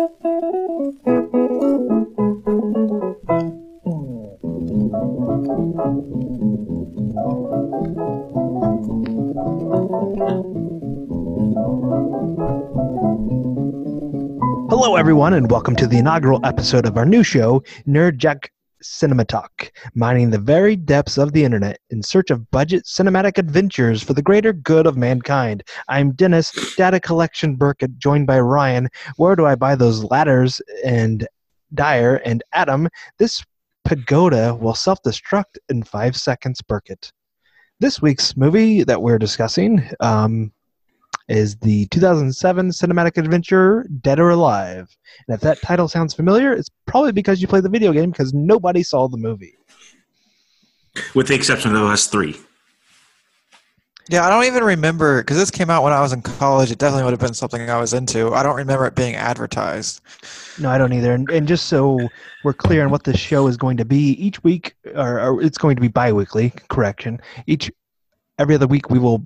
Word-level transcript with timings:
Hello, 0.00 0.08
everyone, 14.96 15.34
and 15.34 15.50
welcome 15.50 15.76
to 15.76 15.86
the 15.86 15.98
inaugural 15.98 16.40
episode 16.44 16.86
of 16.86 16.96
our 16.96 17.04
new 17.04 17.22
show, 17.22 17.62
Nerd 17.86 18.16
Jock 18.16 18.48
Cinema 18.82 19.24
Talk, 19.24 19.72
mining 19.94 20.30
the 20.30 20.38
very 20.38 20.76
depths 20.76 21.18
of 21.18 21.32
the 21.32 21.44
internet 21.44 21.78
in 21.90 22.02
search 22.02 22.30
of 22.30 22.50
budget 22.50 22.84
cinematic 22.84 23.38
adventures 23.38 24.02
for 24.02 24.14
the 24.14 24.22
greater 24.22 24.52
good 24.52 24.86
of 24.86 24.96
mankind. 24.96 25.62
I'm 25.88 26.12
Dennis, 26.12 26.74
Data 26.76 27.00
Collection 27.00 27.56
Burkett, 27.56 27.98
joined 27.98 28.26
by 28.26 28.40
Ryan. 28.40 28.88
Where 29.16 29.36
do 29.36 29.46
I 29.46 29.54
buy 29.54 29.74
those 29.74 30.04
ladders? 30.04 30.60
And 30.84 31.26
Dyer 31.74 32.16
and 32.24 32.42
Adam. 32.52 32.88
This 33.18 33.44
pagoda 33.84 34.54
will 34.54 34.74
self 34.74 35.02
destruct 35.02 35.58
in 35.68 35.82
five 35.82 36.16
seconds, 36.16 36.62
Burkett. 36.62 37.12
This 37.78 38.02
week's 38.02 38.36
movie 38.36 38.82
that 38.84 39.00
we're 39.00 39.18
discussing 39.18 39.88
um, 40.00 40.52
is 41.30 41.56
the 41.58 41.86
2007 41.86 42.70
cinematic 42.70 43.16
adventure 43.16 43.86
Dead 44.00 44.18
or 44.18 44.30
Alive. 44.30 44.94
And 45.28 45.34
if 45.34 45.40
that 45.42 45.62
title 45.62 45.88
sounds 45.88 46.12
familiar, 46.12 46.52
it's 46.52 46.68
probably 46.86 47.12
because 47.12 47.40
you 47.40 47.46
played 47.46 47.62
the 47.62 47.70
video 47.70 47.92
game 47.92 48.10
because 48.10 48.34
nobody 48.34 48.82
saw 48.82 49.08
the 49.08 49.16
movie. 49.16 49.56
with 51.14 51.28
the 51.28 51.34
exception 51.34 51.70
of 51.70 51.78
the 51.78 51.84
last 51.84 52.10
three. 52.10 52.36
Yeah, 54.08 54.26
I 54.26 54.30
don't 54.30 54.44
even 54.44 54.64
remember 54.64 55.22
because 55.22 55.36
this 55.36 55.52
came 55.52 55.70
out 55.70 55.84
when 55.84 55.92
I 55.92 56.00
was 56.00 56.12
in 56.12 56.20
college. 56.20 56.72
It 56.72 56.78
definitely 56.78 57.04
would 57.04 57.12
have 57.12 57.20
been 57.20 57.32
something 57.32 57.70
I 57.70 57.78
was 57.78 57.94
into. 57.94 58.34
I 58.34 58.42
don't 58.42 58.56
remember 58.56 58.86
it 58.86 58.96
being 58.96 59.14
advertised. 59.14 60.00
No, 60.58 60.68
I 60.68 60.78
don't 60.78 60.92
either. 60.92 61.14
And, 61.14 61.30
and 61.30 61.46
just 61.46 61.66
so 61.66 62.08
we're 62.42 62.52
clear 62.52 62.82
on 62.84 62.90
what 62.90 63.04
this 63.04 63.18
show 63.18 63.46
is 63.46 63.56
going 63.56 63.76
to 63.76 63.84
be, 63.84 64.12
each 64.14 64.42
week, 64.42 64.74
or, 64.96 65.20
or 65.20 65.40
it's 65.40 65.58
going 65.58 65.76
to 65.76 65.80
be 65.80 65.86
bi-weekly. 65.86 66.52
Correction. 66.68 67.20
Each 67.46 67.70
every 68.40 68.56
other 68.56 68.66
week, 68.66 68.90
we 68.90 68.98
will 68.98 69.22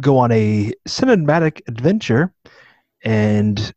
go 0.00 0.18
on 0.18 0.32
a 0.32 0.72
cinematic 0.88 1.60
adventure 1.68 2.32
and 3.04 3.72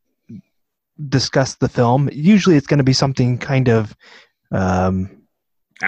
discuss 1.09 1.55
the 1.55 1.69
film. 1.69 2.09
Usually, 2.11 2.55
it's 2.55 2.67
going 2.67 2.77
to 2.79 2.83
be 2.83 2.93
something 2.93 3.37
kind 3.37 3.69
of 3.69 3.95
um, 4.51 5.09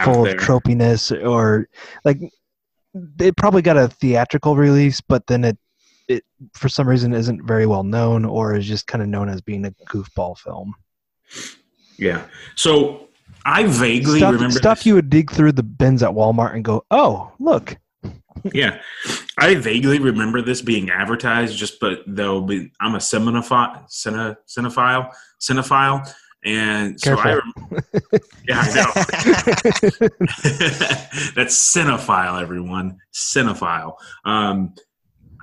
full 0.03 0.23
there. 0.23 0.35
of 0.35 0.41
tropiness 0.41 1.11
or 1.25 1.67
like 2.05 2.19
it 3.19 3.35
probably 3.37 3.61
got 3.61 3.77
a 3.77 3.87
theatrical 3.87 4.55
release, 4.55 5.01
but 5.01 5.25
then 5.27 5.43
it 5.43 5.57
it 6.07 6.23
for 6.53 6.67
some 6.69 6.87
reason 6.87 7.13
isn't 7.13 7.45
very 7.45 7.65
well 7.65 7.83
known 7.83 8.25
or 8.25 8.55
is 8.55 8.67
just 8.67 8.87
kind 8.87 9.01
of 9.01 9.07
known 9.07 9.29
as 9.29 9.41
being 9.41 9.65
a 9.65 9.71
goofball 9.87 10.37
film. 10.37 10.73
Yeah. 11.97 12.25
So 12.55 13.07
I 13.45 13.63
vaguely 13.65 14.19
Stuff, 14.19 14.33
remember 14.33 14.57
stuff 14.57 14.79
this- 14.79 14.85
you 14.85 14.95
would 14.95 15.09
dig 15.09 15.31
through 15.31 15.53
the 15.53 15.63
bins 15.63 16.03
at 16.03 16.11
Walmart 16.11 16.53
and 16.55 16.63
go, 16.63 16.85
"Oh, 16.91 17.31
look, 17.39 17.77
Yeah, 18.53 18.81
I 19.37 19.55
vaguely 19.55 19.99
remember 19.99 20.41
this 20.41 20.61
being 20.61 20.89
advertised. 20.89 21.57
Just 21.57 21.79
but 21.79 21.99
though 22.07 22.47
I'm 22.79 22.95
a 22.95 22.99
cinephile, 22.99 23.89
cine, 23.89 24.35
cinephile, 24.47 25.11
cinephile, 25.41 26.13
and 26.45 26.99
so 26.99 27.17
I. 27.17 27.33
Rem- 27.33 27.53
yeah, 28.47 28.59
I 28.59 28.73
know. 28.73 28.91
That's 31.35 31.55
cinephile, 31.75 32.41
everyone. 32.41 32.99
Cinephile. 33.13 33.95
Um, 34.25 34.73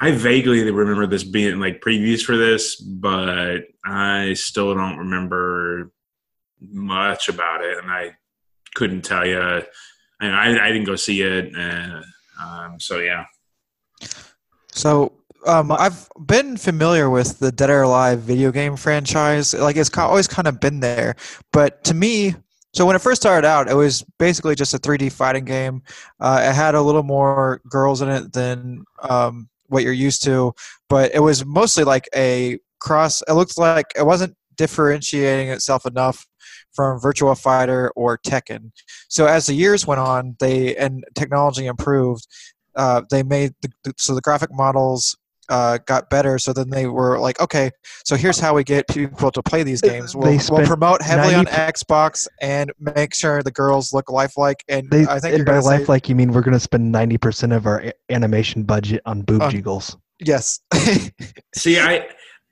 I 0.00 0.12
vaguely 0.12 0.70
remember 0.70 1.06
this 1.06 1.24
being 1.24 1.60
like 1.60 1.80
previews 1.80 2.22
for 2.22 2.36
this, 2.36 2.76
but 2.76 3.64
I 3.84 4.32
still 4.34 4.74
don't 4.74 4.98
remember 4.98 5.92
much 6.60 7.28
about 7.28 7.62
it, 7.62 7.78
and 7.78 7.90
I 7.90 8.16
couldn't 8.74 9.02
tell 9.02 9.26
you. 9.26 9.38
I, 9.40 9.62
I, 10.20 10.66
I 10.66 10.72
didn't 10.72 10.84
go 10.84 10.96
see 10.96 11.22
it, 11.22 11.54
uh, 11.56 12.00
um, 12.42 12.80
so 12.80 12.98
yeah. 12.98 13.24
So 14.72 15.12
um, 15.46 15.72
I've 15.72 16.08
been 16.26 16.56
familiar 16.56 17.10
with 17.10 17.38
the 17.38 17.52
Dead 17.52 17.70
or 17.70 17.82
Alive 17.82 18.20
video 18.20 18.52
game 18.52 18.76
franchise. 18.76 19.54
Like 19.54 19.76
it's 19.76 19.96
always 19.96 20.28
kind 20.28 20.48
of 20.48 20.60
been 20.60 20.80
there, 20.80 21.16
but 21.52 21.84
to 21.84 21.94
me, 21.94 22.34
so 22.72 22.86
when 22.86 22.94
it 22.94 23.00
first 23.02 23.20
started 23.20 23.46
out, 23.46 23.68
it 23.68 23.74
was 23.74 24.04
basically 24.18 24.54
just 24.54 24.74
a 24.74 24.78
3D 24.78 25.10
fighting 25.12 25.44
game. 25.44 25.82
Uh, 26.20 26.40
it 26.44 26.54
had 26.54 26.76
a 26.76 26.82
little 26.82 27.02
more 27.02 27.60
girls 27.68 28.00
in 28.00 28.08
it 28.08 28.32
than 28.32 28.84
um, 29.02 29.48
what 29.66 29.82
you're 29.82 29.92
used 29.92 30.22
to, 30.24 30.52
but 30.88 31.12
it 31.12 31.18
was 31.18 31.44
mostly 31.44 31.82
like 31.82 32.08
a 32.14 32.58
cross. 32.78 33.22
It 33.26 33.32
looked 33.32 33.58
like 33.58 33.86
it 33.96 34.06
wasn't 34.06 34.36
differentiating 34.56 35.48
itself 35.48 35.84
enough 35.84 36.26
from 36.74 37.00
Virtua 37.00 37.38
Fighter 37.40 37.90
or 37.96 38.18
Tekken. 38.18 38.70
So 39.08 39.26
as 39.26 39.46
the 39.46 39.54
years 39.54 39.86
went 39.86 40.00
on, 40.00 40.36
they 40.40 40.76
and 40.76 41.04
technology 41.14 41.66
improved. 41.66 42.26
Uh, 42.76 43.02
they 43.10 43.22
made 43.22 43.52
the, 43.62 43.70
the- 43.84 43.94
so 43.98 44.14
the 44.14 44.20
graphic 44.20 44.50
models 44.52 45.16
uh, 45.48 45.78
got 45.84 46.08
better. 46.10 46.38
So 46.38 46.52
then 46.52 46.70
they 46.70 46.86
were 46.86 47.18
like, 47.18 47.40
okay, 47.40 47.72
so 48.04 48.14
here's 48.14 48.38
how 48.38 48.54
we 48.54 48.62
get 48.62 48.86
people 48.86 49.32
to 49.32 49.42
play 49.42 49.64
these 49.64 49.80
games. 49.80 50.14
We'll, 50.14 50.38
we'll 50.48 50.64
promote 50.64 51.02
heavily 51.02 51.34
on 51.34 51.46
Xbox 51.46 52.28
and 52.40 52.70
make 52.78 53.12
sure 53.16 53.42
the 53.42 53.50
girls 53.50 53.92
look 53.92 54.12
lifelike. 54.12 54.62
And 54.68 54.88
they." 54.92 55.04
I 55.08 55.18
think 55.18 55.34
and 55.34 55.44
by 55.44 55.52
gonna 55.54 55.62
say- 55.62 55.78
lifelike, 55.78 56.08
you 56.08 56.14
mean 56.14 56.30
we're 56.32 56.42
going 56.42 56.52
to 56.54 56.60
spend 56.60 56.92
ninety 56.92 57.18
percent 57.18 57.52
of 57.52 57.66
our 57.66 57.80
a- 57.80 57.92
animation 58.10 58.62
budget 58.62 59.02
on 59.06 59.22
boob 59.22 59.42
Uh, 59.42 59.50
jiggles. 59.50 59.96
yes. 60.20 60.60
See, 61.56 61.80
I 61.80 62.06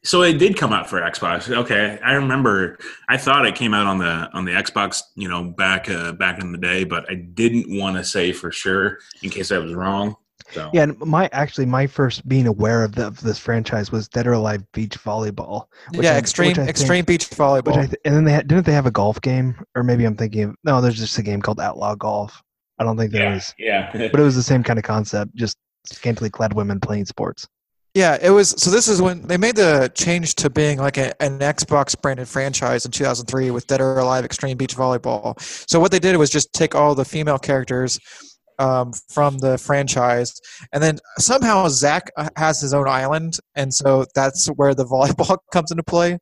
so 0.04 0.22
it 0.22 0.34
did 0.38 0.56
come 0.56 0.72
out 0.72 0.88
for 0.88 1.00
Xbox. 1.00 1.50
Okay, 1.54 1.98
I 2.04 2.12
remember. 2.12 2.78
I 3.09 3.16
thought 3.16 3.47
it 3.47 3.54
came 3.54 3.75
out 3.75 3.86
on 3.86 3.98
the 3.98 4.31
on 4.32 4.44
the 4.44 4.53
Xbox, 4.53 5.03
you 5.16 5.28
know, 5.28 5.44
back 5.44 5.88
uh, 5.91 6.12
back 6.12 6.41
in 6.41 6.53
the 6.53 6.59
day, 6.59 6.84
but 6.84 7.10
I 7.10 7.14
didn't 7.14 7.66
want 7.78 7.97
to 7.97 8.04
say 8.04 8.32
for 8.32 8.50
sure 8.53 8.98
in 9.22 9.31
case 9.31 9.50
I 9.53 9.58
was 9.58 9.75
wrong. 9.75 10.16
So 10.53 10.70
Yeah, 10.72 10.84
and 10.84 10.98
my 11.00 11.28
actually 11.32 11.66
my 11.66 11.87
first 11.87 12.26
being 12.26 12.47
aware 12.47 12.82
of, 12.84 12.94
the, 12.94 13.08
of 13.08 13.20
this 13.20 13.38
franchise 13.38 13.92
was 13.92 14.08
Dead 14.08 14.26
or 14.26 14.32
Alive 14.32 14.62
Beach 14.72 14.98
Volleyball. 14.98 15.64
which 15.94 16.04
yeah, 16.04 16.14
I- 16.14 16.19
extreme 16.19 16.48
which 16.48 16.58
I 16.58 16.60
think- 16.62 16.70
extreme 16.70 17.04
beach 17.04 17.28
volleyball. 17.28 17.66
Which 17.66 17.76
I 17.76 17.87
th- 17.87 18.00
and 18.06 18.14
then 18.14 18.25
they 18.25 18.32
had, 18.32 18.48
didn't 18.48 18.64
they 18.64 18.72
have 18.72 18.87
a 18.87 18.91
golf 18.91 19.20
game 19.20 19.60
or 19.75 19.82
maybe 19.82 20.04
I'm 20.04 20.16
thinking 20.16 20.44
of 20.44 20.54
no 20.64 20.81
there's 20.81 20.97
just 20.97 21.19
a 21.19 21.22
game 21.22 21.42
called 21.42 21.60
Outlaw 21.60 21.97
Golf. 21.97 22.42
I 22.78 22.84
don't 22.84 22.97
think 22.97 23.12
there 23.12 23.25
yeah, 23.25 23.34
was, 23.34 23.54
yeah. 23.58 23.91
but 23.92 24.20
it 24.20 24.22
was 24.22 24.37
the 24.37 24.42
same 24.42 24.62
kind 24.62 24.78
of 24.78 24.84
concept, 24.84 25.34
just 25.34 25.56
scantily 25.84 26.31
clad 26.31 26.54
women 26.54 26.78
playing 26.81 27.06
sports. 27.06 27.47
Yeah, 27.94 28.19
it 28.21 28.31
was. 28.31 28.50
So 28.50 28.71
this 28.71 28.87
is 28.87 29.00
when 29.03 29.22
they 29.22 29.37
made 29.37 29.56
the 29.56 29.91
change 29.94 30.34
to 30.37 30.50
being 30.50 30.78
like 30.78 30.99
a, 30.99 31.21
an 31.22 31.38
Xbox 31.38 32.00
branded 32.00 32.28
franchise 32.28 32.84
in 32.84 32.91
2003 32.91 33.50
with 33.50 33.66
Dead 33.66 33.81
or 33.81 33.99
Alive 33.99 34.25
Extreme 34.25 34.56
Beach 34.56 34.76
Volleyball. 34.76 35.41
So 35.69 35.81
what 35.81 35.91
they 35.91 35.99
did 35.99 36.16
was 36.16 36.31
just 36.31 36.53
take 36.53 36.75
all 36.75 36.94
the 36.94 37.04
female 37.04 37.38
characters 37.38 37.99
um, 38.59 38.93
from 39.09 39.38
the 39.38 39.56
franchise, 39.56 40.34
and 40.72 40.82
then 40.82 40.99
somehow 41.19 41.69
Zach 41.69 42.10
uh, 42.16 42.28
has 42.37 42.60
his 42.60 42.75
own 42.75 42.88
island, 42.88 43.38
and 43.54 43.72
so 43.72 44.05
that's 44.15 44.47
where 44.49 44.75
the 44.75 44.84
volleyball 44.87 45.38
comes 45.53 45.70
into 45.70 45.82
play. 45.82 46.19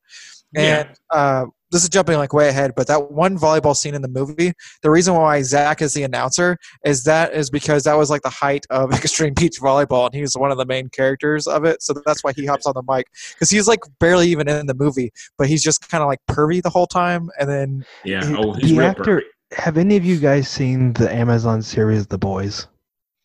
And 0.54 0.88
uh, 1.10 1.46
this 1.70 1.82
is 1.82 1.88
jumping 1.88 2.16
like 2.18 2.32
way 2.32 2.48
ahead, 2.48 2.72
but 2.76 2.86
that 2.86 3.10
one 3.10 3.38
volleyball 3.38 3.76
scene 3.76 3.94
in 3.94 4.02
the 4.02 4.08
movie, 4.08 4.52
the 4.82 4.90
reason 4.90 5.14
why 5.14 5.42
Zach 5.42 5.82
is 5.82 5.94
the 5.94 6.02
announcer 6.04 6.56
is 6.84 7.04
that 7.04 7.32
is 7.34 7.50
because 7.50 7.82
that 7.84 7.94
was 7.94 8.08
like 8.10 8.22
the 8.22 8.30
height 8.30 8.64
of 8.70 8.92
Extreme 8.94 9.34
Beach 9.34 9.60
Volleyball, 9.60 10.06
and 10.06 10.14
he 10.14 10.20
was 10.20 10.34
one 10.36 10.50
of 10.52 10.58
the 10.58 10.66
main 10.66 10.88
characters 10.90 11.46
of 11.46 11.64
it. 11.64 11.82
So 11.82 11.94
that's 12.06 12.22
why 12.22 12.32
he 12.34 12.46
hops 12.46 12.66
on 12.66 12.74
the 12.74 12.82
mic 12.88 13.06
because 13.34 13.50
he's 13.50 13.66
like 13.66 13.80
barely 14.00 14.28
even 14.28 14.48
in 14.48 14.66
the 14.66 14.74
movie, 14.74 15.12
but 15.38 15.48
he's 15.48 15.62
just 15.62 15.88
kind 15.88 16.02
of 16.02 16.08
like 16.08 16.20
pervy 16.30 16.62
the 16.62 16.70
whole 16.70 16.86
time. 16.86 17.30
And 17.38 17.48
then 17.48 17.84
yeah. 18.04 18.24
It- 18.24 18.36
Oh, 18.38 18.52
he's 18.52 18.70
the 18.70 18.78
real 18.78 18.86
actor. 18.88 19.02
perfect. 19.04 19.32
Have 19.52 19.76
any 19.78 19.96
of 19.96 20.04
you 20.04 20.18
guys 20.18 20.48
seen 20.48 20.92
the 20.94 21.12
Amazon 21.12 21.62
series 21.62 22.06
The 22.06 22.18
Boys? 22.18 22.66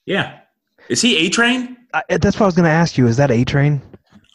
Yeah. 0.05 0.39
Is 0.89 1.01
he 1.01 1.17
A 1.17 1.29
Train? 1.29 1.77
That's 2.09 2.35
what 2.39 2.41
I 2.41 2.45
was 2.45 2.55
going 2.55 2.65
to 2.65 2.69
ask 2.71 2.97
you. 2.97 3.07
Is 3.07 3.17
that 3.17 3.31
A 3.31 3.43
Train? 3.43 3.81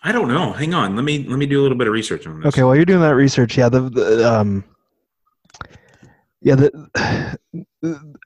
I 0.07 0.13
don't 0.13 0.29
know. 0.29 0.53
Hang 0.53 0.73
on. 0.73 0.95
Let 0.95 1.05
me 1.05 1.25
let 1.25 1.37
me 1.37 1.47
do 1.47 1.61
a 1.61 1.63
little 1.63 1.77
bit 1.77 1.89
of 1.89 1.93
research 1.93 2.29
on 2.29 2.39
this. 2.39 2.47
Okay, 2.47 2.63
while 2.63 2.77
you're 2.77 2.85
doing 2.85 3.01
that 3.01 3.17
research, 3.17 3.59
yeah, 3.59 3.69
the, 3.69 3.91
the 3.91 4.33
um, 4.33 4.63
yeah, 6.41 6.55
the 6.55 7.39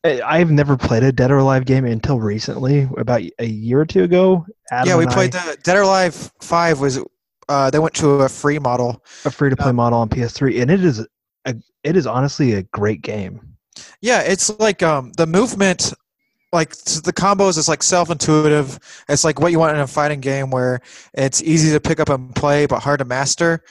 I've 0.26 0.50
never 0.50 0.76
played 0.76 1.04
a 1.04 1.10
Dead 1.10 1.30
or 1.30 1.38
Alive 1.38 1.64
game 1.64 1.86
until 1.86 2.20
recently, 2.20 2.86
about 2.98 3.22
a 3.38 3.46
year 3.46 3.80
or 3.80 3.86
two 3.86 4.02
ago. 4.04 4.44
Adam 4.70 4.88
yeah, 4.88 4.96
we 4.98 5.06
played 5.06 5.34
I- 5.34 5.52
the 5.52 5.56
Dead 5.62 5.78
or 5.78 5.82
Alive 5.82 6.30
Five 6.42 6.80
was 6.80 7.02
uh, 7.48 7.70
they 7.70 7.78
went 7.78 7.94
to 7.94 8.10
a 8.10 8.28
free 8.28 8.58
model. 8.58 9.02
a 9.24 9.30
free 9.30 9.48
to 9.48 9.56
play 9.56 9.72
model 9.72 10.00
on 10.00 10.10
PS3, 10.10 10.60
and 10.60 10.70
it 10.70 10.84
is 10.84 11.06
a, 11.46 11.56
it 11.82 11.96
is 11.96 12.06
honestly 12.06 12.52
a 12.52 12.62
great 12.64 13.00
game. 13.00 13.56
Yeah, 14.02 14.20
it's 14.20 14.50
like 14.60 14.82
um, 14.82 15.12
the 15.16 15.26
movement, 15.26 15.94
like 16.52 16.70
the 16.70 17.12
combos 17.12 17.58
is 17.58 17.68
like 17.68 17.82
self-intuitive. 17.82 18.78
It's 19.08 19.24
like 19.24 19.40
what 19.40 19.52
you 19.52 19.58
want 19.58 19.74
in 19.74 19.80
a 19.80 19.86
fighting 19.86 20.20
game 20.20 20.50
where 20.50 20.80
it's 21.14 21.42
easy 21.42 21.70
to 21.72 21.80
pick 21.80 22.00
up 22.00 22.08
and 22.08 22.34
play 22.34 22.66
but 22.66 22.80
hard 22.80 22.98
to 22.98 23.04
master. 23.04 23.62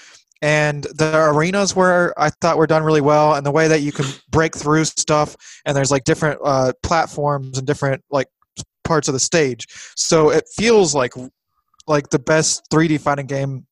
And 0.42 0.86
the 0.96 1.14
arenas 1.16 1.76
were 1.76 2.14
I 2.18 2.30
thought 2.30 2.58
were 2.58 2.68
done 2.68 2.84
really 2.84 3.02
well, 3.02 3.34
and 3.34 3.46
the 3.46 3.52
way 3.52 3.68
that 3.68 3.81
you 3.81 3.92
can 3.92 4.06
break 4.30 4.56
through 4.56 4.86
stuff, 4.86 5.36
and 5.66 5.76
there's 5.76 5.92
like 5.92 6.06
different 6.06 6.40
uh, 6.44 6.72
platforms 6.81 7.58
and 7.58 7.68
different 7.68 8.04
like 8.10 8.28
parts 8.86 9.10
of 9.10 9.14
the 9.14 9.20
stage. 9.20 9.68
So 9.96 10.30
it 10.30 10.46
feels 10.56 10.96
like 10.96 11.14
like 11.88 12.10
the 12.10 12.20
best 12.20 12.70
3D 12.72 13.02
fighting 13.02 13.26
game 13.26 13.66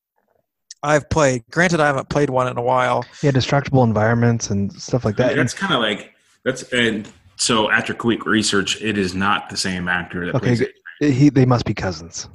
I've 0.83 1.09
played. 1.09 1.43
Granted, 1.51 1.79
I 1.79 1.87
haven't 1.87 2.09
played 2.09 2.29
one 2.29 2.47
in 2.47 2.57
a 2.57 2.61
while. 2.61 3.05
Yeah, 3.21 3.31
destructible 3.31 3.83
environments 3.83 4.49
and 4.49 4.71
stuff 4.73 5.05
like 5.05 5.15
that. 5.17 5.37
That's 5.37 5.53
kind 5.53 5.73
of 5.73 5.79
like 5.79 6.13
that's 6.43 6.63
and 6.73 7.07
so 7.37 7.69
after 7.69 7.93
quick 7.93 8.25
research, 8.25 8.81
it 8.81 8.97
is 8.97 9.13
not 9.15 9.49
the 9.49 9.57
same 9.57 9.87
actor 9.87 10.25
that 10.25 10.35
okay, 10.35 10.47
plays 10.47 10.61
it. 10.61 10.73
he, 10.99 11.29
they 11.29 11.45
must 11.45 11.65
be 11.65 11.73
cousins. 11.73 12.29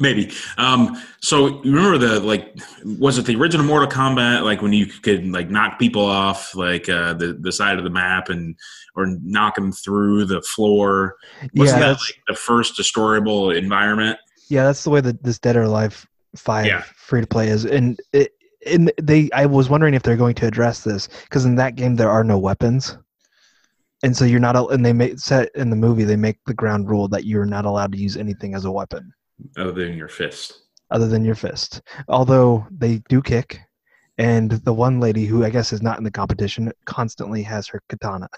Maybe. 0.00 0.32
Um, 0.56 1.00
so 1.20 1.60
remember 1.60 1.98
the 1.98 2.20
like 2.20 2.58
was 2.84 3.18
it 3.18 3.26
the 3.26 3.36
original 3.36 3.66
Mortal 3.66 3.88
Kombat 3.88 4.42
like 4.42 4.62
when 4.62 4.72
you 4.72 4.86
could 4.86 5.26
like 5.26 5.50
knock 5.50 5.78
people 5.78 6.04
off 6.04 6.54
like 6.54 6.88
uh, 6.88 7.12
the 7.12 7.34
the 7.40 7.52
side 7.52 7.76
of 7.76 7.84
the 7.84 7.90
map 7.90 8.30
and 8.30 8.56
or 8.96 9.06
knock 9.22 9.54
them 9.54 9.70
through 9.70 10.24
the 10.24 10.40
floor? 10.42 11.16
Wasn't 11.54 11.80
yeah, 11.80 11.88
that 11.88 12.00
like 12.00 12.22
the 12.26 12.34
first 12.34 12.76
destroyable 12.76 13.50
environment? 13.50 14.18
yeah, 14.48 14.64
that's 14.64 14.84
the 14.84 14.90
way 14.90 15.00
that 15.00 15.22
this 15.22 15.38
Dead 15.38 15.56
or 15.56 15.62
Alive 15.62 16.06
Five 16.36 16.66
Yeah. 16.66 16.82
free 16.96 17.20
to 17.20 17.26
play 17.26 17.48
is, 17.48 17.64
and 17.64 18.00
it, 18.12 18.32
and 18.66 18.90
they. 19.00 19.30
I 19.32 19.44
was 19.46 19.68
wondering 19.68 19.92
if 19.94 20.02
they're 20.02 20.16
going 20.16 20.34
to 20.36 20.46
address 20.46 20.84
this 20.84 21.08
because 21.24 21.44
in 21.44 21.56
that 21.56 21.74
game 21.74 21.96
there 21.96 22.10
are 22.10 22.24
no 22.24 22.38
weapons, 22.38 22.96
and 24.02 24.16
so 24.16 24.24
you're 24.24 24.40
not. 24.40 24.56
al- 24.56 24.68
And 24.70 24.84
they 24.84 24.92
make 24.92 25.18
set 25.18 25.50
in 25.54 25.70
the 25.70 25.76
movie 25.76 26.04
they 26.04 26.16
make 26.16 26.38
the 26.46 26.54
ground 26.54 26.88
rule 26.90 27.08
that 27.08 27.24
you're 27.24 27.44
not 27.46 27.64
allowed 27.64 27.92
to 27.92 27.98
use 27.98 28.16
anything 28.16 28.54
as 28.54 28.64
a 28.64 28.70
weapon 28.70 29.12
Other 29.56 29.72
than 29.72 29.96
your 29.96 30.08
fist. 30.08 30.62
other 30.90 31.06
than 31.08 31.24
your 31.24 31.34
fist. 31.34 31.80
Although 32.08 32.66
they 32.70 32.98
do 33.08 33.22
kick, 33.22 33.60
and 34.18 34.50
the 34.52 34.72
one 34.72 35.00
lady 35.00 35.24
who 35.24 35.44
I 35.44 35.50
guess 35.50 35.72
is 35.72 35.82
not 35.82 35.98
in 35.98 36.04
the 36.04 36.10
competition 36.10 36.70
constantly 36.84 37.42
has 37.42 37.66
her 37.68 37.80
katana. 37.88 38.28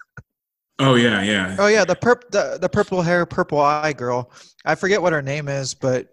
Oh 0.78 0.94
yeah, 0.96 1.22
yeah. 1.22 1.56
Oh 1.58 1.66
yeah, 1.68 1.84
the 1.84 1.96
perp 1.96 2.30
the, 2.30 2.58
the 2.60 2.68
purple 2.68 3.00
hair, 3.02 3.24
purple 3.26 3.60
eye 3.60 3.92
girl. 3.92 4.30
I 4.64 4.74
forget 4.74 5.00
what 5.02 5.12
her 5.12 5.22
name 5.22 5.48
is, 5.48 5.72
but 5.74 6.08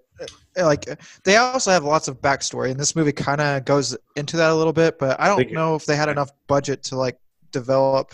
uh, 0.59 0.65
like 0.65 0.85
they 1.23 1.37
also 1.37 1.71
have 1.71 1.83
lots 1.83 2.07
of 2.07 2.21
backstory, 2.21 2.69
and 2.71 2.79
this 2.79 2.95
movie 2.95 3.11
kind 3.11 3.41
of 3.41 3.65
goes 3.65 3.97
into 4.15 4.37
that 4.37 4.51
a 4.51 4.55
little 4.55 4.73
bit. 4.73 4.99
But 4.99 5.19
I 5.19 5.27
don't 5.27 5.47
They- 5.47 5.53
know 5.53 5.75
if 5.75 5.85
they 5.85 5.95
had 5.95 6.09
enough 6.09 6.31
budget 6.47 6.83
to 6.85 6.95
like 6.95 7.17
develop 7.51 8.13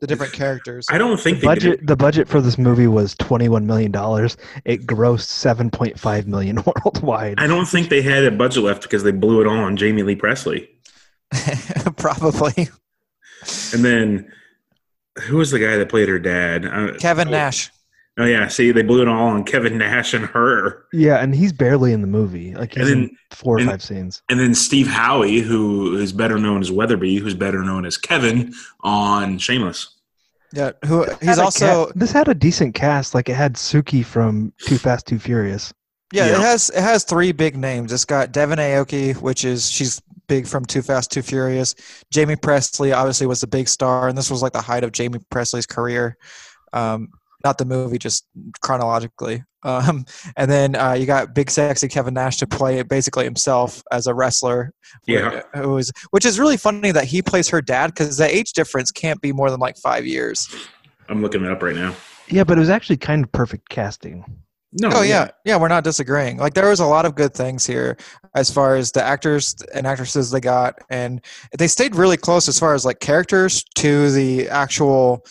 the 0.00 0.06
different 0.06 0.32
characters. 0.32 0.86
I 0.90 0.98
don't 0.98 1.20
think 1.20 1.38
The 1.38 1.40
they 1.42 1.46
budget 1.46 1.78
did. 1.80 1.86
the 1.86 1.96
budget 1.96 2.28
for 2.28 2.40
this 2.40 2.58
movie 2.58 2.86
was 2.86 3.14
twenty 3.16 3.48
one 3.48 3.66
million 3.66 3.90
dollars. 3.92 4.36
It 4.64 4.86
grossed 4.86 5.26
seven 5.26 5.70
point 5.70 5.98
five 5.98 6.26
million 6.26 6.56
worldwide. 6.84 7.38
I 7.38 7.46
don't 7.46 7.66
think 7.66 7.88
they 7.90 8.02
had 8.02 8.24
a 8.24 8.30
budget 8.30 8.64
left 8.64 8.82
because 8.82 9.02
they 9.02 9.12
blew 9.12 9.40
it 9.40 9.46
all 9.46 9.58
on 9.58 9.76
Jaime 9.76 10.02
Lee 10.02 10.16
Pressly. 10.16 10.68
Probably 11.96 12.68
And 13.72 13.84
then 13.84 14.32
who 15.22 15.36
was 15.36 15.50
the 15.50 15.58
guy 15.58 15.76
that 15.76 15.88
played 15.88 16.08
her 16.08 16.18
dad? 16.18 16.64
Uh, 16.66 16.94
Kevin 16.98 17.28
oh, 17.28 17.32
Nash. 17.32 17.70
Oh 18.18 18.24
yeah, 18.26 18.48
see, 18.48 18.70
they 18.72 18.82
blew 18.82 19.00
it 19.02 19.08
all 19.08 19.28
on 19.28 19.44
Kevin 19.44 19.78
Nash 19.78 20.12
and 20.14 20.26
her, 20.26 20.84
Yeah, 20.92 21.16
and 21.22 21.34
he's 21.34 21.52
barely 21.52 21.92
in 21.92 22.00
the 22.02 22.06
movie. 22.06 22.54
Like 22.54 22.74
he's 22.74 22.82
And 22.82 22.90
then- 22.90 23.02
in 23.10 23.16
four 23.30 23.56
or 23.56 23.60
and- 23.60 23.70
five 23.70 23.82
scenes. 23.82 24.22
and 24.28 24.38
then 24.38 24.54
Steve 24.54 24.86
Howey, 24.88 25.40
who 25.42 25.96
is 25.96 26.12
better 26.12 26.36
known 26.38 26.60
as 26.60 26.70
Weatherby, 26.70 27.16
who's 27.16 27.34
better 27.34 27.62
known 27.62 27.86
as 27.86 27.96
Kevin 27.96 28.52
on 28.80 29.38
Shameless. 29.38 29.96
Yeah, 30.52 30.72
who 30.84 31.06
he's 31.22 31.38
also 31.38 31.86
ca- 31.86 31.92
this 31.94 32.10
had 32.10 32.28
a 32.28 32.34
decent 32.34 32.74
cast. 32.74 33.14
Like 33.14 33.28
it 33.28 33.34
had 33.36 33.54
Suki 33.54 34.04
from 34.04 34.52
Too 34.66 34.76
Fast, 34.78 35.06
Too 35.06 35.18
Furious. 35.20 35.72
Yeah, 36.12 36.26
Yeah. 36.26 36.32
it 36.34 36.40
has 36.40 36.70
it 36.70 36.82
has 36.82 37.04
three 37.04 37.30
big 37.30 37.56
names. 37.56 37.92
It's 37.92 38.04
got 38.04 38.32
Devon 38.32 38.58
Aoki, 38.58 39.14
which 39.22 39.44
is 39.44 39.70
she's 39.70 40.02
big 40.26 40.48
from 40.48 40.64
Too 40.64 40.82
Fast, 40.82 41.12
Too 41.12 41.22
Furious. 41.22 41.76
Jaime 42.12 42.34
Pressly 42.34 42.92
obviously 42.94 43.28
was 43.28 43.40
the 43.40 43.46
big 43.46 43.68
star, 43.68 44.08
and 44.08 44.18
this 44.18 44.28
was 44.30 44.42
like 44.42 44.52
the 44.52 44.60
height 44.60 44.82
of 44.82 44.90
Jaime 44.94 45.20
Pressly's 45.32 45.66
career. 45.66 46.16
Um, 46.72 47.08
not 47.44 47.58
the 47.58 47.64
movie, 47.64 47.98
just 47.98 48.26
chronologically. 48.60 49.44
Um, 49.62 50.04
and 50.36 50.50
then 50.50 50.74
uh, 50.74 50.92
you 50.92 51.06
got 51.06 51.34
big 51.34 51.50
sexy 51.50 51.88
Kevin 51.88 52.14
Nash 52.14 52.38
to 52.38 52.46
play 52.46 52.82
basically 52.82 53.24
himself 53.24 53.82
as 53.92 54.06
a 54.06 54.14
wrestler. 54.14 54.72
Yeah. 55.06 55.42
who 55.54 55.76
is 55.78 55.92
which 56.10 56.24
is 56.24 56.38
really 56.38 56.56
funny 56.56 56.92
that 56.92 57.04
he 57.04 57.22
plays 57.22 57.48
her 57.48 57.60
dad 57.60 57.88
because 57.88 58.16
the 58.16 58.34
age 58.34 58.52
difference 58.52 58.90
can't 58.90 59.20
be 59.20 59.32
more 59.32 59.50
than 59.50 59.60
like 59.60 59.76
five 59.76 60.06
years. 60.06 60.48
I'm 61.08 61.22
looking 61.22 61.44
it 61.44 61.50
up 61.50 61.62
right 61.62 61.76
now. 61.76 61.94
Yeah, 62.28 62.44
but 62.44 62.56
it 62.56 62.60
was 62.60 62.70
actually 62.70 62.96
kind 62.96 63.24
of 63.24 63.32
perfect 63.32 63.68
casting. 63.68 64.24
No, 64.72 64.90
Oh 64.92 65.02
yeah, 65.02 65.30
yeah, 65.44 65.56
we're 65.56 65.66
not 65.66 65.82
disagreeing. 65.82 66.36
Like 66.36 66.54
there 66.54 66.68
was 66.68 66.78
a 66.78 66.86
lot 66.86 67.04
of 67.04 67.16
good 67.16 67.34
things 67.34 67.66
here 67.66 67.96
as 68.36 68.52
far 68.52 68.76
as 68.76 68.92
the 68.92 69.02
actors 69.02 69.56
and 69.74 69.84
actresses 69.84 70.30
they 70.30 70.40
got, 70.40 70.76
and 70.90 71.20
they 71.58 71.66
stayed 71.66 71.96
really 71.96 72.16
close 72.16 72.48
as 72.48 72.58
far 72.58 72.74
as 72.74 72.84
like 72.84 73.00
characters 73.00 73.64
to 73.76 74.12
the 74.12 74.48
actual 74.48 75.26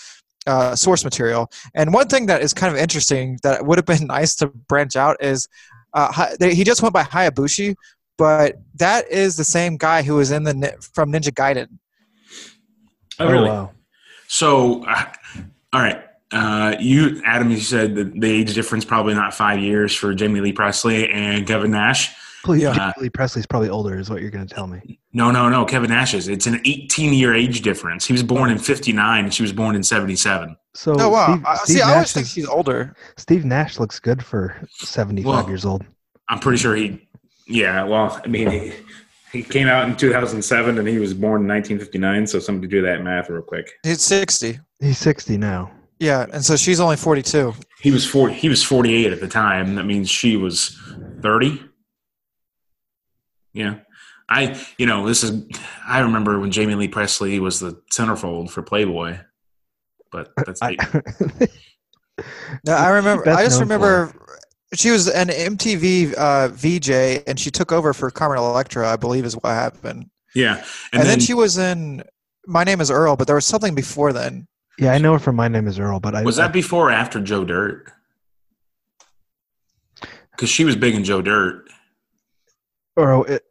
uh, 0.47 0.75
source 0.75 1.03
material. 1.03 1.51
And 1.73 1.93
one 1.93 2.07
thing 2.07 2.25
that 2.27 2.41
is 2.41 2.53
kind 2.53 2.73
of 2.73 2.79
interesting 2.79 3.39
that 3.43 3.65
would 3.65 3.77
have 3.77 3.85
been 3.85 4.07
nice 4.07 4.35
to 4.35 4.47
branch 4.47 4.95
out 4.95 5.17
is 5.23 5.47
uh, 5.93 6.27
he 6.39 6.63
just 6.63 6.81
went 6.81 6.93
by 6.93 7.03
Hayabusa, 7.03 7.75
but 8.17 8.55
that 8.75 9.09
is 9.09 9.37
the 9.37 9.43
same 9.43 9.77
guy 9.77 10.01
who 10.03 10.15
was 10.15 10.31
in 10.31 10.43
the 10.43 10.73
from 10.93 11.11
Ninja 11.11 11.31
Gaiden. 11.31 11.67
Oh, 13.19 13.29
really? 13.29 13.49
wow. 13.49 13.71
So, 14.27 14.83
uh, 14.85 15.05
all 15.73 15.81
right. 15.81 16.03
Uh, 16.31 16.75
you, 16.79 17.21
Adam, 17.25 17.49
you 17.49 17.59
said 17.59 17.95
that 17.95 18.19
the 18.19 18.31
age 18.31 18.53
difference 18.53 18.85
probably 18.85 19.15
not 19.15 19.33
five 19.33 19.59
years 19.59 19.95
for 19.95 20.15
Jaime 20.15 20.41
Lee 20.41 20.53
Pressly 20.53 21.11
and 21.11 21.47
Kevin 21.47 21.71
Nash. 21.71 22.15
Please, 22.45 22.63
Yeah. 22.63 22.91
Lee 22.97 23.09
Pressly's 23.09 23.45
probably 23.45 23.69
older, 23.69 23.97
is 23.99 24.09
what 24.09 24.21
you're 24.21 24.31
going 24.31 24.47
to 24.47 24.53
tell 24.53 24.67
me. 24.67 24.99
No, 25.13 25.29
no, 25.31 25.49
no. 25.49 25.65
Kevin 25.65 25.89
Nash 25.89 26.13
is. 26.13 26.27
It's 26.27 26.47
an 26.47 26.61
18 26.65 27.13
year 27.13 27.33
age 27.35 27.61
difference. 27.61 28.05
He 28.05 28.13
was 28.13 28.23
born 28.23 28.49
in 28.49 28.57
59 28.57 29.23
and 29.25 29.33
she 29.33 29.41
was 29.41 29.51
born 29.51 29.75
in 29.75 29.83
77. 29.83 30.55
So 30.75 30.95
Oh 30.99 31.09
wow! 31.09 31.33
Steve, 31.35 31.45
I- 31.45 31.55
Steve 31.55 31.75
See, 31.77 31.81
I 31.81 31.89
always 31.91 32.01
Nash 32.01 32.13
think 32.13 32.23
is- 32.25 32.31
she's 32.31 32.47
older. 32.47 32.95
Steve 33.17 33.43
Nash 33.45 33.79
looks 33.79 33.99
good 33.99 34.23
for 34.23 34.55
75 34.69 35.25
Well, 35.25 35.47
years 35.49 35.65
old. 35.65 35.83
I'm 36.29 36.39
pretty 36.39 36.59
sure 36.59 36.75
he, 36.75 37.07
yeah, 37.47 37.83
well, 37.83 38.21
I 38.23 38.27
mean, 38.27 38.49
he, 38.51 38.71
he 39.31 39.43
came 39.43 39.67
out 39.67 39.89
in 39.89 39.97
2007 39.97 40.77
and 40.77 40.87
he 40.87 40.99
was 40.99 41.13
born 41.15 41.41
in 41.41 41.47
1959. 41.47 42.27
So 42.27 42.39
somebody 42.39 42.67
do 42.67 42.81
that 42.83 43.03
math 43.03 43.29
real 43.29 43.41
quick. 43.41 43.71
He's 43.83 44.01
sixty. 44.01 44.59
He's 44.79 44.99
60 44.99 45.37
now. 45.37 45.71
Yeah, 45.99 46.27
and 46.31 46.45
so 46.45 46.55
she's 46.55 46.79
only 46.79 46.95
forty-two. 46.95 47.53
He 47.81 47.91
was 47.91 48.05
40, 48.05 48.33
he 48.35 48.47
was 48.47 48.63
48 48.63 49.11
at 49.11 49.19
the 49.21 49.27
time. 49.27 49.75
That 49.75 49.85
means 49.85 50.09
she 50.09 50.37
was 50.37 50.77
30. 51.21 51.63
Yeah. 53.53 53.79
I, 54.29 54.59
you 54.77 54.85
know, 54.85 55.07
this 55.07 55.23
is, 55.23 55.43
I 55.87 55.99
remember 56.01 56.39
when 56.39 56.51
Jaime 56.51 56.75
Lee 56.75 56.87
Pressly 56.87 57.39
was 57.39 57.59
the 57.59 57.81
centerfold 57.91 58.51
for 58.51 58.61
Playboy, 58.61 59.17
but 60.11 60.31
that's, 60.45 60.61
I, 60.61 60.77
Yeah, 62.65 62.75
I 62.75 62.89
remember. 62.89 63.23
best 63.23 63.39
I 63.39 63.43
just 63.43 63.59
known 63.59 63.67
for? 63.69 63.73
remember 63.73 64.15
she 64.75 64.91
was 64.91 65.07
an 65.09 65.29
MTV 65.29 66.13
uh, 66.15 66.49
VJ, 66.49 67.23
and 67.27 67.39
she 67.39 67.49
took 67.49 67.71
over 67.71 67.91
for 67.91 68.11
Carmen 68.11 68.37
Electra, 68.37 68.87
I 68.87 68.97
believe, 68.97 69.25
is 69.25 69.33
what 69.33 69.45
happened. 69.49 70.11
yeah. 70.35 70.57
And, 70.57 70.65
And, 70.93 71.01
then, 71.01 71.07
then, 71.07 71.19
she 71.21 71.33
was 71.33 71.57
in 71.57 72.03
My 72.45 72.63
Name 72.63 72.79
Is 72.81 72.91
Earl, 72.91 73.15
but 73.15 73.25
there 73.25 73.35
was 73.35 73.47
something 73.47 73.73
before 73.73 74.13
then. 74.13 74.47
yeah, 74.77 74.91
I 74.91 74.99
know 74.99 75.13
her 75.13 75.19
from 75.19 75.35
My 75.37 75.47
Name 75.47 75.67
is 75.67 75.79
Earl, 75.79 75.99
but 75.99 76.13
I 76.13 76.21
was 76.21 76.35
that 76.35 76.53
before 76.53 76.89
or 76.89 76.91
after 76.91 77.19
Joe 77.19 77.43
Dirt? 77.45 77.91
Because 80.31 80.49
she 80.49 80.63
was 80.65 80.75
big 80.75 80.93
in 80.93 81.03
Joe 81.03 81.21
Dirt. 81.23 81.67
Or 82.99 83.27
it, 83.29 83.43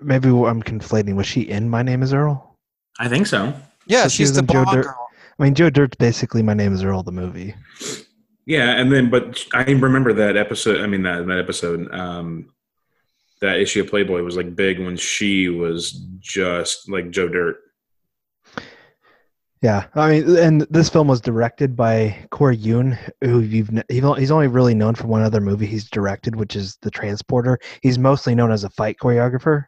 maybe 0.00 0.28
I'm 0.28 0.62
conflating. 0.62 1.14
Was 1.14 1.26
she 1.26 1.42
in 1.42 1.68
My 1.68 1.82
Name 1.82 2.02
is 2.02 2.12
Earl? 2.12 2.58
I 2.98 3.08
think 3.08 3.26
so. 3.26 3.52
Yeah, 3.86 4.04
So 4.04 4.08
she's 4.10 4.28
was 4.30 4.36
the 4.36 4.40
in 4.40 4.46
Joe 4.46 4.64
blonde 4.64 4.76
Dirt. 4.76 4.84
girl. 4.84 5.08
I 5.38 5.42
mean, 5.44 5.54
Joe 5.54 5.70
Dirt's 5.70 5.96
basically 5.96 6.42
My 6.42 6.54
Name 6.54 6.72
is 6.72 6.84
Earl, 6.84 7.02
the 7.02 7.12
movie. 7.12 7.54
Yeah, 8.46 8.72
and 8.80 8.92
then 8.92 9.08
but 9.10 9.44
I 9.54 9.62
remember 9.64 10.12
that 10.14 10.36
episode. 10.36 10.80
I 10.80 10.86
mean 10.86 11.02
that 11.02 11.26
that 11.26 11.38
episode, 11.38 11.92
um, 11.94 12.52
that 13.40 13.58
issue 13.60 13.80
of 13.82 13.88
Playboy 13.88 14.22
was 14.22 14.36
like 14.36 14.54
big 14.54 14.78
when 14.78 14.96
she 14.96 15.48
was 15.48 15.92
just 16.20 16.88
like 16.90 17.10
Joe 17.10 17.28
Dirt. 17.28 17.56
Yeah, 19.62 19.86
I 19.94 20.10
mean, 20.10 20.36
and 20.38 20.62
this 20.70 20.88
film 20.88 21.06
was 21.06 21.20
directed 21.20 21.76
by 21.76 22.16
Corey 22.32 22.56
Yuen, 22.56 22.98
who 23.20 23.40
you've 23.40 23.70
he's 23.88 24.30
only 24.32 24.48
really 24.48 24.74
known 24.74 24.96
for 24.96 25.06
one 25.06 25.22
other 25.22 25.40
movie 25.40 25.66
he's 25.66 25.88
directed, 25.88 26.34
which 26.34 26.56
is 26.56 26.76
The 26.82 26.90
Transporter. 26.90 27.60
He's 27.80 27.96
mostly 27.96 28.34
known 28.34 28.50
as 28.50 28.64
a 28.64 28.70
fight 28.70 28.96
choreographer, 29.00 29.66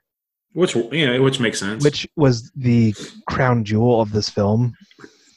Which 0.53 0.75
yeah, 0.91 1.19
which 1.19 1.39
makes 1.39 1.61
sense. 1.61 1.85
which 1.85 2.09
was 2.17 2.51
the 2.57 2.93
crown 3.29 3.63
jewel 3.65 4.01
of 4.01 4.11
this 4.11 4.29
film. 4.29 4.75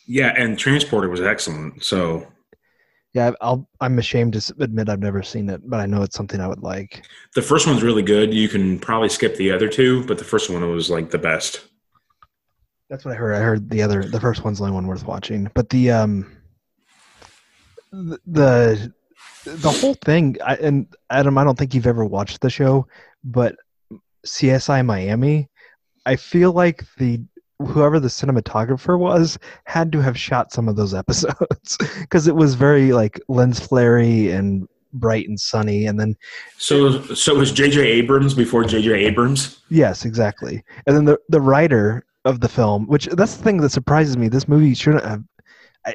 yeah, 0.08 0.34
and 0.36 0.58
Transporter 0.58 1.08
was 1.10 1.22
excellent. 1.22 1.84
So 1.84 2.26
Yeah, 3.14 3.34
I'll, 3.42 3.70
I'm 3.80 4.00
ashamed 4.00 4.34
to 4.34 4.54
admit 4.60 4.90
I've 4.90 5.00
never 5.02 5.22
seen 5.22 5.50
it, 5.52 5.62
but 5.70 5.80
I 5.80 5.86
know 5.86 6.02
it's 6.02 6.16
something 6.16 6.42
I 6.42 6.48
would 6.48 6.64
like. 6.64 7.06
the 7.36 7.44
first 7.44 7.68
one's 7.68 7.84
really 7.84 8.02
good. 8.02 8.34
You 8.34 8.50
can 8.50 8.80
probably 8.80 9.10
skip 9.10 9.36
the 9.36 9.52
other 9.52 9.70
two, 9.70 10.04
but 10.08 10.18
the 10.18 10.24
first 10.24 10.50
one 10.50 10.68
was 10.72 10.90
like 10.90 11.12
the 11.12 11.20
best. 11.20 11.62
That's 12.90 13.04
what 13.04 13.14
I 13.14 13.18
heard. 13.18 13.36
I 13.36 13.40
heard 13.40 13.70
the 13.70 13.82
other, 13.82 14.04
the 14.04 14.20
first 14.20 14.44
one's 14.44 14.60
the 14.60 14.64
only 14.66 14.76
one 14.76 14.88
worth 14.88 15.06
watching. 15.06 15.50
But 15.54 15.70
the 15.70 15.92
um, 15.92 16.38
th- 17.92 18.20
the 18.26 18.94
the 19.46 19.72
whole 19.72 19.94
thing, 20.06 20.38
I, 20.46 20.56
and 20.56 20.88
Adam, 21.10 21.38
I 21.38 21.44
don't 21.44 21.58
think 21.58 21.74
you've 21.74 21.88
ever 21.88 22.06
watched 22.06 22.42
the 22.42 22.50
show, 22.50 22.88
but 23.24 23.56
CSI 24.26 24.86
Miami, 24.86 25.50
I 26.06 26.16
feel 26.16 26.52
like 26.54 26.84
the 26.98 27.22
whoever 27.60 28.00
the 28.00 28.08
cinematographer 28.08 28.98
was 29.00 29.40
had 29.66 29.92
to 29.92 30.00
have 30.02 30.18
shot 30.18 30.52
some 30.54 30.70
of 30.70 30.76
those 30.76 30.94
episodes 30.94 31.78
because 32.00 32.28
it 32.28 32.36
was 32.36 32.54
very 32.56 32.94
like 32.94 33.20
lens 33.28 33.60
flary 33.60 34.30
and 34.32 34.68
bright 34.94 35.28
and 35.28 35.40
sunny, 35.40 35.88
and 35.88 36.00
then 36.00 36.16
So 36.58 37.02
so 37.14 37.36
was 37.36 37.52
J.J. 37.52 37.82
Abrams 37.86 38.34
before 38.34 38.64
J.J. 38.64 38.94
Abrams? 39.06 39.60
yes, 39.70 40.06
exactly, 40.06 40.64
and 40.86 40.96
then 40.96 41.04
the 41.04 41.18
the 41.30 41.42
writer 41.42 42.06
of 42.28 42.42
the 42.42 42.50
film, 42.50 42.86
which 42.88 43.06
that's 43.08 43.38
the 43.38 43.44
thing 43.44 43.58
that 43.62 43.70
surprises 43.70 44.18
me. 44.18 44.28
This 44.28 44.48
movie 44.48 44.74
shouldn't 44.74 45.06
have. 45.06 45.24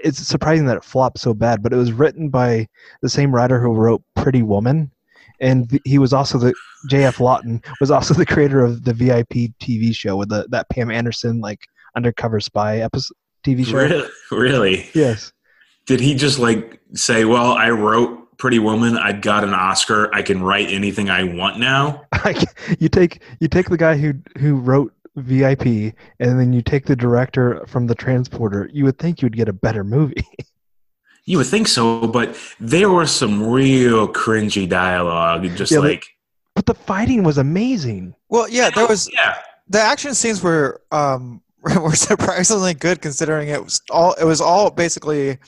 It's 0.02 0.18
surprising 0.18 0.64
that 0.66 0.78
it 0.78 0.84
flopped 0.84 1.18
so 1.18 1.34
bad, 1.34 1.62
but 1.62 1.72
it 1.72 1.76
was 1.76 1.92
written 1.92 2.30
by 2.30 2.66
the 3.02 3.10
same 3.10 3.34
writer 3.34 3.60
who 3.60 3.74
wrote 3.74 4.02
Pretty 4.16 4.42
Woman, 4.42 4.90
and 5.40 5.68
th- 5.68 5.82
he 5.84 5.98
was 5.98 6.14
also 6.14 6.38
the 6.38 6.54
J.F. 6.88 7.20
Lawton 7.20 7.60
was 7.80 7.90
also 7.90 8.14
the 8.22 8.26
creator 8.26 8.64
of 8.64 8.84
the 8.84 8.94
VIP 8.94 9.52
TV 9.60 9.94
show 9.94 10.16
with 10.16 10.30
the 10.30 10.46
that 10.48 10.70
Pam 10.70 10.90
Anderson 10.90 11.40
like 11.40 11.66
undercover 11.94 12.40
spy 12.40 12.78
episode 12.78 13.14
TV 13.44 13.66
show. 13.66 13.76
Really? 13.76 14.08
Really? 14.30 14.90
Yes. 14.94 15.32
Did 15.84 16.00
he 16.00 16.14
just 16.14 16.38
like 16.38 16.80
say, 16.94 17.26
"Well, 17.26 17.52
I 17.52 17.70
wrote 17.70 18.38
Pretty 18.38 18.58
Woman. 18.58 18.96
I 18.96 19.12
got 19.12 19.44
an 19.44 19.52
Oscar. 19.52 20.14
I 20.14 20.22
can 20.22 20.42
write 20.42 20.70
anything 20.70 21.10
I 21.10 21.24
want 21.24 21.58
now"? 21.58 22.04
you 22.78 22.88
take 22.88 23.20
you 23.40 23.48
take 23.48 23.68
the 23.68 23.76
guy 23.76 23.98
who 23.98 24.14
who 24.38 24.54
wrote 24.54 24.94
VIP, 25.16 25.94
and 26.18 26.40
then 26.40 26.52
you 26.52 26.62
take 26.62 26.86
the 26.86 26.96
director 26.96 27.64
from 27.66 27.86
the 27.86 27.94
Transporter. 27.94 28.70
You 28.72 28.84
would 28.84 28.98
think 28.98 29.20
you 29.20 29.26
would 29.26 29.36
get 29.36 29.48
a 29.48 29.52
better 29.52 29.84
movie. 29.84 30.26
You 31.24 31.38
would 31.38 31.46
think 31.46 31.68
so, 31.68 32.08
but 32.08 32.36
there 32.58 32.90
was 32.90 33.14
some 33.14 33.48
real 33.48 34.08
cringy 34.08 34.68
dialogue. 34.68 35.44
Just 35.54 35.70
Yeah, 35.70 35.78
like, 35.78 36.04
but 36.56 36.66
the 36.66 36.74
fighting 36.74 37.22
was 37.22 37.38
amazing. 37.38 38.12
Well, 38.28 38.48
yeah, 38.48 38.70
there 38.70 38.88
was 38.88 39.08
yeah, 39.12 39.36
the 39.68 39.80
action 39.80 40.14
scenes 40.14 40.42
were 40.42 40.82
um 40.90 41.40
were 41.80 41.94
surprisingly 41.94 42.74
good 42.74 43.00
considering 43.00 43.48
it 43.48 43.62
was 43.62 43.80
all 43.90 44.14
it 44.14 44.24
was 44.24 44.40
all 44.40 44.70
basically 44.70 45.38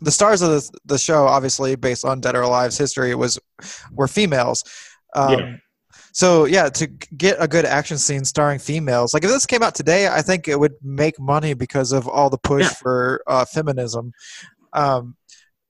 the 0.00 0.10
stars 0.10 0.40
of 0.42 0.50
the, 0.50 0.70
the 0.84 0.98
show 0.98 1.26
obviously 1.26 1.74
based 1.74 2.04
on 2.04 2.20
dead 2.20 2.36
or 2.36 2.42
alive's 2.42 2.78
history 2.78 3.14
was 3.14 3.38
were 3.92 4.06
females 4.06 4.62
um, 5.16 5.32
Yeah. 5.32 5.56
So 6.16 6.44
yeah 6.46 6.68
to 6.70 6.86
get 7.18 7.36
a 7.40 7.46
good 7.48 7.64
action 7.64 7.98
scene 7.98 8.24
starring 8.24 8.58
females 8.58 9.12
like 9.12 9.24
if 9.24 9.30
this 9.30 9.44
came 9.46 9.62
out 9.62 9.74
today 9.74 10.06
i 10.08 10.22
think 10.22 10.46
it 10.48 10.58
would 10.58 10.72
make 10.82 11.18
money 11.18 11.52
because 11.54 11.90
of 11.92 12.06
all 12.08 12.30
the 12.30 12.38
push 12.38 12.62
Yeah. 12.62 12.68
for 12.70 13.22
uh, 13.26 13.44
feminism 13.44 14.12
um, 14.72 15.16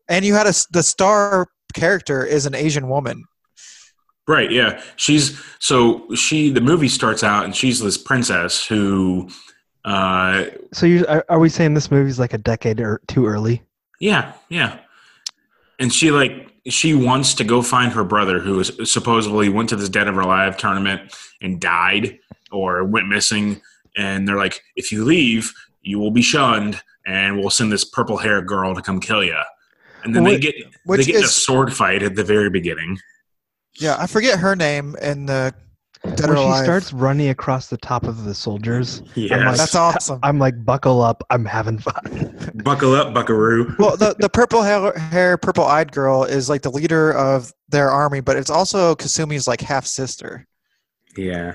and 0.09 0.25
you 0.25 0.35
had 0.35 0.47
a 0.47 0.53
the 0.71 0.83
star 0.83 1.49
character 1.75 2.25
is 2.25 2.45
an 2.47 2.55
asian 2.55 2.89
woman 2.89 3.25
right, 4.27 4.51
yeah. 4.51 4.81
She's 4.97 5.39
so 5.59 6.09
she. 6.15 6.49
The 6.51 6.63
movie 6.63 6.89
starts 6.89 7.23
out, 7.23 7.45
and 7.45 7.55
she's 7.55 7.79
this 7.79 7.99
princess 7.99 8.65
who, 8.67 9.29
uh, 9.85 10.47
So 10.73 10.87
you 10.87 11.05
are, 11.07 11.23
are 11.29 11.39
we 11.39 11.51
saying 11.51 11.75
this 11.75 11.91
movie's 11.91 12.19
like 12.19 12.33
a 12.33 12.39
decade 12.39 12.81
or 12.81 13.03
too 13.07 13.27
early? 13.27 13.63
yeah, 14.01 14.33
yeah, 14.49 14.79
and 15.79 15.93
she 15.93 16.11
like 16.11 16.54
she 16.69 16.95
wants 16.95 17.35
to 17.35 17.45
go 17.45 17.63
find 17.63 17.93
her 17.93 18.05
brother 18.05 18.39
who 18.39 18.61
is 18.61 18.73
supposedly 18.85 19.49
went 19.49 19.69
to 19.69 19.77
this 19.77 19.89
Dead 19.89 20.09
of 20.09 20.17
or 20.17 20.23
Alive 20.23 20.57
tournament 20.57 21.15
and 21.43 21.61
died 21.61 22.19
or 22.51 22.85
went 22.85 23.09
missing, 23.09 23.61
and 23.97 24.27
they're 24.27 24.37
like, 24.39 24.63
if 24.77 24.91
you 24.93 25.05
leave, 25.05 25.53
you 25.83 25.99
will 25.99 26.11
be 26.11 26.23
shunned, 26.23 26.81
and 27.07 27.39
we'll 27.39 27.51
send 27.51 27.71
this 27.71 27.85
purple 27.85 28.17
hair 28.17 28.41
girl 28.41 28.75
to 28.75 28.81
come 28.83 29.01
kill 29.01 29.23
you. 29.23 29.39
And 30.05 30.15
then 30.15 30.25
Well, 30.25 30.33
they 30.33 30.39
get 30.41 30.55
they 30.87 31.05
get 31.05 31.17
in 31.17 31.25
a 31.25 31.29
sword 31.29 31.73
fight 31.75 32.03
at 32.03 32.15
the 32.15 32.25
very 32.25 32.51
beginning. 32.51 32.99
yeah 33.79 33.97
i 33.99 34.07
forget 34.07 34.39
her 34.39 34.55
name 34.55 34.95
in 35.03 35.27
the 35.27 35.53
dead 36.05 36.21
When 36.21 36.31
or 36.31 36.37
she 36.37 36.43
alive 36.45 36.65
starts 36.65 36.93
running 36.93 37.29
across 37.29 37.69
the 37.69 37.77
top 37.79 38.05
of 38.05 38.25
the 38.25 38.35
soldiers, 38.35 39.03
Yes. 39.15 39.57
that's 39.59 39.75
awesome 39.75 40.21
I'm 40.23 40.39
like, 40.39 40.65
buckle 40.65 41.03
up, 41.03 41.23
I'm 41.31 41.45
having 41.45 41.79
fun. 41.79 42.53
Buckle 42.65 42.95
up, 42.95 43.15
Buckaroo. 43.15 43.75
well, 43.79 43.97
the 43.97 44.15
the 44.19 44.29
purple 44.29 44.63
hair, 44.63 44.93
hair 44.99 45.37
purple 45.37 45.65
eyed 45.65 45.93
girl 45.93 46.25
is 46.25 46.49
like 46.49 46.63
the 46.63 46.71
leader 46.71 47.13
of 47.13 47.53
their 47.69 47.91
army, 47.91 48.21
but 48.21 48.37
it's 48.37 48.51
also 48.51 48.95
Kasumi's 48.95 49.49
like 49.49 49.61
half 49.61 49.87
sister, 49.87 50.47
Yeah. 51.17 51.55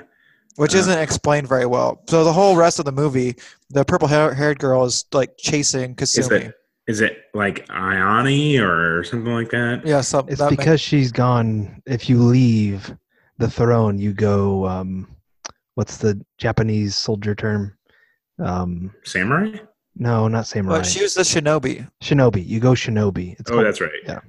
which 0.56 0.75
Uh. 0.75 0.79
isn't 0.79 1.00
explained 1.00 1.48
very 1.48 1.65
well. 1.65 2.01
So 2.10 2.24
the 2.24 2.34
whole 2.34 2.56
rest 2.56 2.79
of 2.79 2.86
the 2.86 2.91
movie, 2.91 3.36
the 3.70 3.86
purple 3.86 4.08
hair, 4.08 4.34
haired 4.34 4.60
girl 4.60 4.84
is 4.86 5.06
like 5.13 5.32
chasing 5.38 5.96
Is 6.00 6.18
Kasumi. 6.18 6.32
it 6.48 6.56
is 6.88 7.01
it 7.01 7.20
like 7.36 7.68
Ayane 7.68 8.60
or 8.60 9.03
something 9.03 9.32
like 9.32 9.51
that? 9.51 9.86
yeah, 9.86 10.01
so 10.01 10.25
It's 10.27 10.39
that 10.39 10.46
ma- 10.46 10.50
because 10.50 10.82
she's 10.82 11.12
gone. 11.12 11.84
If 11.86 12.10
you 12.10 12.18
leave 12.18 12.96
the 13.39 13.50
throne, 13.50 13.98
you 13.98 14.13
go. 14.13 14.67
Um, 14.67 15.08
what's 15.75 15.98
the 15.98 16.24
Japanese 16.38 16.96
soldier 16.96 17.34
term? 17.36 17.75
Um, 18.38 18.93
Samurai? 19.03 19.58
no, 19.96 20.27
not 20.29 20.48
samurai. 20.48 20.77
but 20.77 20.86
she 20.86 21.01
was 21.01 21.13
the 21.13 21.24
shinobi. 21.24 21.89
shinobi. 22.01 22.46
You 22.46 22.60
go 22.62 22.72
shinobi. 22.72 23.36
It's 23.39 23.50
Oh, 23.50 23.55
called- 23.55 23.65
that's 23.65 23.81
right. 23.81 23.91
yeah. 24.05 24.19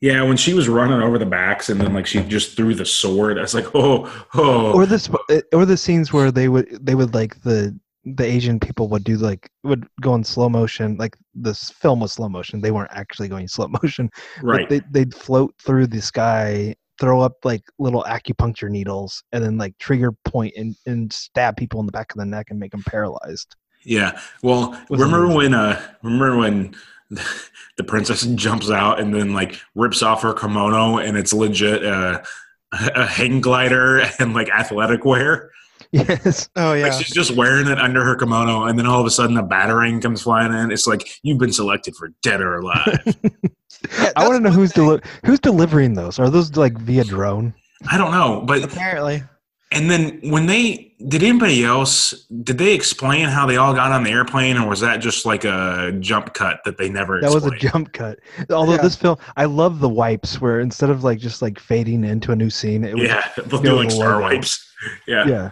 Yeah, 0.00 0.22
when 0.22 0.36
she 0.36 0.52
was 0.52 0.68
running 0.68 1.00
over 1.00 1.16
the 1.18 1.24
backs 1.26 1.70
and 1.70 1.80
then 1.80 1.94
like 1.94 2.06
she 2.06 2.20
just 2.24 2.56
threw 2.56 2.74
the 2.74 2.84
sword, 2.84 3.38
I 3.38 3.42
was 3.42 3.54
like, 3.54 3.74
oh, 3.74 4.10
oh. 4.34 4.72
or 4.72 4.84
this 4.84 5.08
or 5.52 5.64
the 5.64 5.76
scenes 5.76 6.12
where 6.12 6.30
they 6.30 6.48
would 6.48 6.84
they 6.84 6.94
would 6.94 7.14
like 7.14 7.40
the 7.42 7.78
the 8.04 8.24
Asian 8.24 8.60
people 8.60 8.88
would 8.88 9.02
do 9.02 9.16
like 9.16 9.48
would 9.62 9.86
go 10.02 10.14
in 10.14 10.22
slow 10.22 10.48
motion. 10.50 10.96
Like 10.98 11.16
this 11.34 11.70
film 11.70 12.00
was 12.00 12.12
slow 12.12 12.28
motion. 12.28 12.60
They 12.60 12.70
weren't 12.70 12.90
actually 12.92 13.28
going 13.28 13.48
slow 13.48 13.68
motion. 13.82 14.10
but 14.42 14.46
right. 14.46 14.68
They 14.68 14.82
they'd 14.90 15.14
float 15.14 15.54
through 15.58 15.86
the 15.86 16.02
sky, 16.02 16.74
throw 17.00 17.20
up 17.20 17.44
like 17.44 17.62
little 17.78 18.04
acupuncture 18.04 18.70
needles, 18.70 19.22
and 19.32 19.42
then 19.44 19.58
like 19.58 19.76
trigger 19.78 20.12
point 20.12 20.54
and 20.56 20.76
and 20.86 21.12
stab 21.12 21.56
people 21.56 21.80
in 21.80 21.86
the 21.86 21.92
back 21.92 22.12
of 22.12 22.18
the 22.18 22.24
neck 22.24 22.48
and 22.50 22.58
make 22.58 22.72
them 22.72 22.84
paralyzed. 22.86 23.56
Yeah. 23.84 24.18
Well, 24.42 24.80
remember 24.90 25.24
amazing. 25.24 25.36
when 25.36 25.54
uh 25.54 25.82
remember 26.02 26.36
when 26.38 26.74
the 27.76 27.84
princess 27.84 28.22
jumps 28.22 28.70
out 28.70 29.00
and 29.00 29.14
then 29.14 29.32
like 29.34 29.60
rips 29.74 30.02
off 30.02 30.22
her 30.22 30.32
kimono 30.32 30.98
and 30.98 31.16
it's 31.16 31.32
legit 31.32 31.84
uh, 31.84 32.22
a 32.72 33.06
hang 33.06 33.40
glider 33.40 34.02
and 34.18 34.34
like 34.34 34.48
athletic 34.50 35.04
wear. 35.04 35.50
Yes. 35.92 36.48
Oh 36.56 36.72
yeah, 36.72 36.88
Like 36.88 36.92
she's 37.04 37.14
just 37.14 37.36
wearing 37.36 37.68
it 37.68 37.78
under 37.78 38.02
her 38.04 38.16
kimono, 38.16 38.64
and 38.64 38.76
then 38.78 38.84
all 38.86 39.00
of 39.00 39.06
a 39.06 39.10
sudden 39.10 39.36
a 39.36 39.42
battering 39.44 40.00
comes 40.00 40.22
flying 40.22 40.52
in. 40.52 40.72
It's 40.72 40.86
like 40.88 41.08
you've 41.22 41.38
been 41.38 41.52
selected 41.52 41.94
for 41.96 42.08
dead 42.22 42.40
or 42.40 42.56
alive. 42.58 42.98
Yeah, 43.98 44.12
I 44.16 44.26
want 44.26 44.36
to 44.36 44.40
know 44.48 44.54
who's 44.54 44.72
deli- 44.72 45.02
who's 45.26 45.40
delivering 45.40 45.92
those. 45.92 46.18
Are 46.18 46.30
those 46.30 46.56
like 46.56 46.78
via 46.78 47.04
drone? 47.04 47.52
I 47.90 47.98
don't 47.98 48.12
know, 48.12 48.42
but 48.46 48.62
apparently. 48.64 49.22
and 49.72 49.90
then 49.90 50.20
when 50.22 50.46
they 50.46 50.94
did 51.08 51.22
anybody 51.22 51.64
else 51.64 52.26
did 52.44 52.56
they 52.56 52.72
explain 52.72 53.28
how 53.28 53.44
they 53.44 53.58
all 53.58 53.74
got 53.74 53.92
on 53.92 54.02
the 54.04 54.10
airplane, 54.10 54.56
or 54.56 54.68
was 54.70 54.80
that 54.80 54.98
just 54.98 55.26
like 55.26 55.44
a 55.44 55.94
jump 56.00 56.32
cut 56.32 56.60
that 56.64 56.78
they 56.78 56.88
never? 56.88 57.20
That 57.20 57.32
was 57.34 57.44
a 57.44 57.50
jump 57.56 57.92
cut. 57.92 58.20
Although 58.50 58.76
Yeah. 58.76 58.82
this 58.82 58.96
film, 58.96 59.18
I 59.36 59.44
love 59.44 59.80
the 59.80 59.88
wipes 59.88 60.40
where 60.40 60.60
instead 60.60 60.88
of 60.88 61.04
like 61.04 61.18
just 61.18 61.42
like 61.42 61.58
fading 61.60 62.04
into 62.04 62.32
a 62.32 62.36
new 62.36 62.48
scene, 62.50 62.84
it 62.84 62.94
was 62.94 63.04
Yeah, 63.06 63.28
they'll 63.36 63.60
Go 63.60 63.62
do 63.62 63.76
like 63.76 63.90
star 63.90 64.20
wipes. 64.20 64.66
Yeah. 65.06 65.26
yeah. 65.28 65.50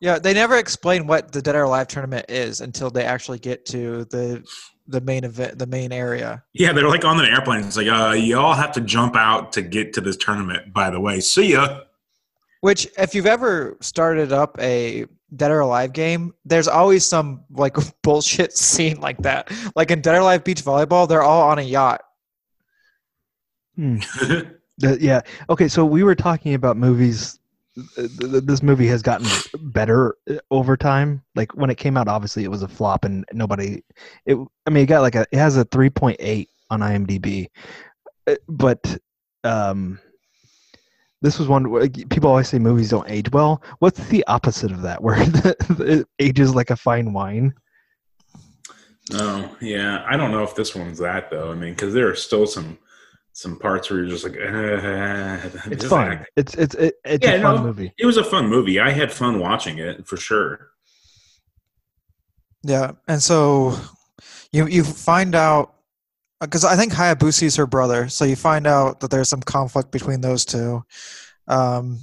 Yeah, 0.00 0.18
they 0.18 0.32
never 0.32 0.56
explain 0.58 1.06
what 1.06 1.32
the 1.32 1.42
Dead 1.42 1.56
or 1.56 1.64
Alive 1.64 1.88
tournament 1.88 2.26
is 2.28 2.60
until 2.60 2.90
they 2.90 3.04
actually 3.04 3.38
get 3.38 3.66
to 3.66 4.04
the 4.06 4.44
the 4.86 5.00
main 5.02 5.24
event, 5.24 5.58
the 5.58 5.66
main 5.66 5.92
area. 5.92 6.42
Yeah, 6.54 6.72
they're 6.72 6.88
like 6.88 7.04
on 7.04 7.20
an 7.20 7.26
airplane. 7.26 7.64
It's 7.64 7.76
like, 7.76 7.88
uh, 7.88 8.12
you 8.12 8.38
all 8.38 8.54
have 8.54 8.72
to 8.72 8.80
jump 8.80 9.16
out 9.16 9.52
to 9.52 9.62
get 9.62 9.92
to 9.94 10.00
this 10.00 10.16
tournament. 10.16 10.72
By 10.72 10.88
the 10.90 10.98
way, 10.98 11.20
see 11.20 11.52
ya. 11.52 11.80
Which, 12.62 12.88
if 12.96 13.14
you've 13.14 13.26
ever 13.26 13.76
started 13.80 14.32
up 14.32 14.56
a 14.60 15.04
Dead 15.36 15.50
or 15.50 15.60
Alive 15.60 15.92
game, 15.92 16.32
there's 16.46 16.68
always 16.68 17.04
some 17.04 17.44
like 17.50 17.76
bullshit 18.02 18.56
scene 18.56 18.98
like 19.00 19.18
that. 19.18 19.52
Like 19.76 19.90
in 19.90 20.00
Dead 20.00 20.14
or 20.14 20.20
Alive 20.20 20.42
Beach 20.42 20.64
Volleyball, 20.64 21.06
they're 21.06 21.22
all 21.22 21.48
on 21.50 21.58
a 21.58 21.62
yacht. 21.62 22.00
Hmm. 23.76 23.98
The- 24.80 24.96
yeah. 25.00 25.22
Okay. 25.50 25.66
So 25.66 25.84
we 25.84 26.04
were 26.04 26.14
talking 26.14 26.54
about 26.54 26.76
movies. 26.76 27.40
Th- 27.96 28.10
th- 28.18 28.44
This 28.44 28.62
movie 28.62 28.86
has 28.88 29.02
gotten 29.02 29.26
better 29.72 30.14
uh, 30.30 30.34
over 30.50 30.76
time. 30.76 31.22
Like 31.34 31.54
when 31.54 31.70
it 31.70 31.76
came 31.76 31.96
out, 31.96 32.08
obviously 32.08 32.44
it 32.44 32.50
was 32.50 32.62
a 32.62 32.68
flop, 32.68 33.04
and 33.04 33.24
nobody. 33.32 33.82
It. 34.26 34.36
I 34.66 34.70
mean, 34.70 34.84
it 34.84 34.86
got 34.86 35.02
like 35.02 35.14
a. 35.14 35.26
It 35.32 35.38
has 35.38 35.56
a 35.56 35.64
three 35.64 35.90
point 35.90 36.16
eight 36.20 36.48
on 36.70 36.80
IMDb, 36.80 37.48
Uh, 38.26 38.34
but 38.48 38.98
um, 39.44 39.98
this 41.22 41.38
was 41.38 41.48
one. 41.48 41.70
where, 41.70 41.88
People 41.88 42.30
always 42.30 42.48
say 42.48 42.58
movies 42.58 42.90
don't 42.90 43.08
age 43.10 43.30
well. 43.32 43.62
What's 43.78 44.06
the 44.08 44.24
opposite 44.26 44.70
of 44.70 44.82
that? 44.82 45.02
Where 45.02 45.16
it 45.80 46.06
ages 46.18 46.54
like 46.54 46.70
a 46.70 46.76
fine 46.76 47.12
wine. 47.12 47.54
oh, 49.14 49.56
yeah. 49.60 50.04
I 50.06 50.16
don't 50.16 50.30
know 50.30 50.42
if 50.42 50.54
this 50.54 50.74
one's 50.74 50.98
that 50.98 51.30
though. 51.30 51.50
I 51.50 51.54
mean, 51.54 51.72
because 51.74 51.94
there 51.94 52.08
are 52.10 52.14
still 52.14 52.46
some 52.46 52.78
some 53.38 53.56
parts 53.56 53.88
where 53.88 54.00
you're 54.00 54.08
just 54.08 54.24
like, 54.24 54.32
uh, 54.36 55.38
It's 55.70 55.82
this 55.82 55.90
fun. 55.90 56.08
act- 56.08 56.30
It's 56.36 56.54
it's 56.54 56.74
it, 56.74 56.94
it's 57.04 57.24
Yeah, 57.24 57.34
a 57.34 57.42
fun 57.42 57.54
no. 57.56 57.62
movie. 57.62 57.92
It 57.96 58.04
was 58.04 58.16
a 58.16 58.24
fun 58.24 58.48
movie. 58.48 58.80
I 58.80 58.90
had 58.90 59.12
fun 59.12 59.38
watching 59.38 59.78
it 59.78 60.06
for 60.08 60.16
sure. 60.16 60.70
Yeah, 62.64 62.92
and 63.06 63.22
so 63.22 63.76
you 64.52 64.66
you 64.66 64.82
find 64.82 65.34
out 65.36 65.74
because 66.40 66.64
I 66.64 66.74
think 66.76 66.92
Hayabusa 66.92 67.44
is 67.44 67.56
her 67.56 67.66
brother, 67.66 68.08
so 68.08 68.24
you 68.24 68.34
find 68.36 68.66
out 68.66 69.00
that 69.00 69.10
there's 69.12 69.28
some 69.28 69.40
conflict 69.42 69.92
between 69.92 70.20
those 70.20 70.44
two. 70.44 70.82
Um, 71.46 72.00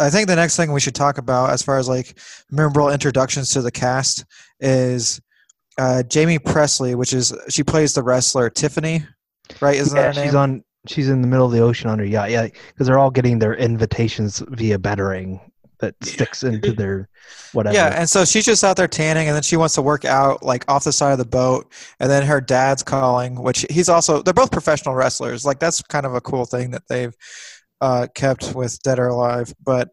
I 0.00 0.10
think 0.10 0.26
the 0.28 0.36
next 0.36 0.56
thing 0.56 0.72
we 0.72 0.80
should 0.80 0.94
talk 0.94 1.18
about, 1.18 1.50
as 1.50 1.62
far 1.62 1.78
as 1.78 1.88
like 1.88 2.18
memorable 2.50 2.90
introductions 2.90 3.50
to 3.50 3.62
the 3.62 3.70
cast, 3.70 4.24
is 4.60 5.20
uh, 5.78 6.02
Jaime 6.12 6.38
Pressly, 6.40 6.96
which 6.96 7.12
is 7.12 7.32
she 7.48 7.62
plays 7.62 7.94
the 7.94 8.02
wrestler 8.02 8.50
Tiffany, 8.50 9.06
right? 9.60 9.76
Isn't 9.76 9.96
Yeah, 9.96 10.12
she's 10.12 10.34
on 10.34 10.64
she's 10.86 11.08
in 11.08 11.22
the 11.22 11.28
middle 11.28 11.46
of 11.46 11.52
the 11.52 11.60
ocean 11.60 11.90
on 11.90 11.98
her 11.98 12.04
yacht. 12.04 12.30
Yeah, 12.30 12.44
because 12.46 12.86
they're 12.86 12.98
all 12.98 13.10
getting 13.10 13.38
their 13.38 13.54
invitations 13.54 14.42
via 14.48 14.78
bettering 14.78 15.40
that 15.80 15.94
sticks 16.02 16.42
into 16.42 16.72
their 16.72 17.08
whatever. 17.52 17.74
Yeah, 17.74 17.94
and 17.94 18.08
so 18.08 18.24
she's 18.24 18.44
just 18.44 18.64
out 18.64 18.76
there 18.76 18.88
tanning, 18.88 19.28
and 19.28 19.34
then 19.34 19.42
she 19.42 19.56
wants 19.56 19.74
to 19.74 19.82
work 19.82 20.04
out 20.04 20.42
like 20.42 20.64
off 20.68 20.84
the 20.84 20.92
side 20.92 21.12
of 21.12 21.18
the 21.18 21.24
boat, 21.24 21.72
and 22.00 22.10
then 22.10 22.24
her 22.26 22.40
dad's 22.40 22.82
calling, 22.82 23.40
which 23.40 23.64
he's 23.70 23.88
also 23.88 24.22
they're 24.22 24.34
both 24.34 24.50
professional 24.50 24.94
wrestlers. 24.94 25.44
Like 25.44 25.58
that's 25.58 25.82
kind 25.82 26.06
of 26.06 26.14
a 26.14 26.20
cool 26.20 26.44
thing 26.44 26.70
that 26.72 26.82
they've 26.88 27.14
uh, 27.80 28.08
kept 28.14 28.54
with 28.54 28.80
Dead 28.82 28.98
or 28.98 29.08
Alive. 29.08 29.54
But 29.64 29.90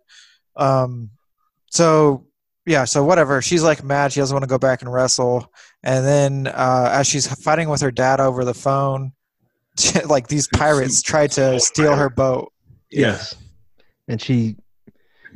um, 0.56 1.12
so 1.72 2.28
yeah, 2.66 2.86
so 2.86 3.04
whatever. 3.04 3.42
She's 3.42 3.64
like 3.64 3.84
mad. 3.84 4.14
She 4.14 4.20
doesn't 4.20 4.34
want 4.34 4.44
to 4.44 4.50
go 4.50 4.58
back 4.58 4.82
and 4.82 4.92
wrestle, 4.92 5.52
and 5.84 6.06
then 6.06 6.48
uh, 6.48 6.90
as 6.92 7.08
she's 7.08 7.28
fighting 7.42 7.70
with 7.70 7.82
her 7.82 7.92
dad 7.92 8.20
over 8.20 8.44
the 8.44 8.54
phone, 8.54 9.14
like 10.08 10.28
these 10.28 10.48
pirates 10.48 11.02
try 11.04 11.28
to 11.28 11.60
steal 11.60 11.96
her 11.96 12.10
boat. 12.10 12.52
Yes, 12.92 13.36
and 14.08 14.22
she 14.22 14.56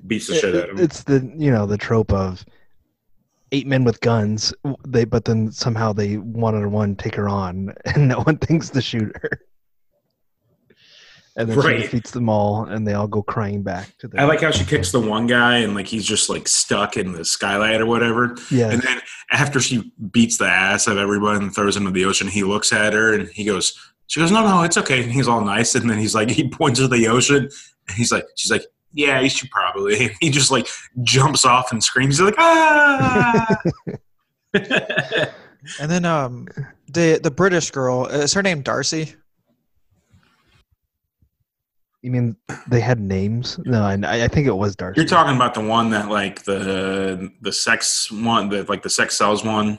beats 0.08 0.28
the 0.28 0.36
shit 0.36 0.56
out 0.56 0.70
of 0.70 0.78
him. 0.78 0.84
It's 0.84 1.04
the 1.04 1.32
you 1.38 1.52
know 1.52 1.66
the 1.66 1.78
trope 1.78 2.12
of 2.14 2.46
eight 3.52 3.68
men 3.68 3.84
with 3.84 4.00
guns. 4.02 4.54
They 4.88 5.04
but 5.06 5.26
then 5.26 5.52
somehow 5.52 5.92
they 5.94 6.16
one 6.18 6.56
on 6.56 6.72
one 6.72 6.96
take 6.96 7.16
her 7.16 7.28
on, 7.28 7.74
and 7.86 8.08
no 8.08 8.22
one 8.22 8.38
thinks 8.38 8.70
to 8.70 8.82
shoot 8.82 9.12
her. 9.22 9.42
And 11.36 11.48
then 11.50 11.58
Right. 11.58 11.78
she 11.78 11.84
defeats 11.84 12.12
them 12.12 12.28
all, 12.28 12.66
and 12.66 12.86
they 12.86 12.94
all 12.94 13.08
go 13.08 13.22
crying 13.24 13.64
back 13.64 13.98
to 14.00 14.08
the. 14.10 14.20
I 14.20 14.26
like 14.26 14.42
how 14.42 14.52
she 14.52 14.66
kicks 14.66 14.92
the 14.92 15.00
one 15.00 15.26
guy 15.26 15.58
and 15.60 15.74
like 15.74 15.88
he's 15.88 16.06
just 16.06 16.30
like 16.30 16.48
stuck 16.50 16.98
in 16.98 17.14
the 17.14 17.24
skylight 17.24 17.80
or 17.80 17.86
whatever. 17.86 18.36
yeah, 18.52 18.70
And 18.72 18.82
then 18.82 19.00
after 19.32 19.60
she 19.62 19.94
beats 20.12 20.38
the 20.38 20.48
ass 20.48 20.88
of 20.88 20.98
everyone 20.98 21.38
and 21.38 21.54
throws 21.56 21.78
him 21.78 21.88
into 21.88 21.98
the 21.98 22.06
ocean, 22.06 22.28
he 22.28 22.44
looks 22.44 22.74
at 22.74 22.92
her 22.94 23.14
and 23.14 23.30
he 23.30 23.46
goes, 23.46 23.74
she 24.10 24.20
goes, 24.20 24.32
no, 24.32 24.46
no, 24.46 24.64
it's 24.64 24.76
okay. 24.78 25.02
And 25.04 25.12
he's 25.12 25.28
all 25.30 25.40
nice. 25.42 25.74
And 25.76 25.90
then 25.90 25.98
he's 25.98 26.14
like, 26.14 26.30
he 26.30 26.50
points 26.50 26.80
to 26.82 26.88
the 26.90 27.08
ocean 27.08 27.44
and 27.88 27.96
he's 27.96 28.12
like, 28.12 28.26
she's 28.36 28.52
like, 28.52 28.64
yeah, 28.94 29.22
you 29.22 29.30
should 29.30 29.50
probably. 29.52 30.06
And 30.08 30.12
he 30.20 30.30
just 30.30 30.52
like 30.52 30.68
jumps 31.04 31.46
off 31.46 31.72
and 31.72 31.82
screams. 31.84 32.18
He's 32.18 32.26
like, 32.26 32.36
ah. 32.38 33.56
And 35.80 35.92
then 35.92 36.06
um, 36.06 36.48
the 36.88 37.20
the 37.22 37.30
British 37.30 37.70
girl 37.72 38.06
is 38.08 38.34
her 38.34 38.42
name 38.42 38.62
Darcy. 38.62 39.14
you 42.02 42.12
mean 42.12 42.38
they 42.68 42.80
had 42.80 43.00
names? 43.00 43.60
No, 43.66 43.84
I, 43.84 43.94
I 44.24 44.28
think 44.30 44.48
it 44.48 44.56
was 44.56 44.76
Darcy. 44.78 45.02
You're 45.02 45.08
talking 45.08 45.36
about 45.36 45.54
the 45.54 45.60
one 45.62 45.90
that 45.90 46.08
like 46.10 46.44
the 46.46 47.30
the 47.42 47.52
sex 47.52 48.10
one, 48.10 48.48
the 48.50 48.64
like 48.64 48.84
the 48.84 48.90
sex 48.90 49.18
sells 49.18 49.44
one. 49.44 49.78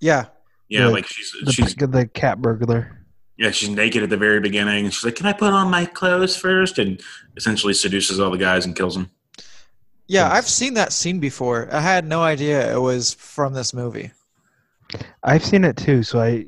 Yeah, 0.00 0.26
Yeah, 0.68 0.84
The- 0.84 0.90
like 0.90 1.06
she's 1.06 1.32
the, 1.44 1.52
she's 1.52 1.74
the 1.74 2.06
cat 2.12 2.40
burglar. 2.42 3.03
Yeah 3.36 3.50
she's 3.50 3.68
naked 3.68 4.02
at 4.02 4.10
the 4.10 4.16
very 4.16 4.40
beginning. 4.40 4.90
She's 4.90 5.04
like, 5.04 5.16
"Can 5.16 5.26
I 5.26 5.32
put 5.32 5.52
on 5.52 5.70
my 5.70 5.84
clothes 5.86 6.36
first? 6.36 6.78
And 6.78 7.00
essentially 7.36 7.74
seduces 7.74 8.20
all 8.20 8.30
the 8.30 8.38
guys 8.38 8.64
and 8.66 8.76
kills 8.76 8.94
them. 8.94 9.10
yeah, 10.06 10.30
I've 10.30 10.46
seen 10.48 10.74
that 10.74 10.92
scene 10.92 11.18
before. 11.18 11.68
I 11.72 11.80
had 11.80 12.06
no 12.06 12.22
idea 12.22 12.74
it 12.74 12.78
was 12.78 13.14
from 13.14 13.54
this 13.54 13.72
movie. 13.74 14.10
I've 15.22 15.44
seen 15.44 15.64
it 15.64 15.76
too, 15.76 16.02
so 16.02 16.20
I. 16.20 16.46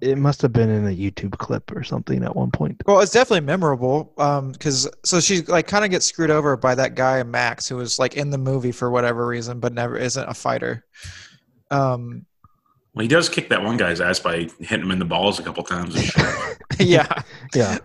It 0.00 0.18
must 0.18 0.42
have 0.42 0.52
been 0.52 0.68
in 0.68 0.86
a 0.86 0.90
YouTube 0.90 1.38
clip 1.38 1.74
or 1.74 1.82
something 1.82 2.22
at 2.24 2.36
one 2.36 2.50
point. 2.50 2.82
Well, 2.84 3.00
it's 3.00 3.12
definitely 3.12 3.46
memorable 3.46 4.12
because 4.52 4.86
so 5.02 5.18
she 5.18 5.42
like 5.42 5.66
kind 5.66 5.82
of 5.84 5.90
gets 5.90 6.04
screwed 6.04 6.30
over 6.30 6.58
by 6.58 6.74
that 6.74 6.94
guy 6.94 7.22
Max 7.22 7.66
who 7.68 7.76
was 7.76 7.98
like 7.98 8.14
in 8.14 8.28
the 8.28 8.36
movie 8.36 8.72
for 8.72 8.90
whatever 8.90 9.26
reason, 9.26 9.60
but 9.60 9.72
never 9.72 9.96
isn't 9.96 10.28
a 10.28 10.34
fighter. 10.34 10.84
Um, 11.70 12.26
Well, 12.94 13.02
he 13.02 13.08
does 13.08 13.28
kick 13.28 13.48
that 13.48 13.62
one 13.62 13.76
guy's 13.76 14.00
ass 14.00 14.20
by 14.20 14.48
hitting 14.60 14.82
him 14.84 14.90
in 14.92 14.98
the 14.98 15.04
balls 15.04 15.38
a 15.38 15.42
couple 15.42 15.62
times. 15.64 16.12
Yeah, 16.78 17.22
Yeah, 17.54 17.78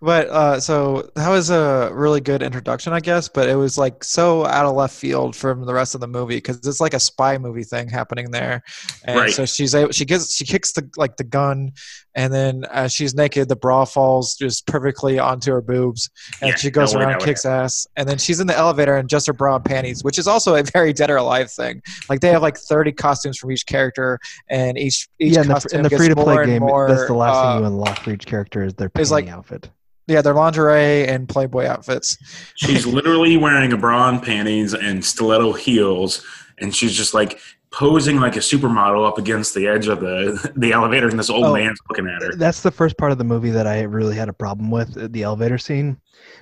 but 0.00 0.28
uh, 0.28 0.60
so 0.60 1.10
that 1.16 1.28
was 1.28 1.50
a 1.50 1.90
really 1.92 2.20
good 2.20 2.42
introduction, 2.42 2.92
I 2.92 3.00
guess. 3.00 3.28
But 3.28 3.48
it 3.48 3.56
was 3.56 3.76
like 3.78 4.04
so 4.04 4.46
out 4.46 4.64
of 4.66 4.74
left 4.76 4.94
field 4.94 5.34
from 5.36 5.64
the 5.64 5.74
rest 5.74 5.94
of 5.94 6.00
the 6.00 6.06
movie 6.08 6.36
because 6.36 6.56
it's 6.66 6.80
like 6.80 6.94
a 6.94 7.00
spy 7.00 7.36
movie 7.38 7.64
thing 7.64 7.88
happening 7.88 8.30
there. 8.30 8.62
And 9.04 9.16
Right. 9.18 9.32
so 9.32 9.44
she's 9.44 9.74
able, 9.74 9.92
she 9.92 10.04
gets 10.04 10.34
she 10.34 10.44
kicks 10.44 10.72
the 10.72 10.88
like 10.96 11.16
the 11.16 11.24
gun, 11.24 11.72
and 12.18 12.34
then 12.34 12.64
as 12.72 12.92
she's 12.92 13.14
naked, 13.14 13.48
the 13.48 13.54
bra 13.54 13.84
falls 13.84 14.34
just 14.34 14.66
perfectly 14.66 15.20
onto 15.20 15.52
her 15.52 15.60
boobs, 15.60 16.10
and 16.42 16.50
Yeah, 16.50 16.56
she 16.56 16.68
goes 16.68 16.92
no 16.92 16.98
around 16.98 17.10
that 17.10 17.20
would 17.20 17.26
kicks 17.26 17.46
ass, 17.46 17.86
and 17.96 18.08
then 18.08 18.18
she's 18.18 18.40
in 18.40 18.48
the 18.48 18.56
elevator 18.56 18.96
in 18.96 19.06
just 19.06 19.28
her 19.28 19.32
bra 19.32 19.54
and 19.54 19.64
panties, 19.64 20.02
which 20.02 20.18
is 20.18 20.26
also 20.26 20.56
a 20.56 20.62
very 20.72 20.92
Dead 20.92 21.10
or 21.10 21.18
Alive 21.18 21.48
thing. 21.48 21.80
Like 22.10 22.18
they 22.18 22.30
have 22.30 22.42
like 22.42 22.56
thirty 22.56 22.90
costumes 22.90 23.38
from 23.38 23.52
each 23.52 23.64
character, 23.66 24.18
and 24.50 24.76
each 24.76 25.08
each 25.20 25.34
yeah. 25.34 25.42
In 25.42 25.46
the, 25.46 25.54
costume 25.54 25.78
in 25.78 25.82
the 25.84 25.90
gets 25.90 26.00
free 26.00 26.08
to 26.08 26.16
play 26.16 26.44
game, 26.44 26.60
more, 26.60 26.88
that's 26.88 27.06
the 27.06 27.14
last 27.14 27.36
uh, 27.36 27.52
thing 27.52 27.60
you 27.60 27.66
unlock 27.68 28.00
for 28.00 28.10
each 28.10 28.26
character 28.26 28.64
is 28.64 28.74
their 28.74 28.90
is, 28.98 29.12
like- 29.12 29.28
outfit. 29.28 29.70
Yeah, 30.08 30.22
they're 30.22 30.32
lingerie 30.32 31.06
and 31.06 31.28
Playboy 31.28 31.66
outfits. 31.66 32.16
She's 32.56 32.86
literally 32.86 33.36
wearing 33.36 33.74
a 33.74 33.76
bra 33.76 34.08
and 34.08 34.22
panties 34.22 34.72
and 34.72 35.04
stiletto 35.04 35.52
heels, 35.52 36.24
and 36.56 36.74
she's 36.74 36.96
just 36.96 37.12
like 37.12 37.38
posing 37.70 38.18
like 38.18 38.36
a 38.36 38.40
supermodel 38.40 39.06
up 39.06 39.18
against 39.18 39.54
the 39.54 39.66
edge 39.66 39.88
of 39.88 40.00
the 40.00 40.50
the 40.56 40.72
elevator, 40.72 41.08
and 41.08 41.18
this 41.18 41.30
old 41.30 41.44
Oh. 41.46 41.54
man's 41.54 41.78
looking 41.88 42.06
at 42.08 42.22
her. 42.22 42.34
That's 42.36 42.62
the 42.62 42.70
first 42.70 42.96
part 42.98 43.12
of 43.12 43.18
the 43.18 43.24
movie 43.24 43.50
that 43.50 43.66
I 43.66 43.82
really 43.82 44.16
had 44.16 44.28
a 44.28 44.32
problem 44.32 44.70
with 44.70 44.96
uh, 44.96 45.08
the 45.10 45.22
elevator 45.22 45.58
scene, 45.58 45.98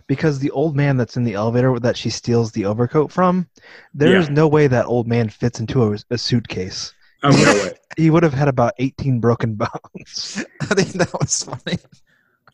because 0.07 0.39
the 0.39 0.51
old 0.53 0.77
man 0.77 0.97
that's 0.97 1.17
in 1.17 1.25
the 1.25 1.35
elevator 1.35 1.79
that 1.81 1.97
she 1.97 2.11
steals 2.11 2.53
the 2.53 2.65
overcoat 2.65 3.11
from, 3.13 3.49
there 3.95 4.17
is 4.17 4.29
Yeah. 4.29 4.35
no 4.35 4.49
way 4.49 4.67
that 4.69 4.87
old 4.87 5.07
man 5.09 5.29
fits 5.29 5.59
into 5.61 5.93
a, 5.93 5.99
a 6.11 6.19
suitcase. 6.19 6.93
Oh 7.23 7.31
no 7.31 7.37
way! 7.65 7.73
He 7.97 8.11
would 8.11 8.23
have 8.25 8.35
had 8.35 8.49
about 8.49 8.75
eighteen 8.79 9.21
broken 9.21 9.55
bones. 9.55 10.45
I 10.61 10.75
think 10.75 10.93
that 10.93 11.13
was 11.19 11.43
funny. 11.45 11.79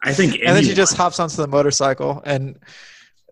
I 0.05 0.13
think 0.13 0.35
And 0.45 0.57
then 0.57 0.63
she 0.65 0.73
just 0.75 0.97
hops 0.97 1.19
onto 1.21 1.37
the 1.37 1.49
motorcycle, 1.49 2.23
and 2.25 2.59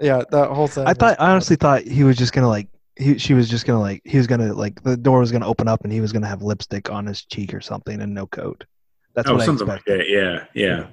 yeah, 0.00 0.22
that 0.30 0.50
whole 0.50 0.66
thing. 0.66 0.86
I 0.86 0.94
thought, 0.94 1.20
I 1.20 1.30
honestly 1.30 1.56
thought 1.56 1.82
he 1.82 2.04
was 2.04 2.16
just 2.16 2.32
gonna 2.32 2.48
like. 2.48 2.68
He, 2.96 3.18
she 3.18 3.34
was 3.34 3.48
just 3.48 3.66
gonna 3.66 3.80
like 3.80 4.02
he 4.04 4.18
was 4.18 4.26
gonna 4.26 4.52
like 4.52 4.82
the 4.82 4.96
door 4.96 5.20
was 5.20 5.32
gonna 5.32 5.46
open 5.46 5.68
up 5.68 5.82
and 5.84 5.92
he 5.92 6.00
was 6.00 6.12
gonna 6.12 6.26
have 6.26 6.42
lipstick 6.42 6.90
on 6.90 7.06
his 7.06 7.24
cheek 7.24 7.54
or 7.54 7.60
something 7.60 8.00
and 8.00 8.12
no 8.14 8.26
coat. 8.26 8.64
That's 9.14 9.28
oh 9.28 9.34
what 9.34 9.42
I 9.42 9.46
something 9.46 9.66
like 9.66 9.84
that. 9.86 10.08
Yeah, 10.08 10.44
yeah. 10.54 10.86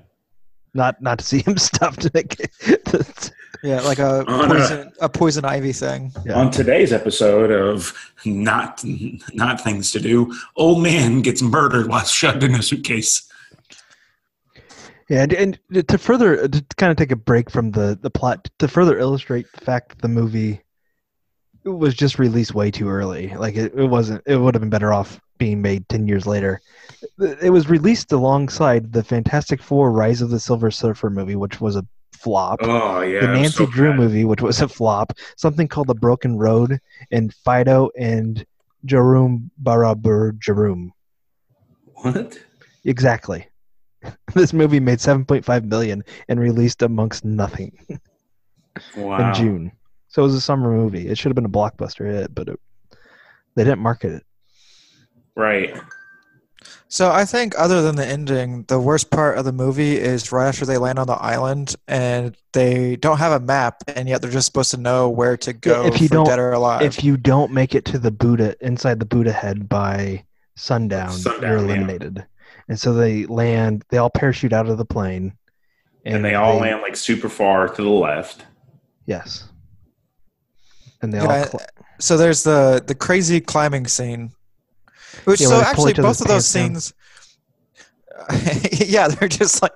Not 0.73 1.01
not 1.01 1.19
to 1.19 1.25
see 1.25 1.41
him 1.41 1.57
stuffed 1.57 2.13
naked. 2.13 2.49
yeah, 3.63 3.81
like 3.81 3.99
a 3.99 4.23
no. 4.27 4.47
poison, 4.47 4.91
a 5.01 5.09
poison 5.09 5.45
ivy 5.45 5.73
thing. 5.73 6.11
Yeah. 6.25 6.39
On 6.39 6.51
today's 6.51 6.93
episode 6.93 7.51
of 7.51 7.93
not 8.25 8.83
not 9.33 9.61
things 9.61 9.91
to 9.91 9.99
do, 9.99 10.33
old 10.55 10.83
man 10.83 11.21
gets 11.21 11.41
murdered 11.41 11.87
while 11.87 12.05
shoved 12.05 12.43
in 12.43 12.55
a 12.55 12.61
suitcase. 12.61 13.27
Yeah, 15.09 15.23
and, 15.23 15.33
and 15.33 15.87
to 15.87 15.97
further 15.97 16.47
to 16.47 16.65
kind 16.75 16.91
of 16.91 16.97
take 16.97 17.11
a 17.11 17.15
break 17.15 17.49
from 17.49 17.71
the 17.71 17.97
the 18.01 18.09
plot 18.09 18.49
to 18.59 18.67
further 18.67 18.99
illustrate 18.99 19.45
the 19.53 19.63
fact 19.63 19.89
that 19.89 20.01
the 20.01 20.09
movie 20.09 20.61
was 21.73 21.93
just 21.95 22.19
released 22.19 22.53
way 22.55 22.71
too 22.71 22.89
early. 22.89 23.33
Like 23.35 23.55
it, 23.55 23.73
it 23.75 23.85
wasn't. 23.85 24.23
It 24.25 24.37
would 24.37 24.53
have 24.55 24.61
been 24.61 24.69
better 24.69 24.93
off 24.93 25.19
being 25.37 25.61
made 25.61 25.87
ten 25.89 26.07
years 26.07 26.25
later. 26.25 26.61
It 27.19 27.51
was 27.51 27.69
released 27.69 28.11
alongside 28.11 28.91
the 28.93 29.03
Fantastic 29.03 29.61
Four: 29.61 29.91
Rise 29.91 30.21
of 30.21 30.29
the 30.29 30.39
Silver 30.39 30.71
Surfer 30.71 31.09
movie, 31.09 31.35
which 31.35 31.59
was 31.61 31.75
a 31.75 31.85
flop. 32.13 32.59
Oh 32.61 33.01
yeah, 33.01 33.21
the 33.21 33.27
Nancy 33.27 33.49
so 33.49 33.65
Drew 33.67 33.89
bad. 33.91 33.99
movie, 33.99 34.25
which 34.25 34.41
was 34.41 34.61
a 34.61 34.67
flop. 34.67 35.13
Something 35.35 35.67
called 35.67 35.87
The 35.87 35.95
Broken 35.95 36.37
Road, 36.37 36.79
and 37.11 37.33
Fido 37.33 37.89
and 37.97 38.45
Jerome 38.85 39.51
Barabur 39.61 40.37
Jerome. 40.39 40.93
What? 41.95 42.39
Exactly. 42.85 43.47
this 44.35 44.53
movie 44.53 44.79
made 44.79 44.99
7.5 44.99 45.63
million 45.65 46.03
and 46.29 46.39
released 46.39 46.81
amongst 46.83 47.25
nothing 47.25 47.75
Wow. 48.95 49.29
in 49.29 49.33
June. 49.33 49.71
So 50.17 50.23
it 50.23 50.25
was 50.25 50.33
a 50.33 50.41
summer 50.41 50.71
movie. 50.71 51.07
It 51.07 51.15
should 51.15 51.29
have 51.29 51.35
been 51.35 51.45
a 51.45 51.47
blockbuster 51.47 52.11
hit, 52.11 52.33
but 52.33 52.49
it, 52.49 52.59
they 53.53 53.63
didn't 53.63 53.81
market 53.81 54.13
it. 54.13 54.25
Right. 55.35 55.79
So 56.87 57.11
I 57.11 57.23
think, 57.23 57.53
other 57.55 57.83
than 57.83 57.97
the 57.97 58.05
ending, 58.07 58.63
the 58.63 58.79
worst 58.79 59.11
part 59.11 59.37
of 59.37 59.45
the 59.45 59.51
movie 59.51 59.95
is 59.95 60.31
right 60.31 60.47
after 60.47 60.65
they 60.65 60.79
land 60.79 60.97
on 60.97 61.05
the 61.05 61.13
island 61.13 61.75
and 61.87 62.35
they 62.51 62.95
don't 62.95 63.19
have 63.19 63.31
a 63.31 63.45
map, 63.45 63.83
and 63.89 64.09
yet 64.09 64.23
they're 64.23 64.31
just 64.31 64.47
supposed 64.47 64.71
to 64.71 64.77
know 64.77 65.07
where 65.07 65.37
to 65.37 65.53
go 65.53 65.85
if 65.85 66.01
you 66.01 66.07
for 66.07 66.15
don't- 66.15 66.25
dead 66.25 66.39
or 66.39 66.51
alive. 66.51 66.81
If 66.81 67.03
you 67.03 67.15
don't 67.15 67.51
make 67.51 67.75
it 67.75 67.85
to 67.85 67.99
the 67.99 68.09
Buddha 68.09 68.55
inside 68.59 68.99
the 68.99 69.05
Buddha 69.05 69.31
head 69.31 69.69
by 69.69 70.25
sundown, 70.55 71.11
Sundown, 71.11 71.43
you're 71.43 71.59
yeah. 71.59 71.63
eliminated. 71.63 72.25
And 72.67 72.79
so 72.79 72.91
they 72.95 73.27
land. 73.27 73.85
They 73.89 73.99
all 73.99 74.09
parachute 74.09 74.51
out 74.51 74.67
of 74.67 74.79
the 74.79 74.85
plane, 74.85 75.37
And, 76.05 76.25
they 76.25 76.33
all 76.33 76.57
land 76.57 76.81
like 76.81 76.95
super 76.95 77.29
far 77.29 77.67
to 77.69 77.83
the 77.83 77.87
left. 77.87 78.47
Yes. 79.05 79.47
And 81.01 81.13
they 81.13 81.17
Yeah, 81.19 81.39
all. 81.41 81.45
Cl- 81.59 81.65
so 81.99 82.17
there's 82.17 82.43
the 82.43 82.83
the 82.85 82.95
crazy 82.95 83.39
climbing 83.41 83.87
scene, 83.87 84.31
which 85.25 85.41
Yeah, 85.41 85.47
so 85.47 85.53
where 85.55 85.59
they 85.65 85.73
pull 85.73 85.87
actually 85.87 86.03
both 86.03 86.21
of 86.21 86.27
those 86.27 86.45
scenes. 86.47 86.93
yeah, 88.85 89.07
they're 89.07 89.27
just 89.29 89.61
like 89.61 89.71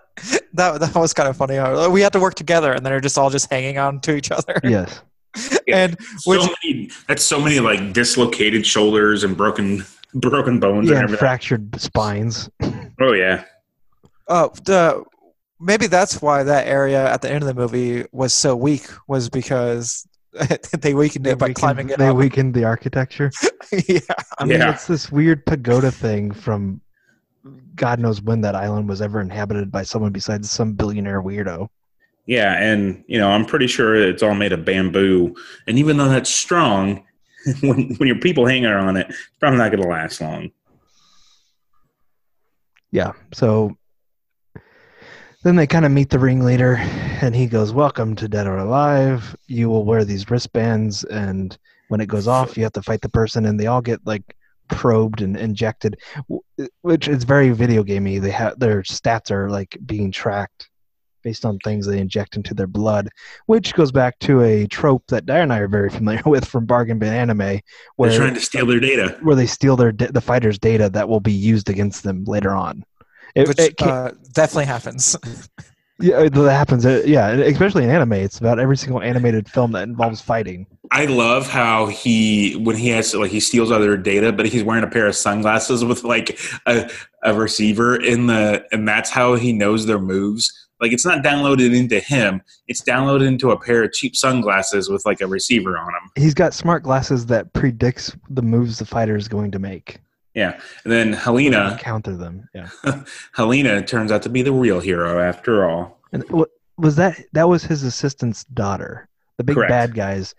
that. 0.54 0.80
That 0.80 0.96
was 0.96 1.14
kind 1.14 1.30
of 1.30 1.38
funny. 1.38 1.58
Uh, 1.58 1.90
We 1.90 2.02
had 2.02 2.14
to 2.14 2.20
work 2.20 2.34
together, 2.36 2.74
and 2.74 2.86
they're 2.86 3.00
just 3.00 3.18
all 3.18 3.30
just 3.30 3.50
hanging 3.52 3.78
on 3.78 4.00
to 4.02 4.16
each 4.16 4.32
other. 4.32 4.60
yes. 4.64 5.02
And 5.68 5.96
So 6.18 6.32
which 6.32 6.50
many, 6.64 6.90
that's 7.08 7.24
so 7.24 7.40
many 7.40 7.60
like 7.60 7.94
dislocated 7.94 8.66
shoulders 8.66 9.24
and 9.24 9.38
broken 9.38 9.86
broken 10.16 10.60
bones 10.60 10.88
Yeah, 10.90 10.96
and 10.96 10.98
and 10.98 11.04
everything. 11.06 11.20
fractured 11.20 11.80
spines. 11.80 12.50
oh 13.00 13.14
yeah. 13.14 13.46
uh, 14.28 14.50
the 14.66 15.04
maybe 15.62 15.88
that's 15.88 16.22
why 16.22 16.44
that 16.44 16.68
area 16.68 17.10
at 17.10 17.22
the 17.22 17.30
end 17.32 17.44
of 17.44 17.48
the 17.48 17.54
movie 17.54 18.06
was 18.12 18.34
so 18.34 18.56
weak 18.56 18.88
was 19.08 19.30
because 19.30 20.06
they 20.80 20.94
weakened 20.94 21.28
it 21.28 21.38
by 21.38 21.48
weakened, 21.48 21.56
climbing 21.58 21.89
it 21.89 21.98
They 21.98 22.08
up. 22.08 22.15
weakened 22.15 22.54
the 22.54 22.63
architecture. 22.63 23.32
yeah. 23.88 24.00
I 24.38 24.46
mean, 24.46 24.60
Yeah. 24.60 24.72
it's 24.72 24.88
this 24.88 25.12
weird 25.12 25.46
pagoda 25.46 25.91
thing 25.91 26.32
from 26.32 26.82
God 27.76 28.00
knows 28.00 28.22
when 28.22 28.41
that 28.41 28.56
island 28.56 28.88
was 28.88 29.02
ever 29.02 29.20
inhabited 29.20 29.72
by 29.72 29.84
someone 29.84 30.12
besides 30.12 30.50
some 30.50 30.74
billionaire 30.74 31.22
weirdo. 31.22 31.67
Yeah, 32.28 32.54
and 32.62 33.04
you 33.08 33.17
know, 33.17 33.32
I'm 33.32 33.46
pretty 33.46 33.67
sure 33.67 33.96
it's 33.96 34.22
all 34.24 34.36
made 34.36 34.54
of 34.54 34.63
bamboo. 34.63 35.36
And 35.67 35.80
even 35.80 35.98
though 35.98 36.08
that's 36.08 36.30
strong, 36.30 37.04
when 37.62 37.96
when 37.96 38.08
your 38.08 38.20
people 38.20 38.46
hang 38.46 38.65
on 38.65 38.96
it, 38.96 39.08
it's 39.10 39.17
probably 39.39 39.58
not 39.58 39.72
going 39.72 39.82
to 39.82 39.89
last 39.89 40.22
long. 40.22 40.52
Yeah. 42.91 43.13
So 43.34 43.76
then 45.43 45.56
they 45.56 45.67
kind 45.67 45.86
of 45.86 45.91
meet 45.91 46.10
the 46.10 46.19
ringleader, 46.19 46.75
and 47.21 47.36
he 47.36 47.47
goes, 47.47 47.73
Welcome 47.73 48.15
to 48.17 48.27
Dead 48.27 48.47
or 48.47 48.58
Alive. 48.58 49.36
You 49.47 49.69
will 49.69 49.86
wear 49.86 50.06
these 50.06 50.30
wristbands, 50.30 51.04
and 51.06 51.58
when 51.88 51.99
it 52.01 52.08
goes 52.08 52.27
off, 52.27 52.58
you 52.58 52.63
have 52.63 52.73
to 52.73 52.82
fight 52.84 53.01
the 53.01 53.10
person, 53.10 53.45
and 53.45 53.60
they 53.60 53.67
all 53.67 53.82
get 53.82 53.99
like 54.06 54.36
probed 54.67 55.21
and 55.21 55.36
injected, 55.36 55.97
which 56.82 57.08
is 57.08 57.23
very 57.23 57.49
video 57.49 57.84
gamey. 57.84 58.19
They 58.19 58.32
have 58.32 58.60
their 58.60 58.84
stats 58.84 59.32
are 59.32 59.49
like 59.49 59.77
being 59.86 60.12
tracked 60.12 60.69
based 61.23 61.45
on 61.45 61.60
things 61.60 61.86
they 61.86 61.99
inject 61.99 62.36
into 62.36 62.54
their 62.54 62.67
blood, 62.67 63.10
which 63.45 63.73
goes 63.75 63.91
back 63.91 64.17
to 64.19 64.41
a 64.41 64.65
trope 64.67 65.04
that 65.08 65.25
Dyer 65.25 65.41
and 65.41 65.54
I 65.54 65.60
are 65.60 65.67
very 65.67 65.89
familiar 65.89 66.21
with 66.25 66.45
from 66.45 66.65
bargain 66.65 66.99
bin 66.99 67.13
anime, 67.13 67.60
where 67.95 68.10
They're 68.10 68.19
trying 68.19 68.34
to 68.36 68.39
steal 68.39 68.65
their 68.65 68.80
data. 68.80 69.17
where 69.21 69.36
they 69.36 69.47
steal 69.47 69.75
their 69.75 69.91
the 69.91 70.21
fighters' 70.21 70.60
data 70.60 70.89
that 70.91 71.10
will 71.10 71.19
be 71.19 71.32
used 71.34 71.69
against 71.69 72.04
them 72.04 72.25
later 72.25 72.51
on. 72.51 72.84
It, 73.36 73.48
Which 73.48 73.60
it 73.60 73.78
can't- 73.78 73.91
uh, 73.91 74.12
definitely 74.34 74.65
happens. 74.65 75.15
yeah, 76.00 76.28
that 76.28 76.52
happens. 76.52 76.86
uh, 76.86 77.02
Yeah, 77.06 77.30
especially 77.30 77.84
in 77.84 77.89
anime, 77.89 78.13
it's 78.13 78.39
about 78.39 78.60
every 78.60 78.78
single 78.78 79.02
animated 79.02 79.48
film 79.50 79.72
that 79.74 79.84
involves 79.84 80.22
fighting. 80.22 80.65
I 80.91 81.06
love 81.06 81.48
how 81.48 81.86
he 81.86 82.56
when 82.58 82.76
he 82.76 82.89
has 82.89 83.15
like 83.15 83.32
he 83.32 83.39
steals 83.39 83.72
other 83.72 83.96
data, 83.96 84.34
but 84.34 84.46
he's 84.48 84.63
wearing 84.63 84.84
a 84.84 84.88
pair 84.89 85.08
of 85.08 85.15
sunglasses 85.15 85.86
with 85.86 86.04
like 86.04 86.38
a, 86.65 86.89
a 87.24 87.34
receiver 87.34 87.96
in 87.96 88.28
the 88.28 88.65
and 88.74 88.86
that's 88.88 89.10
how 89.10 89.36
he 89.36 89.54
knows 89.54 89.86
their 89.86 90.00
moves. 90.00 90.52
Like 90.82 90.91
it's 90.91 91.06
not 91.06 91.24
downloaded 91.24 91.74
into 91.78 92.00
him; 92.00 92.41
it's 92.67 92.82
downloaded 92.82 93.28
into 93.28 93.52
a 93.52 93.60
pair 93.60 93.84
of 93.84 93.94
cheap 93.94 94.15
sunglasses 94.15 94.89
with 94.89 95.06
like 95.06 95.22
a 95.22 95.28
receiver 95.28 95.78
on 95.78 95.86
them. 95.94 96.10
He's 96.15 96.34
got 96.34 96.54
smart 96.56 96.82
glasses 96.84 97.28
that 97.28 97.54
predicts 97.54 98.13
the 98.30 98.41
moves 98.41 98.80
the 98.80 98.86
fighter 98.86 99.15
is 99.15 99.28
going 99.28 99.52
to 99.52 99.60
make. 99.60 100.00
Yeah, 100.34 100.60
and 100.84 100.91
then 100.94 101.13
Helena, 101.13 101.78
counter 101.82 102.15
them. 102.15 102.48
Yeah, 102.54 102.70
Helena 103.34 103.82
turns 103.86 104.12
out 104.12 104.22
to 104.24 104.30
be 104.30 104.41
the 104.41 104.54
real 104.54 104.80
hero 104.80 105.20
after 105.20 105.70
all. 105.70 106.00
and 106.13 106.24
was 106.78 106.96
that? 106.96 107.20
That 107.34 107.50
was 107.50 107.63
his 107.63 107.84
assistant's 107.84 108.44
daughter, 108.46 109.08
the 109.38 109.44
big 109.44 109.56
Correct. 109.56 109.70
bad 109.70 109.94
guy's 109.94 110.34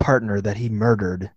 partner 0.00 0.40
that 0.40 0.56
he 0.56 0.68
murdered. 0.68 1.30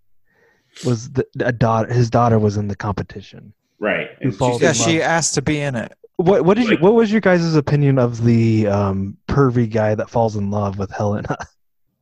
Was 0.85 1.11
the 1.11 1.25
a 1.41 1.51
daughter? 1.51 1.91
His 1.93 2.09
daughter 2.09 2.39
was 2.39 2.55
in 2.57 2.67
the 2.69 2.75
competition. 2.75 3.53
Right. 3.79 4.09
Who 4.21 4.29
And 4.29 4.35
falls 4.35 4.61
yeah, 4.61 4.71
she 4.73 5.01
asked 5.01 5.33
to 5.33 5.41
be 5.41 5.59
in 5.59 5.75
it. 5.75 5.91
What 6.15 6.45
what 6.45 6.55
did 6.55 6.69
you, 6.69 6.77
what 6.77 6.93
was 6.93 7.11
your 7.11 7.19
guys' 7.19 7.55
opinion 7.55 7.97
of 7.99 8.23
the 8.23 8.67
um, 8.67 9.17
pervy 9.27 9.69
guy 9.69 9.95
that 9.95 10.09
falls 10.09 10.35
in 10.35 10.51
love 10.51 10.77
with 10.77 10.91
Helena? 10.91 11.35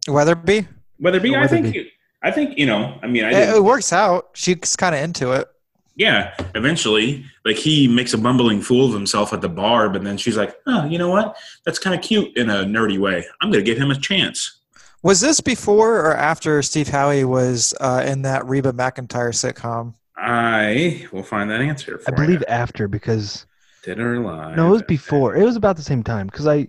Weatherby. 0.07 0.67
Weatherby, 0.99 1.35
I 1.35 1.47
think. 1.47 1.75
Weatherby. 2.23 2.27
I 2.27 2.31
think 2.45 2.57
you 2.57 2.65
know. 2.65 2.97
I 3.03 3.07
mean, 3.07 3.23
I 3.25 3.31
It, 3.31 3.55
it 3.57 3.63
works 3.63 3.91
out. 3.93 4.29
She's 4.33 4.75
kind 4.75 4.93
of 4.95 5.01
into 5.01 5.31
it. 5.31 5.47
yeah. 5.95 6.33
Eventually, 6.55 7.25
like 7.45 7.55
he 7.57 7.87
makes 7.87 8.13
a 8.13 8.17
bumbling 8.17 8.61
fool 8.61 8.87
of 8.87 8.93
himself 8.93 9.33
at 9.33 9.41
the 9.41 9.49
bar, 9.49 9.89
but 9.89 10.03
then 10.03 10.17
she's 10.17 10.37
like, 10.37 10.55
"Oh, 10.67 10.85
you 10.85 10.97
know 10.97 11.09
what? 11.09 11.37
That's 11.65 11.79
kind 11.79 11.95
of 11.95 12.01
cute 12.01 12.35
in 12.37 12.49
a 12.49 12.63
nerdy 12.63 12.99
way. 12.99 13.25
I'm 13.41 13.51
going 13.51 13.63
to 13.63 13.69
give 13.71 13.77
him 13.77 13.91
a 13.91 13.95
chance." 13.99 14.55
Was 15.01 15.21
this 15.21 15.39
before 15.39 15.95
or 16.01 16.13
after 16.15 16.61
Steve 16.61 16.89
Howey 16.89 17.23
was 17.23 17.73
uh, 17.79 18.03
in 18.05 18.23
that 18.23 18.45
Reba 18.45 18.73
McEntire 18.73 19.31
sitcom? 19.33 19.93
I 20.17 21.07
will 21.13 21.23
find 21.23 21.49
that 21.49 21.61
answer. 21.61 21.99
For 21.99 22.11
I 22.11 22.15
believe 22.15 22.41
you. 22.41 22.45
after 22.49 22.89
because 22.89 23.45
Dead 23.85 23.97
or 23.99 24.15
alive. 24.15 24.57
no, 24.57 24.67
it 24.67 24.71
was 24.71 24.81
before. 24.83 25.37
It 25.37 25.43
was 25.45 25.55
about 25.55 25.77
the 25.77 25.83
same 25.83 26.03
time 26.03 26.27
because 26.27 26.47
I 26.47 26.67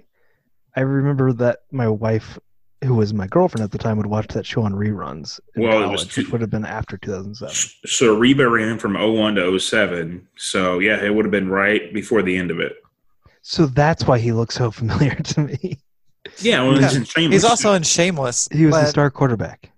I 0.76 0.82
remember 0.82 1.32
that 1.32 1.62
my 1.72 1.88
wife, 1.88 2.38
who 2.82 2.94
was 2.94 3.12
my 3.12 3.26
girlfriend 3.26 3.62
at 3.62 3.70
the 3.72 3.78
time, 3.78 3.96
would 3.98 4.06
watch 4.06 4.28
that 4.28 4.46
show 4.46 4.62
on 4.62 4.72
reruns 4.72 5.38
in 5.54 5.62
Well, 5.62 5.82
it 5.82 5.90
was 5.90 6.06
two- 6.06 6.22
which 6.22 6.32
would 6.32 6.40
have 6.40 6.50
been 6.50 6.64
after 6.64 6.96
2007. 6.96 7.70
So 7.86 8.16
Reba 8.16 8.48
ran 8.48 8.78
from 8.78 8.94
01 8.96 9.34
to 9.36 9.58
07. 9.58 10.26
So 10.36 10.78
yeah, 10.78 11.02
it 11.04 11.14
would 11.14 11.24
have 11.24 11.32
been 11.32 11.48
right 11.50 11.92
before 11.92 12.22
the 12.22 12.36
end 12.36 12.50
of 12.50 12.58
it. 12.60 12.72
So 13.42 13.66
that's 13.66 14.04
why 14.06 14.18
he 14.18 14.32
looks 14.32 14.54
so 14.54 14.70
familiar 14.70 15.14
to 15.32 15.40
me. 15.42 15.78
Yeah, 16.38 16.62
well, 16.62 16.74
Yeah. 16.80 16.88
he's 16.88 16.96
in 16.96 17.04
Shameless. 17.04 17.42
He's 17.42 17.50
also 17.50 17.72
in 17.74 17.82
Shameless. 17.82 18.48
He 18.52 18.66
was 18.66 18.74
the 18.74 18.86
star 18.86 19.10
quarterback. 19.10 19.70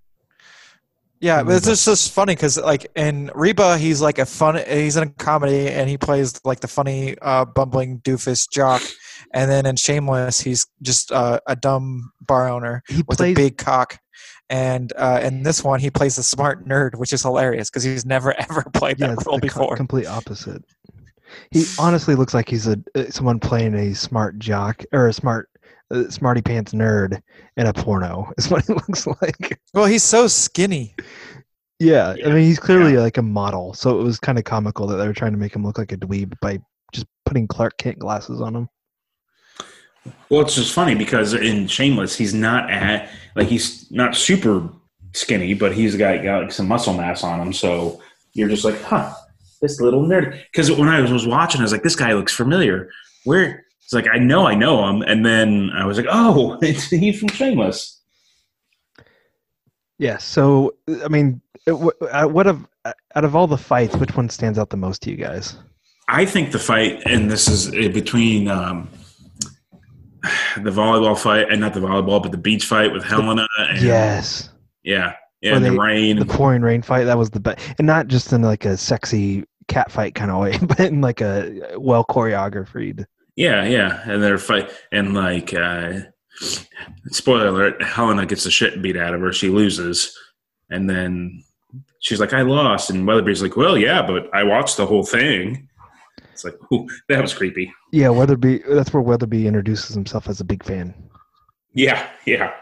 Yeah, 1.20 1.44
but 1.44 1.54
it's 1.54 1.66
just, 1.66 1.84
just 1.84 2.10
funny 2.12 2.34
because 2.34 2.56
like 2.58 2.90
in 2.96 3.30
Reba, 3.34 3.78
he's 3.78 4.00
like 4.00 4.18
a 4.18 4.26
fun. 4.26 4.60
He's 4.68 4.96
in 4.96 5.04
a 5.04 5.10
comedy 5.10 5.68
and 5.68 5.88
he 5.88 5.96
plays 5.96 6.40
like 6.44 6.58
the 6.58 6.66
funny, 6.66 7.16
uh, 7.22 7.44
bumbling 7.44 8.00
doofus 8.00 8.50
jock. 8.50 8.82
And 9.32 9.50
then 9.50 9.66
in 9.66 9.76
Shameless, 9.76 10.40
he's 10.40 10.66
just 10.82 11.10
uh, 11.10 11.40
a 11.46 11.56
dumb 11.56 12.12
bar 12.20 12.48
owner 12.48 12.82
He 12.88 13.02
with 13.08 13.18
plays 13.18 13.32
a 13.32 13.34
big 13.34 13.58
cock. 13.58 13.98
And 14.50 14.92
uh, 14.96 15.20
in 15.22 15.42
this 15.42 15.64
one, 15.64 15.80
he 15.80 15.90
plays 15.90 16.18
a 16.18 16.22
smart 16.22 16.66
nerd, 16.66 16.96
which 16.96 17.12
is 17.12 17.22
hilarious 17.22 17.70
because 17.70 17.84
he's 17.84 18.04
never 18.04 18.34
ever 18.38 18.64
played 18.74 19.00
yeah, 19.00 19.08
that 19.08 19.26
role 19.26 19.38
before. 19.38 19.76
complete 19.76 20.06
opposite. 20.06 20.62
He 21.50 21.64
honestly 21.78 22.14
looks 22.14 22.34
like 22.34 22.48
he's 22.48 22.66
a 22.66 22.76
uh, 22.94 23.04
someone 23.08 23.40
playing 23.40 23.74
a 23.74 23.94
smart 23.94 24.38
jock 24.38 24.84
or 24.92 25.08
a 25.08 25.12
smart 25.12 25.48
uh, 25.90 26.10
smarty 26.10 26.42
pants 26.42 26.72
nerd 26.72 27.22
in 27.56 27.66
a 27.66 27.72
porno. 27.72 28.30
Is 28.38 28.50
what 28.50 28.66
he 28.66 28.74
looks 28.74 29.06
like. 29.06 29.58
well, 29.72 29.86
he's 29.86 30.02
so 30.02 30.26
skinny. 30.26 30.94
Yeah, 31.78 32.14
Yeah, 32.16 32.26
I 32.26 32.32
mean 32.34 32.44
he's 32.44 32.60
clearly 32.60 32.98
like 32.98 33.16
a 33.16 33.22
model, 33.22 33.72
so 33.72 33.98
it 33.98 34.02
was 34.02 34.20
kind 34.20 34.38
of 34.38 34.44
comical 34.44 34.86
that 34.86 34.96
they 34.96 35.06
were 35.06 35.14
trying 35.14 35.32
to 35.32 35.38
make 35.38 35.56
him 35.56 35.64
look 35.64 35.78
like 35.78 35.92
a 35.92 35.96
dweeb 35.96 36.34
by 36.40 36.58
just 36.92 37.06
putting 37.24 37.48
Clark 37.48 37.78
Kent 37.78 37.98
glasses 37.98 38.40
on 38.40 38.54
him. 38.54 38.68
Well, 40.28 40.40
it's 40.40 40.54
just 40.54 40.72
funny 40.72 40.94
because 40.94 41.34
in 41.34 41.66
Shameless, 41.66 42.16
he's 42.16 42.34
not 42.34 42.70
at 42.70 43.10
like 43.36 43.48
he's 43.48 43.90
not 43.90 44.16
super 44.16 44.68
skinny, 45.14 45.54
but 45.54 45.72
he's 45.72 45.96
got 45.96 46.22
got 46.22 46.42
like 46.42 46.52
some 46.52 46.68
muscle 46.68 46.94
mass 46.94 47.22
on 47.22 47.40
him. 47.40 47.52
So 47.52 48.00
you're 48.32 48.48
just 48.48 48.64
like, 48.64 48.80
huh, 48.82 49.12
this 49.60 49.80
little 49.80 50.02
nerd. 50.02 50.42
Because 50.50 50.70
when 50.70 50.88
I 50.88 51.00
was, 51.00 51.12
was 51.12 51.26
watching, 51.26 51.60
I 51.60 51.64
was 51.64 51.72
like, 51.72 51.82
this 51.82 51.96
guy 51.96 52.12
looks 52.12 52.34
familiar. 52.34 52.90
Where 53.24 53.64
it's 53.82 53.92
like, 53.92 54.08
I 54.12 54.18
know, 54.18 54.46
I 54.46 54.54
know 54.54 54.88
him, 54.88 55.02
and 55.02 55.24
then 55.24 55.70
I 55.74 55.86
was 55.86 55.96
like, 55.96 56.06
oh, 56.08 56.58
it's 56.62 56.88
he's 56.88 57.18
from 57.18 57.28
Shameless. 57.28 58.00
Yeah, 59.98 60.18
so 60.18 60.74
I 61.04 61.08
mean, 61.08 61.40
it, 61.66 61.72
what, 61.72 61.96
uh, 62.02 62.28
of 62.46 62.66
out 63.14 63.24
of 63.24 63.36
all 63.36 63.46
the 63.46 63.58
fights, 63.58 63.96
which 63.96 64.16
one 64.16 64.28
stands 64.28 64.58
out 64.58 64.70
the 64.70 64.76
most 64.76 65.02
to 65.02 65.10
you 65.10 65.16
guys? 65.16 65.56
I 66.08 66.24
think 66.24 66.50
the 66.52 66.58
fight, 66.58 67.02
and 67.06 67.30
this 67.30 67.48
is 67.48 67.68
uh, 67.68 67.92
between 67.92 68.48
um, 68.48 68.88
the 70.56 70.70
volleyball 70.70 71.18
fight, 71.18 71.50
and 71.50 71.60
not 71.60 71.74
the 71.74 71.80
volleyball, 71.80 72.22
but 72.22 72.32
the 72.32 72.38
beach 72.38 72.64
fight 72.64 72.92
with 72.92 73.04
Helena. 73.04 73.46
And, 73.58 73.82
Yes, 73.82 74.50
yeah, 74.82 75.14
yeah, 75.40 75.56
and 75.56 75.64
the 75.64 75.78
rain. 75.78 76.18
the 76.18 76.24
pouring 76.24 76.62
rain 76.62 76.82
fight 76.82 77.04
that 77.04 77.18
was 77.18 77.30
the 77.30 77.40
best, 77.40 77.60
and 77.78 77.86
not 77.86 78.08
just 78.08 78.32
in 78.32 78.42
like 78.42 78.64
a 78.64 78.76
sexy 78.76 79.44
cat 79.68 79.90
fight 79.90 80.14
kind 80.14 80.30
of 80.30 80.40
way, 80.40 80.58
but 80.62 80.80
in 80.80 81.00
like 81.00 81.20
a 81.20 81.74
well 81.76 82.04
choreographed. 82.04 83.06
Yeah, 83.36 83.64
yeah, 83.64 84.02
and 84.04 84.22
they're 84.22 84.38
fight 84.38 84.70
and 84.92 85.14
like 85.14 85.54
uh, 85.54 86.00
spoiler 87.06 87.48
alert: 87.48 87.82
Helena 87.82 88.26
gets 88.26 88.44
the 88.44 88.50
shit 88.50 88.82
beat 88.82 88.96
out 88.96 89.14
of 89.14 89.20
her. 89.20 89.32
She 89.32 89.48
loses, 89.48 90.16
and 90.70 90.88
then 90.88 91.42
she's 92.00 92.20
like, 92.20 92.32
"I 92.32 92.42
lost," 92.42 92.90
and 92.90 93.06
Weatherby's 93.06 93.42
like, 93.42 93.56
"Well, 93.56 93.78
yeah, 93.78 94.02
but 94.02 94.28
I 94.34 94.44
watched 94.44 94.76
the 94.76 94.86
whole 94.86 95.04
thing." 95.04 95.68
It's 96.32 96.44
like, 96.44 96.54
ooh, 96.72 96.86
that 97.08 97.20
was 97.20 97.34
creepy. 97.34 97.72
Yeah, 97.92 98.08
Weatherby. 98.08 98.62
That's 98.68 98.92
where 98.92 99.02
Weatherby 99.02 99.46
introduces 99.46 99.94
himself 99.94 100.28
as 100.28 100.40
a 100.40 100.44
big 100.44 100.64
fan. 100.64 100.94
Yeah, 101.74 102.06
yeah, 102.26 102.52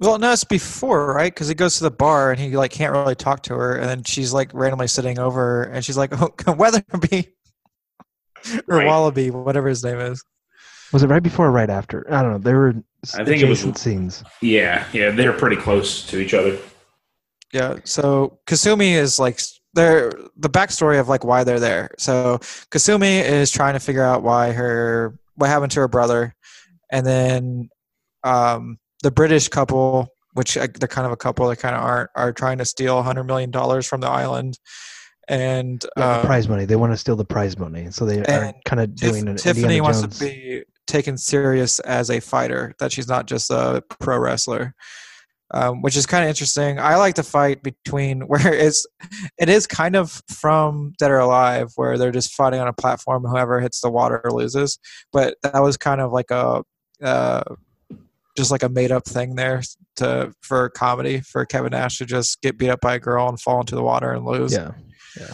Well, 0.00 0.18
no, 0.18 0.32
it's 0.32 0.44
before, 0.44 1.12
right? 1.14 1.32
Because 1.34 1.48
he 1.48 1.54
goes 1.54 1.76
to 1.78 1.84
the 1.84 1.90
bar 1.90 2.30
and 2.30 2.40
he 2.40 2.56
like 2.56 2.70
can't 2.70 2.92
really 2.92 3.14
talk 3.14 3.42
to 3.44 3.54
her, 3.54 3.76
and 3.76 3.88
then 3.88 4.02
she's 4.04 4.32
like 4.32 4.50
randomly 4.54 4.86
sitting 4.88 5.18
over, 5.18 5.64
and 5.64 5.84
she's 5.84 5.96
like, 5.98 6.10
"Oh, 6.20 6.30
Weatherby 6.54 7.28
or 8.68 8.76
Right. 8.78 8.86
Wallaby, 8.86 9.30
whatever 9.30 9.68
his 9.68 9.84
name 9.84 9.98
is." 10.00 10.24
Was 10.92 11.02
it 11.02 11.08
right 11.08 11.22
before 11.22 11.46
or 11.48 11.50
right 11.50 11.68
after? 11.68 12.06
I 12.10 12.22
don't 12.22 12.32
know. 12.32 12.38
They 12.38 12.54
were 12.54 12.74
I 13.14 13.24
think 13.24 13.42
it 13.42 13.48
was- 13.48 13.60
adjacent 13.60 13.78
scenes. 13.78 14.24
yeah, 14.40 14.86
yeah. 14.94 15.10
They're 15.10 15.32
pretty 15.34 15.56
close 15.56 16.06
to 16.08 16.18
each 16.18 16.32
other. 16.32 16.56
Yeah. 17.52 17.76
So 17.84 18.38
Kasumi 18.46 18.92
is 18.94 19.18
like 19.18 19.40
they're 19.74 20.10
the 20.36 20.50
backstory 20.50 20.98
of 20.98 21.08
like 21.08 21.24
why 21.24 21.44
they're 21.44 21.60
there. 21.60 21.90
So 21.98 22.38
Kasumi 22.70 23.22
is 23.22 23.50
trying 23.50 23.74
to 23.74 23.80
figure 23.80 24.02
out 24.02 24.22
why 24.22 24.52
her 24.52 25.18
what 25.34 25.48
happened 25.48 25.72
to 25.72 25.80
her 25.80 25.88
brother, 25.88 26.34
and 26.90 27.06
then 27.06 27.68
um, 28.24 28.78
the 29.02 29.10
British 29.10 29.48
couple, 29.48 30.08
which 30.32 30.54
they're 30.54 30.88
kind 30.88 31.06
of 31.06 31.12
a 31.12 31.16
couple, 31.16 31.48
they 31.48 31.56
kind 31.56 31.76
of 31.76 31.82
aren't, 31.82 32.10
are 32.16 32.32
trying 32.32 32.58
to 32.58 32.64
steal 32.64 33.02
hundred 33.02 33.24
million 33.24 33.50
dollars 33.50 33.86
from 33.86 34.00
the 34.00 34.08
island, 34.08 34.58
and 35.28 35.84
Yeah, 35.96 36.04
uh, 36.04 36.20
the 36.22 36.26
prize 36.26 36.48
money. 36.48 36.64
They 36.64 36.76
want 36.76 36.92
to 36.92 36.96
steal 36.96 37.16
the 37.16 37.24
prize 37.24 37.58
money, 37.58 37.90
so 37.90 38.04
they 38.04 38.20
are 38.20 38.52
kind 38.64 38.80
of 38.80 38.94
doing 38.94 39.28
an 39.28 39.36
Tiffany 39.36 39.64
Indiana 39.64 39.82
wants 39.82 40.00
Jones. 40.00 40.18
to 40.18 40.24
be 40.24 40.62
taken 40.86 41.18
serious 41.18 41.78
as 41.80 42.10
a 42.10 42.20
fighter. 42.20 42.74
That 42.78 42.92
she's 42.92 43.08
not 43.08 43.26
just 43.26 43.50
a 43.50 43.82
pro 44.00 44.18
wrestler. 44.18 44.74
Um, 45.50 45.80
which 45.80 45.96
is 45.96 46.04
kind 46.04 46.24
of 46.24 46.28
interesting. 46.28 46.78
I 46.78 46.96
like 46.96 47.14
the 47.14 47.22
fight 47.22 47.62
between 47.62 48.20
where 48.26 48.52
it's 48.52 48.86
it 49.38 49.48
is 49.48 49.66
kind 49.66 49.96
of 49.96 50.22
from 50.28 50.92
Dead 50.98 51.10
or 51.10 51.18
Alive, 51.18 51.72
where 51.76 51.96
they're 51.96 52.12
just 52.12 52.34
fighting 52.34 52.60
on 52.60 52.68
a 52.68 52.72
platform. 52.72 53.24
Whoever 53.24 53.60
hits 53.60 53.80
the 53.80 53.90
water 53.90 54.22
loses. 54.30 54.78
But 55.12 55.36
that 55.42 55.62
was 55.62 55.78
kind 55.78 56.02
of 56.02 56.12
like 56.12 56.30
a 56.30 56.62
uh, 57.02 57.42
just 58.36 58.50
like 58.50 58.62
a 58.62 58.68
made 58.68 58.92
up 58.92 59.04
thing 59.04 59.34
there 59.34 59.62
to 59.96 60.32
for 60.42 60.68
comedy 60.70 61.20
for 61.20 61.44
Kevin 61.44 61.70
Nash 61.70 61.98
to 61.98 62.06
just 62.06 62.40
get 62.40 62.56
beat 62.56 62.70
up 62.70 62.80
by 62.80 62.94
a 62.94 62.98
girl 62.98 63.28
and 63.28 63.40
fall 63.40 63.60
into 63.60 63.74
the 63.74 63.82
water 63.82 64.12
and 64.12 64.24
lose. 64.24 64.52
Yeah, 64.52 64.72
yeah. 65.18 65.32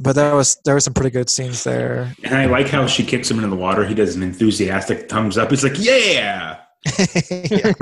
But 0.00 0.14
there 0.14 0.34
was 0.34 0.58
there 0.64 0.74
were 0.74 0.80
some 0.80 0.94
pretty 0.94 1.10
good 1.10 1.28
scenes 1.30 1.64
there. 1.64 2.14
And 2.22 2.34
I 2.34 2.46
like 2.46 2.68
how 2.68 2.86
she 2.86 3.04
kicks 3.04 3.30
him 3.30 3.38
into 3.38 3.50
the 3.50 3.56
water. 3.56 3.84
He 3.84 3.94
does 3.94 4.14
an 4.14 4.22
enthusiastic 4.22 5.08
thumbs 5.08 5.38
up. 5.38 5.50
He's 5.50 5.64
like, 5.64 5.78
"Yeah." 5.78 6.60
yeah. 7.50 7.72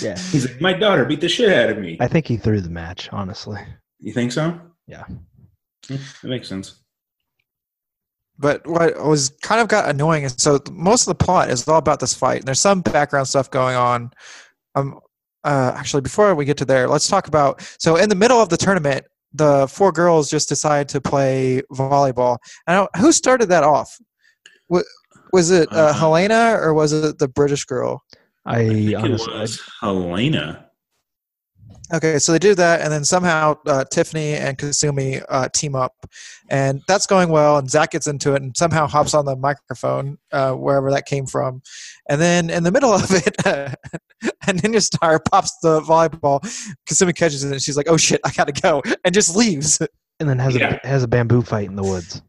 yeah. 0.00 0.18
He's 0.30 0.46
like, 0.50 0.60
"My 0.60 0.72
daughter 0.72 1.04
beat 1.04 1.20
the 1.20 1.28
shit 1.28 1.52
out 1.52 1.70
of 1.70 1.78
me." 1.78 1.96
I 2.00 2.08
think 2.08 2.26
he 2.26 2.36
threw 2.36 2.60
the 2.60 2.70
match. 2.70 3.08
Honestly, 3.12 3.60
You 4.00 4.12
think 4.12 4.32
so? 4.32 4.58
Yeah. 4.86 5.04
Hmm, 5.86 5.96
That 6.22 6.28
makes 6.28 6.48
sense. 6.48 6.80
But 8.38 8.66
what 8.66 8.98
was 9.04 9.30
kind 9.42 9.60
of 9.60 9.68
got 9.68 9.88
annoying 9.88 10.24
is 10.24 10.34
so 10.38 10.58
most 10.72 11.02
of 11.02 11.16
the 11.16 11.24
plot 11.24 11.50
is 11.50 11.68
all 11.68 11.78
about 11.78 12.00
this 12.00 12.14
fight. 12.14 12.38
And 12.38 12.44
there's 12.46 12.60
some 12.60 12.80
background 12.80 13.28
stuff 13.28 13.50
going 13.50 13.76
on. 13.76 14.10
Um, 14.74 14.98
uh, 15.44 15.74
actually, 15.76 16.00
before 16.02 16.34
we 16.34 16.44
get 16.44 16.56
to 16.58 16.64
there, 16.64 16.88
let's 16.88 17.08
talk 17.08 17.28
about. 17.28 17.62
So 17.78 17.96
in 17.96 18.08
the 18.08 18.14
middle 18.14 18.40
of 18.40 18.48
the 18.48 18.56
tournament, 18.56 19.04
the 19.32 19.66
four 19.68 19.92
girls 19.92 20.30
just 20.30 20.48
decide 20.48 20.88
to 20.90 21.00
play 21.00 21.62
volleyball. 21.72 22.38
And 22.66 22.88
who 22.96 23.12
started 23.12 23.46
that 23.50 23.64
off? 23.64 23.96
Wa- 25.32 25.38
Was 25.38 25.50
it 25.50 25.72
uh, 25.72 25.76
Uh, 25.76 25.92
Helena 25.92 26.56
or 26.60 26.74
was 26.74 26.92
it 26.92 27.18
the 27.18 27.28
British 27.28 27.64
girl? 27.64 28.02
I, 28.44 28.60
I 28.60 28.68
think 28.68 28.96
honestly, 28.96 29.34
it 29.34 29.40
was 29.40 29.60
Helena. 29.80 30.66
Okay, 31.94 32.18
so 32.18 32.32
they 32.32 32.38
do 32.38 32.54
that, 32.54 32.80
and 32.80 32.90
then 32.90 33.04
somehow 33.04 33.54
uh, 33.66 33.84
Tiffany 33.84 34.32
and 34.32 34.56
Kasumi 34.56 35.22
uh, 35.28 35.48
team 35.52 35.74
up, 35.74 35.92
and 36.48 36.80
that's 36.88 37.06
going 37.06 37.28
well. 37.28 37.58
And 37.58 37.70
Zach 37.70 37.90
gets 37.90 38.06
into 38.06 38.32
it, 38.34 38.40
and 38.40 38.56
somehow 38.56 38.86
hops 38.86 39.12
on 39.12 39.26
the 39.26 39.36
microphone 39.36 40.16
uh, 40.32 40.52
wherever 40.52 40.90
that 40.90 41.04
came 41.04 41.26
from, 41.26 41.60
and 42.08 42.18
then 42.18 42.48
in 42.48 42.62
the 42.62 42.72
middle 42.72 42.92
of 42.94 43.04
it, 43.10 43.36
a 43.44 43.74
Ninja 44.46 44.80
Star 44.80 45.20
pops 45.30 45.58
the 45.58 45.82
volleyball. 45.82 46.40
Kasumi 46.88 47.14
catches 47.14 47.44
it, 47.44 47.52
and 47.52 47.60
she's 47.60 47.76
like, 47.76 47.88
"Oh 47.90 47.98
shit, 47.98 48.22
I 48.24 48.30
gotta 48.30 48.52
go," 48.52 48.82
and 49.04 49.12
just 49.12 49.36
leaves. 49.36 49.78
and 50.18 50.26
then 50.28 50.38
has 50.38 50.54
Yeah. 50.56 50.78
a 50.82 50.86
has 50.86 51.02
a 51.02 51.08
bamboo 51.08 51.42
fight 51.42 51.66
in 51.68 51.76
the 51.76 51.82
woods. 51.84 52.22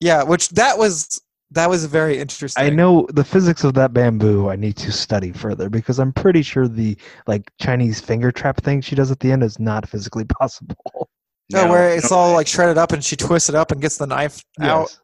Yeah, 0.00 0.22
which 0.22 0.48
that 0.50 0.78
was 0.78 1.20
that 1.52 1.68
was 1.70 1.84
very 1.86 2.18
interesting. 2.18 2.62
I 2.64 2.70
know 2.70 3.06
the 3.12 3.24
physics 3.24 3.64
of 3.64 3.74
that 3.74 3.92
bamboo. 3.92 4.48
I 4.50 4.56
need 4.56 4.76
to 4.78 4.92
study 4.92 5.32
further 5.32 5.68
because 5.70 5.98
I'm 5.98 6.12
pretty 6.12 6.42
sure 6.42 6.68
the 6.68 6.96
like 7.26 7.50
Chinese 7.60 8.00
finger 8.00 8.30
trap 8.32 8.60
thing 8.62 8.80
she 8.80 8.94
does 8.94 9.10
at 9.10 9.20
the 9.20 9.32
end 9.32 9.42
is 9.42 9.58
not 9.58 9.88
physically 9.88 10.24
possible. 10.40 11.08
No, 11.50 11.64
No, 11.64 11.70
where 11.70 11.94
it's 11.96 12.10
no. 12.10 12.16
all 12.16 12.32
like 12.34 12.46
shredded 12.46 12.78
up, 12.78 12.92
and 12.92 13.04
she 13.04 13.16
twists 13.16 13.48
it 13.48 13.54
up 13.54 13.70
and 13.72 13.80
gets 13.80 13.98
the 13.98 14.06
knife 14.06 14.42
out. 14.60 14.88
Yes. 14.88 15.00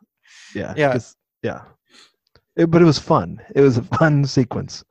Yeah. 0.55 0.75
Yeah. 0.77 0.93
'cause- 0.93 1.17
Yeah. 1.43 1.63
It- 2.57 2.71
but 2.71 2.83
it 2.83 2.87
was 2.87 2.99
fun. 2.99 3.41
It 3.55 3.61
was 3.61 3.77
a 3.77 3.83
fun 3.99 4.25
sequence. 4.25 4.85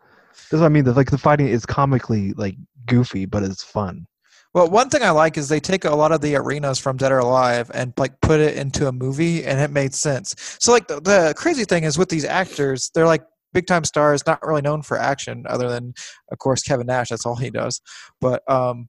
That's 0.52 0.62
what 0.62 0.68
I 0.68 0.70
mean. 0.70 0.84
The, 0.86 0.94
like 0.94 1.12
the 1.12 1.18
fighting 1.18 1.48
is 1.48 1.66
comically 1.66 2.34
like 2.34 2.56
goofy, 2.86 3.26
but 3.26 3.44
it's 3.44 3.64
fun. 3.64 4.06
Well, 4.54 4.70
one 4.70 4.90
thing 4.90 5.04
I 5.04 5.12
like 5.12 5.38
is 5.38 5.50
they 5.50 5.60
take 5.60 5.86
a 5.86 5.96
lot 5.96 6.12
of 6.12 6.22
the 6.22 6.36
arenas 6.36 6.80
from 6.80 6.98
Dead 6.98 7.12
or 7.12 7.20
Alive 7.20 7.70
and 7.74 7.94
like 7.98 8.20
put 8.22 8.40
it 8.40 8.58
into 8.58 8.88
a 8.88 8.92
movie, 8.92 9.46
and 9.46 9.60
it 9.60 9.72
made 9.72 9.94
sense. 9.94 10.36
So, 10.60 10.72
like 10.72 10.88
the, 10.88 11.00
the 11.00 11.34
crazy 11.38 11.66
thing 11.66 11.84
is 11.84 11.98
with 11.98 12.10
these 12.10 12.26
actors, 12.26 12.90
they're 12.94 13.06
like 13.06 13.24
big 13.54 13.68
time 13.68 13.84
stars, 13.84 14.26
not 14.26 14.46
really 14.46 14.62
known 14.62 14.82
for 14.82 14.98
action, 14.98 15.46
other 15.48 15.70
than 15.70 15.94
of 16.32 16.38
course 16.40 16.64
Kevin 16.64 16.88
Nash. 16.88 17.10
That's 17.10 17.26
all 17.26 17.36
he 17.36 17.50
does. 17.50 17.82
But 18.22 18.50
um, 18.50 18.88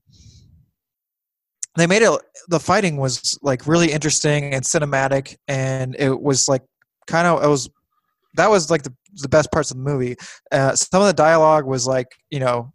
they 1.75 1.87
made 1.87 2.01
it. 2.01 2.21
The 2.47 2.59
fighting 2.59 2.97
was 2.97 3.37
like 3.41 3.67
really 3.67 3.91
interesting 3.91 4.53
and 4.53 4.63
cinematic, 4.63 5.35
and 5.47 5.95
it 5.99 6.19
was 6.19 6.47
like 6.47 6.63
kind 7.07 7.27
of 7.27 7.43
it 7.43 7.47
was 7.47 7.69
that 8.35 8.49
was 8.49 8.71
like 8.71 8.83
the 8.83 8.93
the 9.15 9.29
best 9.29 9.51
parts 9.51 9.71
of 9.71 9.77
the 9.77 9.83
movie. 9.83 10.15
Uh, 10.51 10.75
some 10.75 11.01
of 11.01 11.07
the 11.07 11.13
dialogue 11.13 11.65
was 11.65 11.87
like 11.87 12.07
you 12.29 12.39
know 12.39 12.71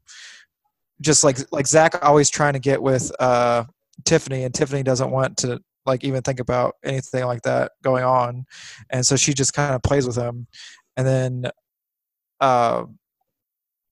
just 1.01 1.25
like 1.25 1.39
like 1.53 1.67
Zach 1.67 2.05
always 2.05 2.31
trying 2.31 2.55
to 2.55 2.59
get 2.59 2.83
with 2.83 3.11
uh, 3.21 3.65
Tiffany, 4.05 4.45
and 4.45 4.55
Tiffany 4.55 4.83
doesn't 4.83 5.11
want 5.11 5.37
to 5.39 5.61
like 5.87 6.05
even 6.05 6.23
think 6.23 6.41
about 6.41 6.75
anything 6.85 7.25
like 7.27 7.43
that 7.43 7.73
going 7.83 8.05
on, 8.05 8.45
and 8.91 9.05
so 9.05 9.17
she 9.17 9.35
just 9.35 9.53
kind 9.53 9.75
of 9.75 9.83
plays 9.83 10.07
with 10.07 10.17
him, 10.17 10.47
and 10.97 11.07
then 11.07 11.51
uh, 12.41 12.85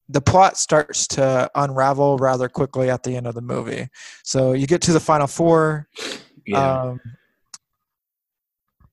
the 0.09 0.21
plot 0.21 0.57
starts 0.57 1.07
to 1.09 1.51
unravel 1.55 2.19
rather 2.19 2.49
quickly 2.49 2.91
at 2.91 3.03
the 3.03 3.17
end 3.17 3.27
of 3.27 3.35
the 3.35 3.43
movie. 3.43 3.89
So 4.25 4.53
you 4.53 4.67
get 4.67 4.83
to 4.83 4.93
the 4.93 5.01
final 5.01 5.27
four. 5.27 5.89
Yeah. 6.47 6.83
Um, 6.83 7.01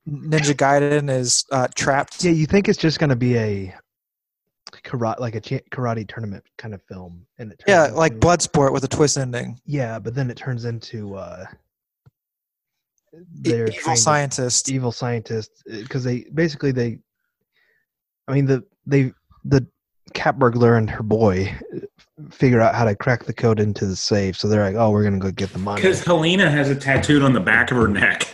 Ninja 0.08 0.56
Gaiden 0.56 1.10
is 1.10 1.46
uh, 1.52 1.68
trapped. 1.76 2.24
Yeah, 2.24 2.32
you 2.32 2.46
think 2.46 2.68
it's 2.68 2.80
just 2.80 3.00
going 3.00 3.10
to 3.12 3.16
be 3.16 3.38
a 3.38 3.76
karate, 4.84 5.20
like 5.20 5.36
a 5.36 5.40
cha- 5.42 5.60
karate 5.72 6.08
tournament 6.08 6.44
kind 6.58 6.74
of 6.74 6.82
film, 6.84 7.26
and 7.38 7.52
it 7.52 7.60
turns 7.60 7.66
Yeah, 7.68 7.86
into- 7.86 7.98
like 7.98 8.20
Bloodsport 8.20 8.72
with 8.74 8.84
a 8.84 8.88
twist 8.88 9.18
ending. 9.18 9.60
Yeah, 9.66 10.00
but 10.00 10.14
then 10.16 10.30
it 10.30 10.38
turns 10.38 10.66
into 10.66 11.16
uh, 11.16 11.46
E- 13.14 13.18
they're 13.42 13.68
evil 13.68 13.80
trying 13.82 13.96
to- 13.96 14.02
scientist. 14.02 14.70
evil 14.70 14.92
scientists 14.92 15.64
because 15.66 16.04
they 16.04 16.26
basically 16.34 16.72
they 16.72 17.00
i 18.28 18.34
mean 18.34 18.46
the 18.46 18.64
they 18.86 19.12
the 19.46 19.66
cat 20.14 20.38
burglar 20.38 20.76
and 20.76 20.90
her 20.90 21.02
boy 21.04 21.52
uh, 21.76 21.80
figure 22.32 22.62
out 22.62 22.76
how 22.76 22.84
to 22.86 22.96
crack 22.96 23.24
the 23.24 23.34
code 23.34 23.60
into 23.60 23.86
the 23.88 23.96
safe 23.96 24.38
so 24.38 24.48
they're 24.48 24.64
like 24.64 24.76
oh 24.76 24.92
we're 24.92 25.04
gonna 25.04 25.18
go 25.18 25.32
get 25.32 25.52
the 25.54 25.58
money 25.60 25.82
Because 25.82 26.04
Helena 26.04 26.50
has 26.52 26.70
it 26.70 26.82
tattooed 26.82 27.24
on 27.24 27.34
the 27.34 27.40
back 27.40 27.72
of 27.72 27.78
her 27.78 27.88
neck. 27.88 28.28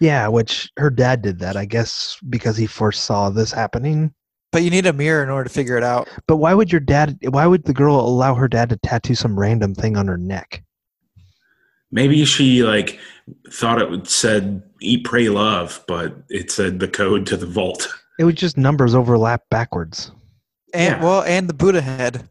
yeah 0.00 0.26
which 0.28 0.70
her 0.78 0.88
dad 0.90 1.20
did 1.20 1.38
that 1.40 1.56
i 1.56 1.64
guess 1.66 2.16
because 2.30 2.56
he 2.56 2.66
foresaw 2.66 3.28
this 3.30 3.52
happening 3.52 4.14
But 4.54 4.62
you 4.62 4.70
need 4.70 4.86
a 4.86 4.92
mirror 4.92 5.22
in 5.24 5.30
order 5.30 5.48
to 5.48 5.52
figure 5.52 5.76
it 5.76 5.82
out. 5.82 6.08
but 6.28 6.36
why 6.36 6.54
would 6.54 6.70
your 6.70 6.80
dad 6.80 7.18
why 7.28 7.44
would 7.46 7.64
the 7.64 7.74
girl 7.74 7.96
allow 7.98 8.34
her 8.36 8.46
dad 8.48 8.68
to 8.70 8.76
tattoo 8.76 9.16
some 9.16 9.36
random 9.38 9.74
thing 9.74 9.96
on 9.96 10.06
her 10.06 10.16
neck 10.16 10.62
Maybe 11.90 12.24
she 12.24 12.62
like 12.62 12.98
thought 13.52 13.80
it 13.82 13.90
would 13.90 14.08
said 14.08 14.62
"Eat, 14.80 15.04
Pray, 15.04 15.28
Love," 15.28 15.84
but 15.88 16.16
it 16.28 16.50
said 16.50 16.78
the 16.80 16.88
code 16.88 17.26
to 17.26 17.36
the 17.36 17.46
vault. 17.46 17.88
it 18.18 18.24
was 18.24 18.34
just 18.36 18.56
numbers 18.56 18.94
overlap 18.94 19.42
backwards 19.50 20.10
And 20.72 20.94
Yeah. 20.98 21.02
well, 21.04 21.22
and 21.22 21.48
the 21.48 21.54
Buddha 21.54 21.80
head. 21.82 22.28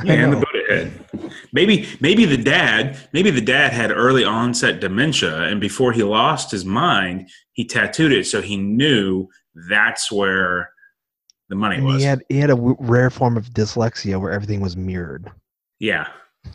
I 0.00 0.04
and 0.06 0.32
the. 0.32 0.36
Buddha 0.36 0.62
head. 0.68 1.32
Maybe 1.52 1.86
maybe 2.00 2.24
the 2.24 2.36
dad 2.36 2.96
maybe 3.12 3.30
the 3.30 3.40
dad 3.40 3.72
had 3.72 3.90
early 3.92 4.24
onset 4.24 4.80
dementia, 4.80 5.42
and 5.42 5.60
before 5.60 5.92
he 5.92 6.02
lost 6.02 6.50
his 6.50 6.64
mind, 6.64 7.28
he 7.52 7.64
tattooed 7.64 8.12
it 8.12 8.26
so 8.26 8.40
he 8.42 8.56
knew 8.56 9.28
that's 9.68 10.10
where 10.12 10.70
the 11.52 11.56
money 11.56 11.76
and 11.76 11.84
was. 11.84 12.00
he 12.00 12.02
had 12.08 12.22
he 12.30 12.38
had 12.38 12.48
a 12.48 12.54
w- 12.56 12.76
rare 12.80 13.10
form 13.10 13.36
of 13.36 13.50
dyslexia 13.50 14.18
where 14.18 14.32
everything 14.32 14.60
was 14.62 14.74
mirrored 14.74 15.30
yeah, 15.78 16.06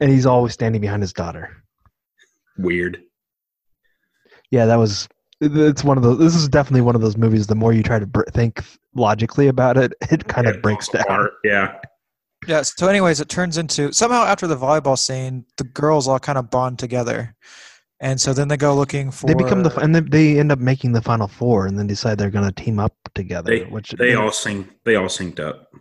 and 0.00 0.10
he's 0.10 0.26
always 0.26 0.52
standing 0.52 0.80
behind 0.80 1.02
his 1.02 1.12
daughter 1.12 1.62
weird. 2.58 2.98
Yeah, 4.50 4.66
that 4.66 4.76
was. 4.76 5.08
It's 5.40 5.82
one 5.82 5.96
of 5.96 6.02
those. 6.02 6.18
This 6.18 6.34
is 6.34 6.48
definitely 6.48 6.82
one 6.82 6.94
of 6.94 7.00
those 7.00 7.16
movies. 7.16 7.46
The 7.46 7.54
more 7.54 7.72
you 7.72 7.82
try 7.82 7.98
to 7.98 8.06
br- 8.06 8.22
think 8.32 8.62
logically 8.94 9.48
about 9.48 9.76
it, 9.78 9.92
it 10.10 10.28
kind 10.28 10.46
Yeah, 10.46 10.52
of 10.54 10.62
breaks 10.62 10.88
down. 10.88 11.02
apart. 11.02 11.32
Yeah, 11.44 11.78
Yeah. 12.46 12.62
So, 12.62 12.86
anyways, 12.88 13.20
it 13.20 13.28
turns 13.30 13.56
into 13.58 13.92
somehow 13.92 14.24
after 14.24 14.46
the 14.46 14.56
volleyball 14.56 14.98
scene, 14.98 15.46
the 15.56 15.64
girls 15.64 16.06
all 16.06 16.18
kind 16.18 16.36
of 16.38 16.50
bond 16.50 16.78
together, 16.78 17.34
and 18.02 18.20
so 18.20 18.34
then 18.34 18.48
they 18.48 18.56
go 18.56 18.74
looking 18.74 19.10
for. 19.10 19.28
They 19.28 19.34
become 19.34 19.62
the 19.62 19.74
and 19.78 19.94
then 19.94 20.10
they 20.10 20.38
end 20.38 20.52
up 20.52 20.58
making 20.58 20.92
the 20.92 21.00
final 21.00 21.28
four, 21.28 21.66
and 21.66 21.78
then 21.78 21.86
decide 21.86 22.18
they're 22.18 22.30
going 22.30 22.44
to 22.44 22.52
team 22.64 22.78
up 22.78 22.94
together. 23.14 23.48
They- 23.50 23.64
which 23.64 23.90
they 23.92 24.14
all 24.14 24.32
sync. 24.32 24.68
They 24.84 24.96
all 24.96 25.06
synced 25.06 25.40
up. 25.40 25.72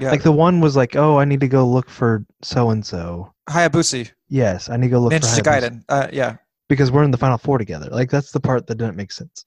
yeah, 0.00 0.10
like 0.10 0.22
the 0.24 0.32
one 0.32 0.60
was 0.60 0.76
like, 0.76 0.96
"Oh, 0.96 1.16
I 1.18 1.24
need 1.24 1.40
to 1.40 1.48
go 1.48 1.66
look 1.66 1.88
for 1.88 2.26
so 2.42 2.70
and 2.70 2.84
so." 2.84 3.32
Hayabusa, 3.48 4.10
Yes, 4.28 4.68
I 4.68 4.76
need 4.76 4.88
to 4.88 4.90
go 4.90 4.98
look 5.00 5.12
Ninja 5.12 5.36
for 5.36 5.42
Hayabusa 5.42 5.62
Gaiden. 5.62 5.84
Uh, 5.88 6.08
yeah. 6.12 6.36
because 6.68 6.90
we're 6.90 7.04
in 7.04 7.10
the 7.12 7.16
final 7.16 7.38
four 7.38 7.56
together. 7.56 7.88
Like 7.90 8.10
that's 8.10 8.30
the 8.32 8.40
part 8.40 8.66
that 8.66 8.74
didn't 8.74 8.96
make 8.96 9.12
sense. 9.12 9.44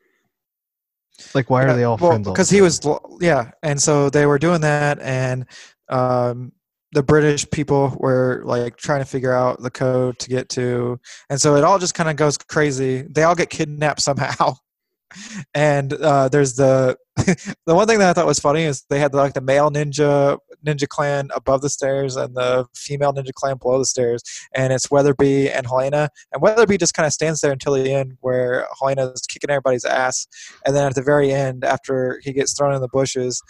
Like, 1.35 1.51
why 1.51 1.65
are 1.65 1.75
they 1.75 1.83
all 1.83 1.97
friends? 1.97 2.25
all 2.27 2.33
Because 2.33 2.49
he 2.49 2.61
was, 2.61 2.79
yeah, 3.19 3.51
and 3.61 3.79
so 3.79 4.09
they 4.09 4.25
were 4.25 4.39
doing 4.39 4.61
that, 4.61 4.97
and 5.01 5.45
um, 5.89 6.51
the 6.93 7.03
British 7.03 7.49
people 7.49 7.95
were 7.99 8.41
like 8.45 8.77
trying 8.77 9.01
to 9.01 9.05
figure 9.05 9.33
out 9.33 9.61
the 9.61 9.71
code 9.71 10.19
to 10.19 10.29
get 10.29 10.49
to, 10.49 10.99
and 11.29 11.39
so 11.39 11.55
it 11.55 11.63
all 11.63 11.79
just 11.79 11.93
kind 11.93 12.09
of 12.09 12.15
goes 12.15 12.37
crazy. 12.37 13.03
They 13.03 13.23
all 13.23 13.35
get 13.35 13.49
kidnapped 13.49 14.01
somehow. 14.01 14.55
and 15.53 15.93
uh, 15.93 16.29
there's 16.29 16.55
the 16.55 16.97
the 17.17 17.75
one 17.75 17.87
thing 17.87 17.99
that 17.99 18.09
I 18.09 18.13
thought 18.13 18.25
was 18.25 18.39
funny 18.39 18.63
is 18.63 18.83
they 18.89 18.99
had 18.99 19.13
like 19.13 19.33
the 19.33 19.41
male 19.41 19.69
ninja 19.69 20.37
ninja 20.65 20.87
clan 20.87 21.29
above 21.35 21.61
the 21.61 21.69
stairs 21.69 22.15
and 22.15 22.35
the 22.35 22.65
female 22.73 23.13
ninja 23.13 23.33
clan 23.33 23.57
below 23.57 23.79
the 23.79 23.85
stairs, 23.85 24.21
and 24.55 24.71
it's 24.71 24.89
Weatherby 24.89 25.49
and 25.49 25.67
Helena. 25.67 26.09
And 26.31 26.41
Weatherby 26.41 26.77
just 26.77 26.93
kind 26.93 27.05
of 27.05 27.13
stands 27.13 27.41
there 27.41 27.51
until 27.51 27.73
the 27.73 27.91
end, 27.91 28.17
where 28.21 28.67
Helena 28.79 29.07
is 29.07 29.21
kicking 29.27 29.49
everybody's 29.49 29.85
ass, 29.85 30.27
and 30.65 30.75
then 30.75 30.85
at 30.85 30.95
the 30.95 31.01
very 31.01 31.31
end, 31.31 31.63
after 31.63 32.21
he 32.23 32.31
gets 32.31 32.53
thrown 32.53 32.73
in 32.73 32.81
the 32.81 32.87
bushes, 32.87 33.41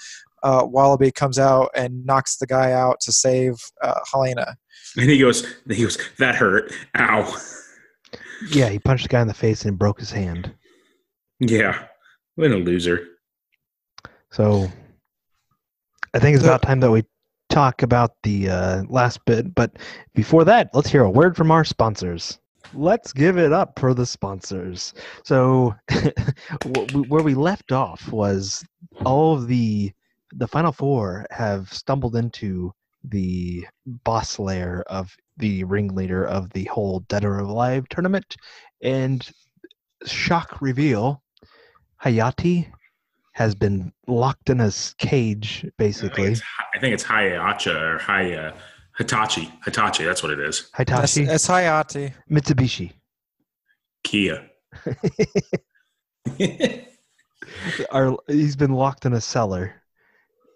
uh, 0.44 0.66
Wallaby 0.66 1.12
comes 1.12 1.40
out 1.40 1.70
and 1.76 2.06
knocks 2.06 2.38
the 2.38 2.48
guy 2.48 2.72
out 2.72 3.00
to 3.02 3.12
save 3.12 3.56
uh, 3.82 4.00
Helena. 4.12 4.56
And 4.98 5.10
he 5.10 5.20
goes, 5.20 5.46
he 5.70 5.84
goes, 5.84 5.98
that 6.18 6.36
hurt. 6.36 6.74
Ow. 6.98 7.38
Yeah, 8.50 8.70
he 8.70 8.80
punched 8.80 9.04
the 9.04 9.10
guy 9.10 9.22
in 9.22 9.28
the 9.28 9.34
face 9.34 9.66
and 9.66 9.78
broke 9.78 10.00
his 10.00 10.12
hand. 10.12 10.54
Yeah. 11.40 11.88
What 12.36 12.52
a 12.52 12.56
loser. 12.56 13.08
So 14.32 14.72
I 16.14 16.20
think 16.20 16.36
it's 16.36 16.44
about 16.44 16.62
time 16.62 16.80
that 16.82 16.92
we 16.92 17.04
talk 17.50 17.84
about 17.84 18.12
the 18.24 18.50
uh, 18.50 18.84
last 18.90 19.24
bit. 19.26 19.54
But 19.54 19.78
before 20.16 20.44
that, 20.46 20.70
let's 20.74 20.90
hear 20.90 21.04
a 21.04 21.10
word 21.10 21.36
from 21.36 21.52
our 21.52 21.64
sponsors. 21.64 22.40
Let's 22.74 23.12
give 23.12 23.38
it 23.38 23.52
up 23.52 23.78
for 23.78 23.94
the 23.94 24.06
sponsors. 24.06 24.94
So, 25.26 25.76
where 27.08 27.24
we 27.24 27.34
left 27.34 27.72
off 27.72 28.12
was 28.12 28.64
all 29.06 29.36
of 29.36 29.48
the 29.48 29.92
the 30.34 30.48
final 30.48 30.72
four 30.72 31.26
have 31.32 31.72
stumbled 31.74 32.16
into 32.16 32.74
the 33.04 33.66
boss 33.86 34.40
layer 34.40 34.84
of 34.88 35.16
the 35.38 35.64
ringleader 35.64 36.26
of 36.26 36.52
the 36.52 36.66
whole 36.66 37.00
Dead 37.02 37.26
or 37.26 37.40
Alive 37.40 37.88
tournament, 37.90 38.38
and 38.82 39.30
shock 40.06 40.62
reveal: 40.62 41.22
Hayate 42.04 42.72
has 43.34 43.56
been 43.56 43.92
locked 44.08 44.50
in 44.50 44.60
a 44.60 44.72
cage, 44.98 45.66
basically. 45.78 46.24
I 46.24 46.26
think 46.26 46.38
it's, 46.38 46.44
I 46.76 46.80
think 46.80 46.94
it's 46.94 47.04
Hayacha 47.04 47.82
or 47.82 47.98
Haya. 48.00 48.54
Hitachi. 48.98 49.52
Hitachi, 49.64 50.04
that's 50.04 50.22
what 50.22 50.32
it 50.32 50.40
is. 50.40 50.70
Hitachi. 50.76 51.24
It's, 51.24 51.32
it's 51.32 51.48
Hayate. 51.48 52.14
Mitsubishi. 52.30 52.92
Kia. 54.04 54.48
Our, 57.92 58.18
he's 58.28 58.56
been 58.56 58.74
locked 58.74 59.06
in 59.06 59.14
a 59.14 59.22
cellar 59.22 59.81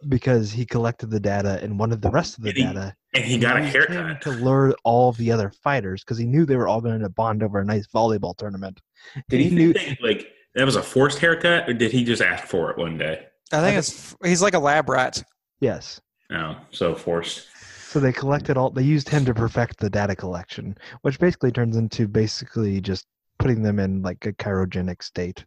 because 0.09 0.51
he 0.51 0.65
collected 0.65 1.09
the 1.09 1.19
data 1.19 1.59
and 1.61 1.79
wanted 1.79 2.01
the 2.01 2.09
rest 2.09 2.37
of 2.37 2.43
the 2.43 2.49
and 2.49 2.57
he, 2.57 2.63
data. 2.63 2.95
And 3.13 3.23
he 3.23 3.37
got 3.37 3.57
a 3.57 3.63
haircut. 3.63 4.21
To 4.21 4.31
lure 4.31 4.75
all 4.83 5.11
the 5.13 5.31
other 5.31 5.51
fighters 5.63 6.03
because 6.03 6.17
he 6.17 6.25
knew 6.25 6.45
they 6.45 6.55
were 6.55 6.67
all 6.67 6.81
going 6.81 7.01
to 7.01 7.09
bond 7.09 7.43
over 7.43 7.59
a 7.59 7.65
nice 7.65 7.87
volleyball 7.87 8.35
tournament. 8.37 8.81
Did 9.29 9.41
he, 9.41 9.49
he 9.49 9.55
knew 9.55 9.73
think, 9.73 9.99
like 10.01 10.27
that 10.55 10.65
was 10.65 10.75
a 10.75 10.83
forced 10.83 11.19
haircut, 11.19 11.69
or 11.69 11.73
did 11.73 11.91
he 11.91 12.03
just 12.03 12.21
ask 12.21 12.45
for 12.45 12.71
it 12.71 12.77
one 12.77 12.97
day? 12.97 13.27
I 13.51 13.61
think 13.61 13.77
it's 13.77 14.15
he's 14.23 14.41
like 14.41 14.53
a 14.53 14.59
lab 14.59 14.89
rat. 14.89 15.23
Yes. 15.59 16.01
Oh, 16.31 16.55
so 16.71 16.95
forced. 16.95 17.47
So 17.89 17.99
they 17.99 18.11
collected 18.11 18.57
all. 18.57 18.71
They 18.71 18.83
used 18.83 19.07
him 19.07 19.23
to 19.25 19.33
perfect 19.33 19.79
the 19.79 19.89
data 19.89 20.15
collection, 20.15 20.77
which 21.01 21.19
basically 21.19 21.51
turns 21.51 21.77
into 21.77 22.07
basically 22.07 22.81
just 22.81 23.05
putting 23.37 23.61
them 23.61 23.79
in 23.79 24.01
like 24.01 24.25
a 24.25 24.33
cryogenic 24.33 25.01
state. 25.03 25.45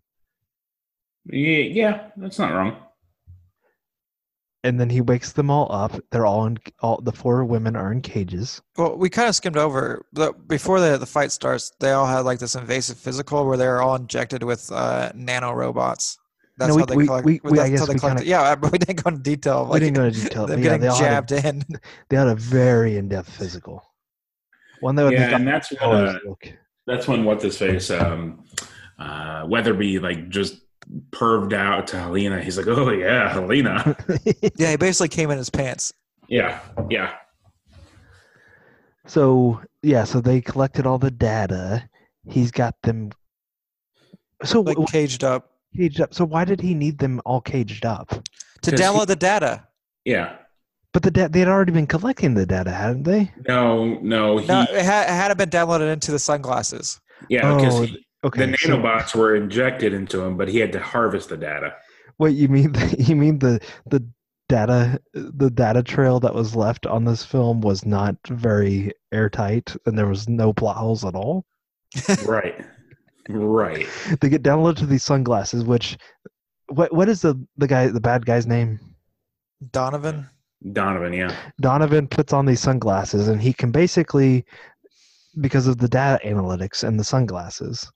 Yeah, 1.27 1.59
yeah, 1.59 2.11
that's 2.17 2.39
not 2.39 2.55
wrong. 2.55 2.77
And 4.65 4.81
then 4.81 4.91
he 4.91 5.01
wakes 5.01 5.33
them 5.33 5.51
all 5.51 5.71
up. 5.71 5.93
They're 6.11 6.27
all 6.27 6.45
in. 6.47 6.59
All 6.81 7.01
the 7.01 7.13
four 7.13 7.45
women 7.45 7.77
are 7.77 7.93
in 7.93 8.01
cages. 8.01 8.61
Well, 8.77 8.97
we 8.97 9.09
kind 9.09 9.29
of 9.29 9.37
skimmed 9.37 9.57
over 9.57 10.05
but 10.13 10.49
before 10.49 10.81
the 10.81 10.99
the 10.99 11.07
fight 11.07 11.31
starts. 11.31 11.71
They 11.79 11.93
all 11.93 12.07
had 12.07 12.21
like 12.21 12.41
this 12.41 12.57
invasive 12.57 12.99
physical 12.99 13.47
where 13.47 13.57
they're 13.57 13.81
all 13.81 13.95
injected 13.95 14.43
with 14.43 14.71
uh, 14.73 15.13
nano 15.15 15.53
robots. 15.53 16.19
That's 16.59 16.75
no, 16.75 16.79
how 16.81 16.87
they 16.87 16.97
we, 16.97 17.07
collect. 17.07 17.25
We, 17.25 17.41
we, 17.45 17.51
that's 17.57 17.61
I 17.61 17.71
guess 17.71 17.81
how 17.81 17.87
they 17.87 17.93
we 17.95 17.99
collect. 18.01 18.19
kinda, 18.19 18.31
yeah, 18.31 18.55
but 18.57 18.73
we 18.73 18.79
didn't 18.79 19.05
go 19.05 19.09
into 19.11 19.23
detail. 19.23 19.63
Like, 19.63 19.75
we 19.75 19.81
didn't 19.81 19.95
go 19.95 20.05
into 20.05 20.21
detail. 20.21 20.47
Them 20.47 20.59
yeah, 20.59 20.65
getting 20.65 20.81
they 20.81 20.99
jabbed 20.99 21.31
had 21.31 21.45
a, 21.45 21.49
in. 21.49 21.65
They 22.09 22.17
had 22.17 22.27
a 22.27 22.35
very 22.35 22.97
in-depth 22.97 23.31
physical. 23.31 23.85
One 24.81 24.97
that 24.97 25.05
would 25.05 25.13
yeah, 25.13 25.27
make 25.27 25.37
and 25.37 25.47
that's 25.47 25.71
when, 25.71 25.91
uh, 25.91 26.19
that's 26.87 27.07
when 27.07 27.25
what 27.25 27.41
this 27.41 27.59
face 27.59 27.91
um, 27.91 28.45
uh, 28.99 29.45
Weatherby 29.49 29.99
like 30.01 30.29
just 30.31 30.63
perved 31.11 31.53
out 31.53 31.87
to 31.89 31.99
Helena. 31.99 32.43
He's 32.43 32.57
like, 32.57 32.67
"Oh 32.67 32.91
yeah, 32.91 33.33
Helena." 33.33 33.97
yeah, 34.57 34.71
he 34.71 34.77
basically 34.77 35.09
came 35.09 35.31
in 35.31 35.39
his 35.39 35.51
pants. 35.51 35.93
Yeah, 36.29 36.61
yeah. 36.91 37.15
So 39.07 39.61
yeah, 39.83 40.05
so 40.05 40.21
they 40.21 40.41
collected 40.41 40.87
all 40.87 40.99
the 40.99 41.11
data. 41.11 41.89
He's 42.29 42.51
got 42.51 42.75
them. 42.83 43.11
So 44.45 44.61
like 44.61 44.77
caged 44.89 45.25
up. 45.25 45.53
Caged 45.77 46.01
up. 46.01 46.15
So 46.15 46.25
why 46.25 46.45
did 46.45 46.61
he 46.61 46.75
need 46.75 46.99
them 46.99 47.21
all 47.25 47.41
caged 47.41 47.85
up? 47.85 48.11
To 48.63 48.71
download 48.71 49.01
he, 49.01 49.07
the 49.07 49.17
data. 49.17 49.67
Yeah. 50.05 50.37
But 50.93 51.03
the 51.03 51.11
da- 51.11 51.29
they 51.29 51.41
had 51.41 51.49
already 51.49 51.73
been 51.73 51.87
collecting 51.87 52.35
the 52.35 52.47
data, 52.47 52.71
hadn't 52.71 53.05
they? 53.05 53.33
No, 53.47 53.99
no. 54.01 54.39
He, 54.39 54.47
no, 54.47 54.63
it, 54.63 54.85
had, 54.85 55.05
it 55.05 55.13
hadn't 55.13 55.37
been 55.37 55.51
downloaded 55.51 55.93
into 55.93 56.11
the 56.11 56.19
sunglasses. 56.19 57.01
Yeah, 57.29 57.55
because 57.55 57.81
oh, 57.81 57.83
he, 57.83 58.07
okay, 58.25 58.47
the 58.47 58.57
nanobots 58.57 59.11
so, 59.11 59.21
were 59.21 59.37
injected 59.37 59.93
into 59.93 60.23
him, 60.23 60.37
but 60.37 60.49
he 60.49 60.59
had 60.59 60.73
to 60.73 60.81
harvest 60.81 61.29
the 61.29 61.37
data. 61.37 61.75
What 62.17 62.35
you 62.35 62.49
mean? 62.49 62.75
You 62.99 63.17
mean 63.17 63.39
the 63.39 63.61
the 63.87 64.05
data 64.49 65.01
the 65.13 65.51
data 65.51 65.83
trail 65.83 66.21
that 66.21 66.35
was 66.35 66.57
left 66.57 66.87
on 66.87 67.05
this 67.05 67.25
film 67.25 67.61
was 67.61 67.85
not 67.85 68.17
very 68.29 68.93
airtight, 69.13 69.75
and 69.87 69.97
there 69.97 70.09
was 70.09 70.29
no 70.29 70.53
plot 70.53 70.77
holes 70.77 71.05
at 71.05 71.15
all. 71.15 71.45
right, 72.27 72.65
right. 73.29 73.87
They 74.21 74.29
get 74.29 74.43
downloaded 74.43 74.79
to 74.79 74.87
these 74.87 75.05
sunglasses, 75.05 75.65
which 75.65 75.97
what 76.69 76.93
what 76.93 77.09
is 77.09 77.23
the 77.23 77.35
the 77.57 77.67
guy 77.67 77.89
the 77.89 78.01
bad 78.01 78.27
guy's 78.27 78.47
name? 78.47 78.81
Donovan. 79.71 80.29
Donovan, 80.73 81.13
yeah. 81.13 81.35
Donovan 81.61 82.09
puts 82.09 82.33
on 82.33 82.47
these 82.47 82.61
sunglasses, 82.61 83.29
and 83.29 83.41
he 83.41 83.53
can 83.53 83.71
basically, 83.71 84.45
because 85.41 85.69
of 85.69 85.79
the 85.79 85.89
data 85.89 86.21
analytics 86.27 86.83
and 86.83 86.99
the 86.99 87.05
sunglasses, 87.05 87.89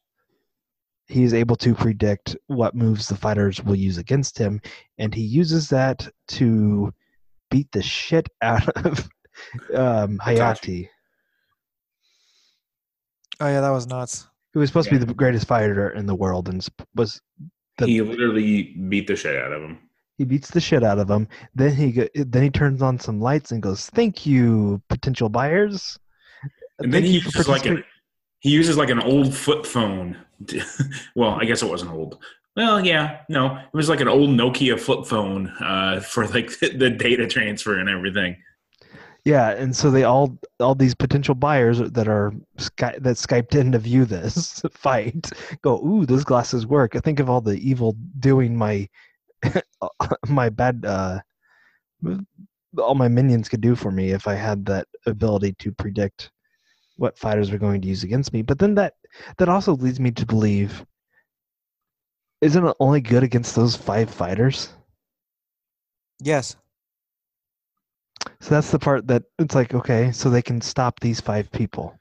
he's 1.12 1.34
able 1.34 1.56
to 1.56 1.74
predict 1.74 2.36
what 2.46 2.74
moves 2.74 3.06
the 3.06 3.16
fighters 3.16 3.62
will 3.62 3.76
use 3.76 3.98
against 3.98 4.38
him, 4.38 4.60
and 4.98 5.14
he 5.14 5.22
uses 5.22 5.68
that 5.68 6.08
to 6.28 6.92
beat 7.50 7.70
the 7.72 7.82
shit 7.82 8.28
out 8.40 8.66
of 8.86 9.08
um, 9.74 10.18
Hayate. 10.18 10.88
Oh 13.40 13.46
yeah, 13.46 13.60
that 13.60 13.70
was 13.70 13.86
nuts. 13.86 14.26
Who 14.54 14.60
was 14.60 14.70
supposed 14.70 14.88
yeah. 14.88 14.94
to 14.94 14.98
be 15.00 15.04
the 15.06 15.14
greatest 15.14 15.46
fighter 15.46 15.90
in 15.90 16.06
the 16.06 16.14
world, 16.14 16.48
and 16.48 16.66
was 16.94 17.20
the, 17.78 17.86
he 17.86 18.00
literally 18.00 18.74
beat 18.88 19.06
the 19.06 19.16
shit 19.16 19.36
out 19.36 19.52
of 19.52 19.62
him. 19.62 19.78
He 20.18 20.24
beats 20.24 20.50
the 20.50 20.60
shit 20.60 20.84
out 20.84 20.98
of 20.98 21.10
him. 21.10 21.26
Then 21.54 21.74
he 21.74 22.08
then 22.14 22.42
he 22.42 22.50
turns 22.50 22.82
on 22.82 22.98
some 22.98 23.20
lights 23.20 23.52
and 23.52 23.62
goes, 23.62 23.86
"Thank 23.90 24.26
you, 24.26 24.82
potential 24.88 25.28
buyers." 25.28 25.98
And 26.78 26.92
then 26.92 27.04
he 27.04 27.18
uses 27.18 27.48
like 27.48 27.66
a, 27.66 27.82
he 28.42 28.50
uses 28.50 28.76
like 28.76 28.90
an 28.90 29.00
old 29.00 29.34
flip 29.34 29.64
phone. 29.64 30.16
well, 31.16 31.30
I 31.40 31.44
guess 31.44 31.62
it 31.62 31.70
wasn't 31.70 31.92
old. 31.92 32.18
Well, 32.56 32.84
yeah, 32.84 33.20
no, 33.28 33.56
it 33.56 33.72
was 33.72 33.88
like 33.88 34.00
an 34.00 34.08
old 34.08 34.30
Nokia 34.30 34.78
flip 34.78 35.06
phone 35.06 35.48
uh, 35.60 36.00
for 36.06 36.26
like 36.26 36.58
the 36.58 36.90
data 36.90 37.26
transfer 37.26 37.78
and 37.78 37.88
everything. 37.88 38.36
Yeah, 39.24 39.50
and 39.50 39.74
so 39.74 39.92
they 39.92 40.02
all 40.02 40.36
all 40.58 40.74
these 40.74 40.96
potential 40.96 41.36
buyers 41.36 41.78
that 41.78 42.08
are 42.08 42.32
sky, 42.58 42.96
that 42.98 43.16
skyped 43.16 43.54
in 43.54 43.70
to 43.72 43.78
view 43.78 44.04
this 44.04 44.60
fight 44.72 45.30
go, 45.62 45.80
"Ooh, 45.86 46.04
those 46.04 46.24
glasses 46.24 46.66
work." 46.66 46.96
I 46.96 46.98
think 46.98 47.20
of 47.20 47.30
all 47.30 47.40
the 47.40 47.56
evil 47.58 47.96
doing 48.18 48.56
my 48.56 48.88
my 50.28 50.48
bad 50.48 50.84
uh, 50.84 51.20
all 52.78 52.96
my 52.96 53.06
minions 53.06 53.48
could 53.48 53.60
do 53.60 53.76
for 53.76 53.92
me 53.92 54.10
if 54.10 54.26
I 54.26 54.34
had 54.34 54.66
that 54.66 54.88
ability 55.06 55.54
to 55.60 55.70
predict 55.70 56.31
what 57.02 57.18
fighters 57.18 57.50
are 57.50 57.58
going 57.58 57.80
to 57.82 57.88
use 57.88 58.04
against 58.04 58.32
me. 58.32 58.40
But 58.42 58.58
then 58.58 58.76
that 58.76 58.94
that 59.36 59.48
also 59.48 59.74
leads 59.74 60.00
me 60.00 60.12
to 60.12 60.24
believe 60.24 60.86
isn't 62.40 62.66
it 62.66 62.76
only 62.80 63.00
good 63.00 63.22
against 63.22 63.54
those 63.54 63.76
five 63.76 64.10
fighters? 64.10 64.70
Yes. 66.20 66.56
So 68.40 68.50
that's 68.50 68.70
the 68.70 68.78
part 68.78 69.06
that 69.08 69.24
it's 69.38 69.54
like, 69.54 69.74
okay, 69.74 70.10
so 70.12 70.28
they 70.28 70.42
can 70.42 70.60
stop 70.60 70.98
these 71.00 71.20
five 71.20 71.50
people. 71.52 71.96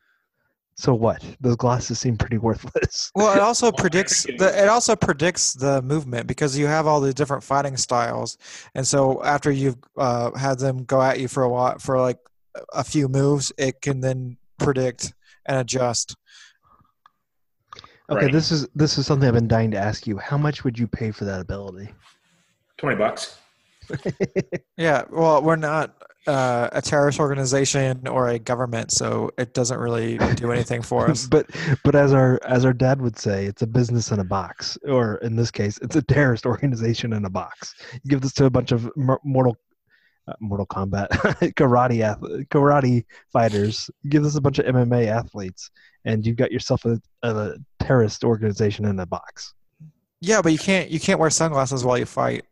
So 0.76 0.96
what? 0.96 1.24
Those 1.40 1.58
glasses 1.58 2.00
seem 2.00 2.18
pretty 2.18 2.38
worthless. 2.38 3.12
Well, 3.16 3.36
it 3.36 3.42
also 3.42 3.72
predicts 3.72 4.24
the 4.24 4.52
it 4.56 4.68
also 4.68 4.96
predicts 4.96 5.54
the 5.54 5.82
movement 5.82 6.28
because 6.28 6.58
you 6.58 6.66
have 6.66 6.88
all 6.88 7.02
the 7.02 7.14
different 7.14 7.44
fighting 7.44 7.78
styles, 7.78 8.38
and 8.74 8.88
so 8.88 9.24
after 9.24 9.52
you've 9.52 9.78
uh, 9.98 10.32
had 10.32 10.60
them 10.60 10.86
go 10.86 11.02
at 11.02 11.20
you 11.20 11.28
for 11.28 11.44
a 11.44 11.50
while 11.50 11.78
for 11.78 12.00
like 12.00 12.18
a 12.74 12.84
few 12.84 13.08
moves, 13.08 13.52
it 13.58 13.82
can 13.82 14.02
then 14.02 14.38
predict 14.64 15.14
and 15.46 15.60
adjust. 15.60 16.16
Okay, 18.10 18.26
right. 18.26 18.34
this 18.34 18.52
is 18.52 18.68
this 18.76 18.98
is 18.98 19.06
something 19.06 19.28
I've 19.28 19.34
been 19.34 19.48
dying 19.48 19.72
to 19.72 19.78
ask 19.78 20.06
you. 20.06 20.18
How 20.18 20.38
much 20.38 20.64
would 20.64 20.78
you 20.78 20.88
pay 20.88 21.12
for 21.12 21.26
that 21.26 21.40
ability? 21.40 21.90
Twenty 22.78 22.98
bucks. 22.98 23.38
yeah, 24.78 25.04
well, 25.10 25.42
we're 25.42 25.56
not 25.56 25.96
uh, 26.28 26.70
a 26.72 26.82
terrorist 26.82 27.20
organization 27.20 28.08
or 28.08 28.30
a 28.30 28.40
government, 28.40 28.92
so 28.92 29.32
it 29.38 29.54
doesn't 29.54 29.80
really 29.80 30.18
do 30.36 30.52
anything 30.52 30.82
for 30.82 31.10
us. 31.10 31.26
but 31.32 31.50
but 31.84 31.96
as 31.96 32.14
our 32.14 32.40
as 32.46 32.66
our 32.66 32.74
dad 32.74 33.02
would 33.02 33.18
say, 33.18 33.46
it's 33.46 33.62
a 33.62 33.68
business 33.68 34.12
in 34.12 34.20
a 34.20 34.24
box, 34.24 34.78
or 34.88 35.16
in 35.18 35.36
this 35.36 35.52
case, 35.52 35.80
it's 35.82 35.96
a 35.96 36.02
terrorist 36.02 36.46
organization 36.46 37.14
in 37.14 37.26
a 37.26 37.30
box. 37.30 37.76
You 37.94 38.10
give 38.10 38.22
this 38.22 38.34
to 38.34 38.46
a 38.46 38.50
bunch 38.50 38.72
of 38.72 38.92
mortal 39.24 39.58
uh, 40.32 40.36
Mortal 40.40 40.66
Kombat 40.66 41.10
karate 41.56 42.02
ath- 42.02 42.48
karate 42.50 43.06
fighters. 43.32 43.90
Give 44.10 44.24
us 44.26 44.36
a 44.36 44.42
bunch 44.42 44.60
of 44.60 44.66
MMA 44.66 45.08
athletes, 45.08 45.72
and 46.06 46.26
you've 46.26 46.38
got 46.38 46.52
yourself 46.52 46.86
a, 46.86 47.02
a 47.24 47.54
terrorist 47.80 48.24
organization 48.24 48.86
in 48.86 49.00
a 49.00 49.06
box. 49.06 49.54
Yeah, 50.22 50.42
but 50.42 50.52
you 50.52 50.60
can't 50.60 50.90
you 50.90 51.00
can't 51.00 51.20
wear 51.20 51.30
sunglasses 51.30 51.84
while 51.84 51.98
you 51.98 52.06
fight. 52.06 52.46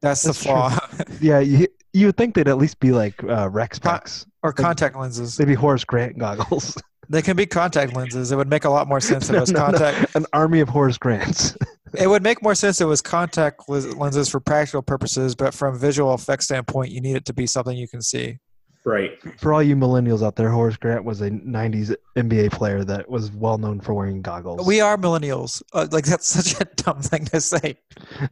That's, 0.00 0.22
That's 0.22 0.38
the 0.38 0.44
flaw. 0.44 0.78
yeah, 1.20 1.38
you, 1.38 1.66
you 1.94 2.06
would 2.06 2.16
think 2.16 2.34
they'd 2.34 2.48
at 2.48 2.58
least 2.58 2.78
be 2.78 2.92
like 2.92 3.22
uh, 3.24 3.48
Rec 3.48 3.74
Specs 3.74 4.26
or 4.42 4.52
contact 4.52 4.96
lenses. 4.96 5.38
Maybe 5.38 5.54
Horace 5.54 5.84
Grant 5.84 6.18
goggles. 6.18 6.76
They 7.08 7.22
can 7.22 7.36
be 7.36 7.46
contact 7.46 7.94
lenses. 7.94 8.32
It 8.32 8.36
would 8.36 8.48
make 8.48 8.64
a 8.64 8.70
lot 8.70 8.88
more 8.88 9.00
sense 9.00 9.28
if 9.28 9.36
it 9.36 9.40
was 9.42 9.52
no, 9.52 9.60
contact. 9.60 10.14
No. 10.14 10.20
An 10.20 10.26
army 10.32 10.60
of 10.60 10.68
Horace 10.68 10.98
Grants. 10.98 11.56
It 11.96 12.06
would 12.08 12.22
make 12.22 12.42
more 12.42 12.54
sense 12.54 12.80
if 12.80 12.84
it 12.84 12.88
was 12.88 13.02
contact 13.02 13.68
lenses 13.68 14.28
for 14.28 14.40
practical 14.40 14.82
purposes, 14.82 15.34
but 15.34 15.54
from 15.54 15.78
visual 15.78 16.14
effects 16.14 16.46
standpoint, 16.46 16.90
you 16.90 17.00
need 17.00 17.16
it 17.16 17.24
to 17.26 17.32
be 17.32 17.46
something 17.46 17.76
you 17.76 17.88
can 17.88 18.02
see. 18.02 18.38
Right. 18.86 19.18
For 19.38 19.54
all 19.54 19.62
you 19.62 19.76
millennials 19.76 20.22
out 20.22 20.36
there, 20.36 20.50
Horace 20.50 20.76
Grant 20.76 21.04
was 21.04 21.22
a 21.22 21.30
'90s 21.30 21.94
NBA 22.16 22.52
player 22.52 22.84
that 22.84 23.08
was 23.08 23.32
well 23.32 23.56
known 23.56 23.80
for 23.80 23.94
wearing 23.94 24.20
goggles. 24.20 24.66
We 24.66 24.82
are 24.82 24.98
millennials. 24.98 25.62
Uh, 25.72 25.86
like 25.90 26.04
that's 26.04 26.26
such 26.26 26.60
a 26.60 26.64
dumb 26.76 27.00
thing 27.00 27.24
to 27.26 27.40
say. 27.40 27.78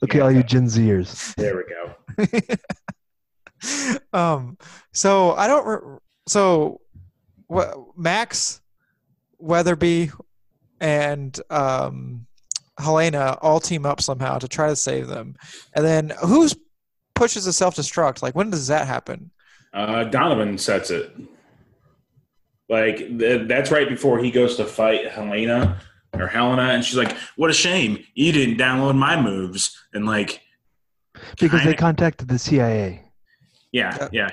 Okay, 0.03 0.19
yeah. 0.19 0.25
all 0.25 0.31
you 0.31 0.43
Gen 0.43 0.67
Zers. 0.67 1.35
There 1.37 1.57
we 1.57 2.29
go. 2.29 2.59
um. 4.19 4.59
So 4.93 5.33
I 5.33 5.47
don't. 5.47 5.67
Re- 5.67 5.99
so, 6.29 6.83
what 7.47 7.75
Max, 7.97 8.61
Weatherby, 9.39 10.11
and 10.81 11.39
um, 11.49 12.27
Helena 12.79 13.39
all 13.43 13.61
team 13.61 13.85
up 13.85 14.01
somehow 14.01 14.39
to 14.39 14.49
try 14.49 14.69
to 14.69 14.77
save 14.77 15.07
them, 15.07 15.37
and 15.75 15.85
then 15.85 16.13
who's 16.25 16.55
pushes 17.15 17.47
a 17.47 17.53
self 17.53 17.77
destruct? 17.77 18.23
Like 18.23 18.35
when 18.35 18.51
does 18.51 18.67
that 18.69 18.87
happen? 18.87 19.31
Uh, 19.73 20.05
Donovan 20.05 20.59
sets 20.59 20.91
it. 20.91 21.15
Like 22.69 22.97
th- 22.97 23.49
that's 23.49 23.71
right 23.71 23.89
before 23.89 24.19
he 24.19 24.31
goes 24.31 24.57
to 24.57 24.65
fight 24.65 25.11
Helena 25.11 25.81
or 26.15 26.27
Helena, 26.27 26.63
and 26.73 26.85
she's 26.85 26.97
like, 26.97 27.17
"What 27.37 27.51
a 27.51 27.55
shame 27.55 28.05
you 28.15 28.33
didn't 28.33 28.59
download 28.59 28.97
my 28.97 29.21
moves." 29.21 29.79
And 29.93 30.07
like, 30.07 30.41
because 31.39 31.61
kinda, 31.61 31.67
they 31.67 31.75
contacted 31.75 32.29
the 32.29 32.39
CIA. 32.39 33.03
Yeah, 33.73 34.09
yeah. 34.13 34.31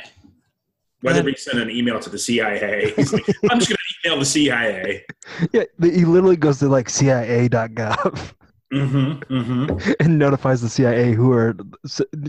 Whether 1.02 1.24
we 1.24 1.36
send 1.36 1.60
an 1.60 1.70
email 1.70 2.00
to 2.00 2.10
the 2.10 2.20
CIA, 2.20 2.92
he's 2.96 3.14
like, 3.14 3.26
"I'm 3.50 3.60
just 3.60 3.70
going 3.70 3.78
to 3.78 3.79
email 4.06 4.20
the 4.20 4.26
CIA." 4.26 5.06
Yeah, 5.54 5.64
he 5.80 6.06
literally 6.06 6.36
goes 6.36 6.60
to 6.60 6.68
like 6.68 6.90
CIA.gov. 6.90 8.34
Mm-hmm, 8.74 9.34
mm-hmm. 9.34 9.92
and 10.00 10.20
notifies 10.20 10.62
the 10.62 10.70
CIA, 10.70 11.14
who 11.14 11.32
are, 11.34 11.56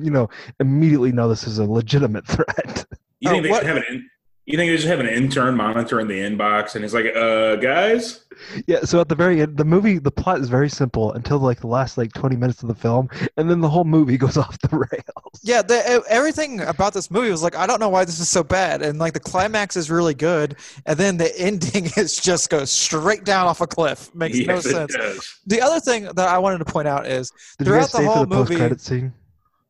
you 0.02 0.10
know, 0.10 0.28
immediately 0.58 1.12
know 1.12 1.28
this 1.28 1.46
is 1.46 1.58
a 1.58 1.64
legitimate 1.64 2.26
threat. 2.26 2.86
You 3.20 3.30
think 3.30 3.40
uh, 3.40 3.42
they 3.42 3.50
what? 3.50 3.58
should 3.58 3.66
have 3.66 3.76
an 3.78 4.10
you 4.52 4.58
think 4.58 4.70
they 4.70 4.76
just 4.76 4.88
have 4.88 5.00
an 5.00 5.06
intern 5.06 5.56
monitoring 5.56 6.08
the 6.08 6.18
inbox 6.18 6.74
and 6.74 6.84
he's 6.84 6.94
like, 6.94 7.06
uh, 7.14 7.56
guys? 7.56 8.24
Yeah, 8.66 8.80
so 8.82 9.00
at 9.00 9.08
the 9.08 9.14
very 9.14 9.42
end, 9.42 9.56
the 9.56 9.64
movie, 9.64 9.98
the 9.98 10.10
plot 10.10 10.40
is 10.40 10.48
very 10.48 10.68
simple 10.68 11.12
until 11.12 11.38
like 11.38 11.60
the 11.60 11.66
last 11.66 11.98
like 11.98 12.12
20 12.12 12.36
minutes 12.36 12.62
of 12.62 12.68
the 12.68 12.74
film, 12.74 13.08
and 13.36 13.50
then 13.50 13.60
the 13.60 13.68
whole 13.68 13.84
movie 13.84 14.16
goes 14.18 14.36
off 14.36 14.58
the 14.60 14.76
rails. 14.76 15.40
Yeah, 15.42 15.62
the, 15.62 16.02
everything 16.08 16.60
about 16.62 16.94
this 16.94 17.10
movie 17.10 17.30
was 17.30 17.42
like, 17.42 17.56
I 17.56 17.66
don't 17.66 17.80
know 17.80 17.88
why 17.88 18.04
this 18.04 18.18
is 18.18 18.28
so 18.28 18.42
bad. 18.42 18.82
And 18.82 18.98
like 18.98 19.12
the 19.12 19.20
climax 19.20 19.76
is 19.76 19.90
really 19.90 20.14
good, 20.14 20.56
and 20.86 20.98
then 20.98 21.16
the 21.16 21.36
ending 21.38 21.90
is 21.96 22.16
just 22.16 22.50
goes 22.50 22.70
straight 22.70 23.24
down 23.24 23.46
off 23.46 23.60
a 23.60 23.66
cliff. 23.66 24.14
Makes 24.14 24.38
yes, 24.38 24.46
no 24.46 24.60
sense. 24.60 25.38
The 25.46 25.60
other 25.60 25.80
thing 25.80 26.04
that 26.04 26.28
I 26.28 26.38
wanted 26.38 26.58
to 26.58 26.64
point 26.64 26.88
out 26.88 27.06
is 27.06 27.32
Did 27.58 27.66
throughout 27.66 27.92
the 27.92 28.02
whole 28.02 28.26
the 28.26 28.36
movie. 28.36 28.56
Credit 28.56 28.80
scene? 28.80 29.12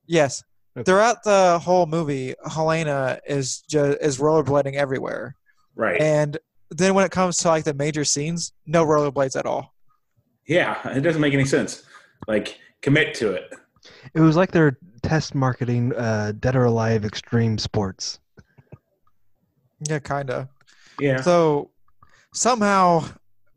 Yes. 0.06 0.44
Okay. 0.76 0.84
Throughout 0.84 1.24
the 1.24 1.58
whole 1.58 1.86
movie, 1.86 2.34
Helena 2.48 3.18
is 3.26 3.62
just 3.62 3.98
is 4.00 4.18
rollerblading 4.18 4.74
everywhere. 4.74 5.34
Right. 5.74 6.00
And 6.00 6.38
then 6.70 6.94
when 6.94 7.04
it 7.04 7.10
comes 7.10 7.38
to 7.38 7.48
like 7.48 7.64
the 7.64 7.74
major 7.74 8.04
scenes, 8.04 8.52
no 8.66 8.84
rollerblades 8.86 9.36
at 9.36 9.46
all. 9.46 9.74
Yeah, 10.46 10.76
it 10.96 11.00
doesn't 11.00 11.20
make 11.20 11.34
any 11.34 11.44
sense. 11.44 11.82
Like 12.28 12.58
commit 12.82 13.14
to 13.14 13.32
it. 13.32 13.52
It 14.14 14.20
was 14.20 14.36
like 14.36 14.52
they're 14.52 14.78
test 15.02 15.34
marketing 15.34 15.94
uh, 15.94 16.32
Dead 16.38 16.54
or 16.54 16.64
Alive 16.64 17.04
extreme 17.04 17.58
sports. 17.58 18.20
Yeah, 19.88 19.98
kind 19.98 20.30
of. 20.30 20.48
Yeah. 21.00 21.20
So 21.20 21.70
somehow 22.34 23.04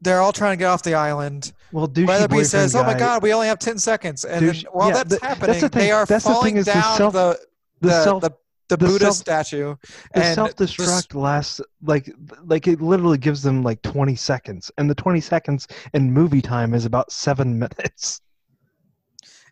they're 0.02 0.22
all 0.22 0.34
trying 0.34 0.54
to 0.54 0.58
get 0.58 0.66
off 0.66 0.84
the 0.84 0.96
island. 0.96 1.54
Well, 1.74 1.92
Weatherby 1.94 2.44
says, 2.44 2.76
"Oh 2.76 2.84
my 2.84 2.94
God, 2.94 3.24
we 3.24 3.34
only 3.34 3.48
have 3.48 3.58
ten 3.58 3.80
seconds," 3.80 4.24
and 4.26 4.46
douche, 4.46 4.64
then 4.64 4.72
while 4.72 4.90
yeah, 4.90 4.94
that's 4.94 5.20
the, 5.20 5.26
happening, 5.26 5.48
that's 5.48 5.62
the 5.62 5.70
they 5.70 5.92
are 5.92 6.06
that's 6.06 6.24
falling 6.24 6.56
the 6.56 6.64
down 6.64 6.76
the, 6.76 6.98
self, 6.98 7.14
the, 7.14 7.40
the, 7.82 7.88
the, 7.88 8.04
self, 8.04 8.22
the, 8.22 8.32
the, 8.70 8.78
Buddha 8.78 9.06
self, 9.06 9.16
statue. 9.16 9.76
The 10.14 10.34
self 10.36 10.56
destruct 10.56 11.16
lasts 11.16 11.62
like 11.82 12.14
like 12.46 12.68
it 12.68 12.80
literally 12.80 13.18
gives 13.18 13.42
them 13.42 13.64
like 13.64 13.82
twenty 13.82 14.16
seconds, 14.16 14.72
and 14.78 14.88
the 14.88 14.94
twenty 14.94 15.20
seconds 15.20 15.68
in 15.96 16.14
movie 16.14 16.44
time 16.44 16.76
is 16.76 16.86
about 16.86 17.12
seven 17.12 17.58
minutes. 17.60 18.22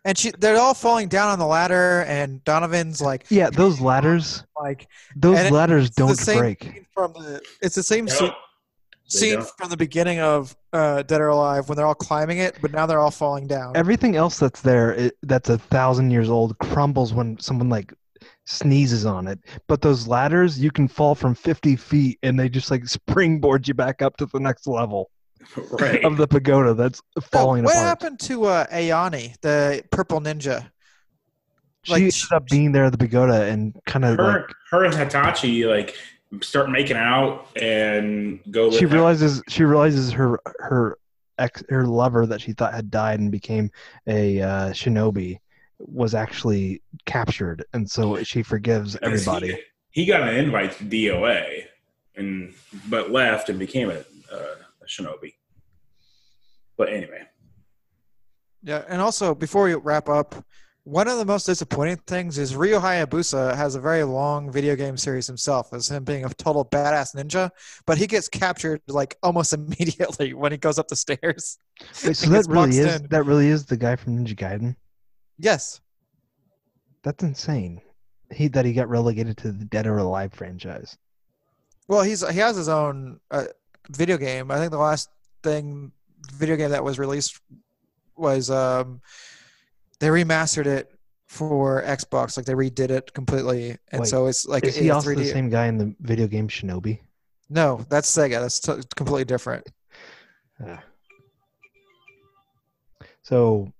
And 0.04 0.16
she, 0.16 0.30
they're 0.38 0.58
all 0.58 0.74
falling 0.74 1.08
down 1.08 1.28
on 1.28 1.40
the 1.40 1.46
ladder, 1.46 2.04
and 2.06 2.42
Donovan's 2.44 3.00
like, 3.00 3.26
"Yeah, 3.30 3.50
those 3.50 3.80
ladders, 3.80 4.44
like 4.60 4.86
those 5.16 5.50
ladders 5.50 5.90
don't 5.90 6.24
break." 6.24 6.86
From 6.94 7.14
the, 7.14 7.40
it's 7.60 7.74
the 7.74 7.82
same 7.82 8.06
scene 9.12 9.42
from 9.42 9.70
the 9.70 9.76
beginning 9.76 10.20
of 10.20 10.56
uh, 10.72 11.02
Dead 11.02 11.20
or 11.20 11.28
Alive 11.28 11.68
when 11.68 11.76
they're 11.76 11.86
all 11.86 11.94
climbing 11.94 12.38
it, 12.38 12.56
but 12.60 12.72
now 12.72 12.86
they're 12.86 13.00
all 13.00 13.10
falling 13.10 13.46
down. 13.46 13.76
Everything 13.76 14.16
else 14.16 14.38
that's 14.38 14.60
there, 14.60 14.92
it, 14.94 15.16
that's 15.22 15.48
a 15.48 15.58
thousand 15.58 16.10
years 16.10 16.30
old, 16.30 16.58
crumbles 16.58 17.12
when 17.12 17.38
someone 17.38 17.68
like 17.68 17.92
sneezes 18.46 19.04
on 19.04 19.28
it. 19.28 19.38
But 19.68 19.82
those 19.82 20.06
ladders, 20.06 20.58
you 20.58 20.70
can 20.70 20.88
fall 20.88 21.14
from 21.14 21.34
50 21.34 21.76
feet 21.76 22.18
and 22.22 22.38
they 22.38 22.48
just 22.48 22.70
like 22.70 22.86
springboard 22.88 23.68
you 23.68 23.74
back 23.74 24.02
up 24.02 24.16
to 24.18 24.26
the 24.26 24.40
next 24.40 24.66
level. 24.66 25.10
Right. 25.72 26.04
of 26.04 26.18
the 26.18 26.28
pagoda 26.28 26.72
that's 26.72 27.02
falling 27.20 27.64
what 27.64 27.72
apart. 27.72 27.84
happened 27.84 28.20
to 28.20 28.44
uh, 28.44 28.66
Ayane, 28.68 29.34
the 29.40 29.82
purple 29.90 30.20
ninja? 30.20 30.70
She 31.82 31.92
like, 31.92 32.02
ended 32.02 32.32
up 32.32 32.46
being 32.46 32.70
there 32.70 32.84
at 32.84 32.92
the 32.92 32.98
pagoda 32.98 33.42
and 33.46 33.76
kind 33.84 34.04
of 34.04 34.18
her, 34.18 34.22
like 34.22 34.54
her 34.70 34.84
and 34.84 34.94
Hitachi 34.94 35.66
like 35.66 35.96
start 36.40 36.70
making 36.70 36.96
out 36.96 37.48
and 37.56 38.40
go. 38.50 38.70
She 38.70 38.86
realizes 38.86 39.42
she 39.48 39.64
realizes 39.64 40.10
her 40.12 40.40
her 40.58 40.98
ex 41.38 41.62
her 41.68 41.86
lover 41.86 42.26
that 42.26 42.40
she 42.40 42.52
thought 42.52 42.72
had 42.72 42.90
died 42.90 43.20
and 43.20 43.30
became 43.30 43.70
a 44.06 44.40
uh, 44.40 44.70
shinobi 44.70 45.38
was 45.78 46.14
actually 46.14 46.80
captured, 47.06 47.64
and 47.72 47.90
so 47.90 48.22
she 48.22 48.42
forgives 48.42 48.96
everybody. 49.02 49.58
He, 49.90 50.02
he, 50.02 50.06
got 50.06 50.22
an 50.22 50.36
invite 50.36 50.72
to 50.78 50.84
DOA, 50.84 51.64
and 52.16 52.54
but 52.88 53.10
left 53.10 53.48
and 53.48 53.58
became 53.58 53.90
a, 53.90 53.98
uh, 54.32 54.54
a 54.82 54.86
shinobi. 54.86 55.34
But 56.76 56.88
anyway. 56.88 57.22
Yeah, 58.62 58.84
and 58.88 59.02
also 59.02 59.34
before 59.34 59.64
we 59.64 59.74
wrap 59.74 60.08
up, 60.08 60.36
one 60.84 61.06
of 61.06 61.16
the 61.16 61.24
most 61.24 61.46
disappointing 61.46 61.96
things 62.08 62.38
is 62.38 62.56
Ryo 62.56 62.80
Hayabusa 62.80 63.54
has 63.54 63.76
a 63.76 63.80
very 63.80 64.02
long 64.02 64.50
video 64.50 64.74
game 64.74 64.96
series 64.96 65.28
himself 65.28 65.72
as 65.72 65.88
him 65.88 66.02
being 66.02 66.24
a 66.24 66.28
total 66.30 66.64
badass 66.64 67.14
ninja, 67.14 67.50
but 67.86 67.98
he 67.98 68.06
gets 68.08 68.28
captured 68.28 68.80
like 68.88 69.16
almost 69.22 69.52
immediately 69.52 70.34
when 70.34 70.50
he 70.50 70.58
goes 70.58 70.78
up 70.78 70.88
the 70.88 70.96
stairs. 70.96 71.58
Wait, 72.04 72.16
so 72.16 72.30
that 72.30 72.46
really 72.48 72.78
is 72.78 73.00
in. 73.00 73.06
that 73.10 73.24
really 73.24 73.48
is 73.48 73.64
the 73.64 73.76
guy 73.76 73.94
from 73.94 74.18
Ninja 74.18 74.34
Gaiden? 74.34 74.74
Yes. 75.38 75.80
That's 77.04 77.22
insane. 77.22 77.80
He 78.32 78.48
that 78.48 78.64
he 78.64 78.72
got 78.72 78.88
relegated 78.88 79.36
to 79.38 79.52
the 79.52 79.64
Dead 79.64 79.86
or 79.86 79.98
Alive 79.98 80.32
franchise. 80.32 80.96
Well, 81.86 82.02
he's 82.02 82.28
he 82.28 82.38
has 82.38 82.56
his 82.56 82.68
own 82.68 83.20
uh, 83.30 83.44
video 83.90 84.16
game. 84.16 84.50
I 84.50 84.58
think 84.58 84.70
the 84.70 84.78
last 84.78 85.10
thing 85.42 85.92
video 86.32 86.56
game 86.56 86.70
that 86.70 86.82
was 86.82 86.98
released 86.98 87.40
was 88.16 88.50
um 88.50 89.00
they 90.02 90.08
remastered 90.08 90.66
it 90.66 90.92
for 91.28 91.80
Xbox. 91.84 92.36
Like 92.36 92.44
they 92.44 92.54
redid 92.54 92.90
it 92.90 93.14
completely, 93.14 93.78
and 93.92 94.00
Wait, 94.00 94.08
so 94.08 94.26
it's 94.26 94.46
like 94.46 94.64
is 94.64 94.74
he 94.74 94.90
also 94.90 95.10
3D. 95.10 95.16
the 95.18 95.24
same 95.26 95.48
guy 95.48 95.66
in 95.66 95.78
the 95.78 95.94
video 96.00 96.26
game 96.26 96.48
Shinobi? 96.48 96.98
No, 97.48 97.86
that's 97.88 98.10
Sega. 98.10 98.40
That's 98.40 98.58
t- 98.58 98.82
completely 98.96 99.24
different. 99.24 99.68
Uh, 100.60 100.78
so, 103.22 103.72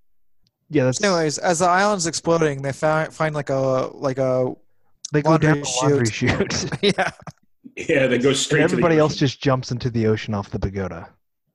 yeah. 0.71 0.85
That's 0.85 1.03
anyways. 1.03 1.39
As 1.39 1.59
the 1.59 1.67
island's 1.67 2.07
exploding, 2.07 2.63
they 2.63 2.73
find 2.73 3.13
find 3.13 3.35
like 3.35 3.51
a 3.51 3.91
like 3.93 4.19
a 4.19 4.55
they 5.13 5.23
go 5.23 5.39
down 5.39 5.61
the 5.61 5.79
laundry 5.83 6.07
chute. 6.07 6.71
yeah. 6.83 7.11
Yeah, 7.77 8.07
they 8.07 8.19
go 8.19 8.33
straight. 8.33 8.63
And 8.63 8.71
everybody 8.71 8.99
else 8.99 9.17
just 9.17 9.43
jumps 9.43 9.73
into 9.73 9.91
the 9.91 10.07
ocean 10.07 10.35
off 10.35 10.51
the 10.51 10.61
pagoda. 10.61 11.09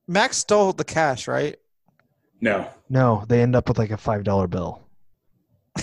Max 0.10 0.36
stole 0.36 0.74
the 0.74 0.84
cash, 0.84 1.30
right? 1.30 1.56
No. 2.42 2.70
No, 2.90 3.26
they 3.28 3.42
end 3.42 3.56
up 3.56 3.68
with 3.68 3.78
like 3.78 3.92
a 3.92 3.98
five 3.98 4.24
dollar 4.24 4.48
bill. 4.48 4.84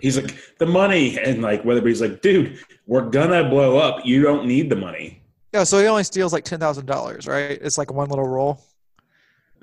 He's 0.00 0.18
like 0.18 0.34
the 0.58 0.66
money, 0.66 1.18
and 1.18 1.42
like 1.42 1.64
Weatherby's 1.64 2.00
like, 2.00 2.22
dude, 2.22 2.58
we're 2.86 3.08
gonna 3.08 3.48
blow 3.48 3.76
up. 3.78 4.04
You 4.06 4.22
don't 4.22 4.46
need 4.46 4.70
the 4.70 4.76
money. 4.76 5.22
Yeah, 5.52 5.64
so 5.64 5.78
he 5.78 5.86
only 5.86 6.04
steals 6.04 6.32
like 6.32 6.44
ten 6.44 6.58
thousand 6.58 6.86
dollars, 6.86 7.26
right? 7.26 7.58
It's 7.60 7.76
like 7.78 7.92
one 7.92 8.08
little 8.08 8.26
roll. 8.26 8.62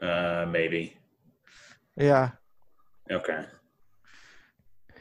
Uh, 0.02 0.46
maybe. 0.48 0.96
Yeah. 1.96 2.32
Okay. 3.10 3.44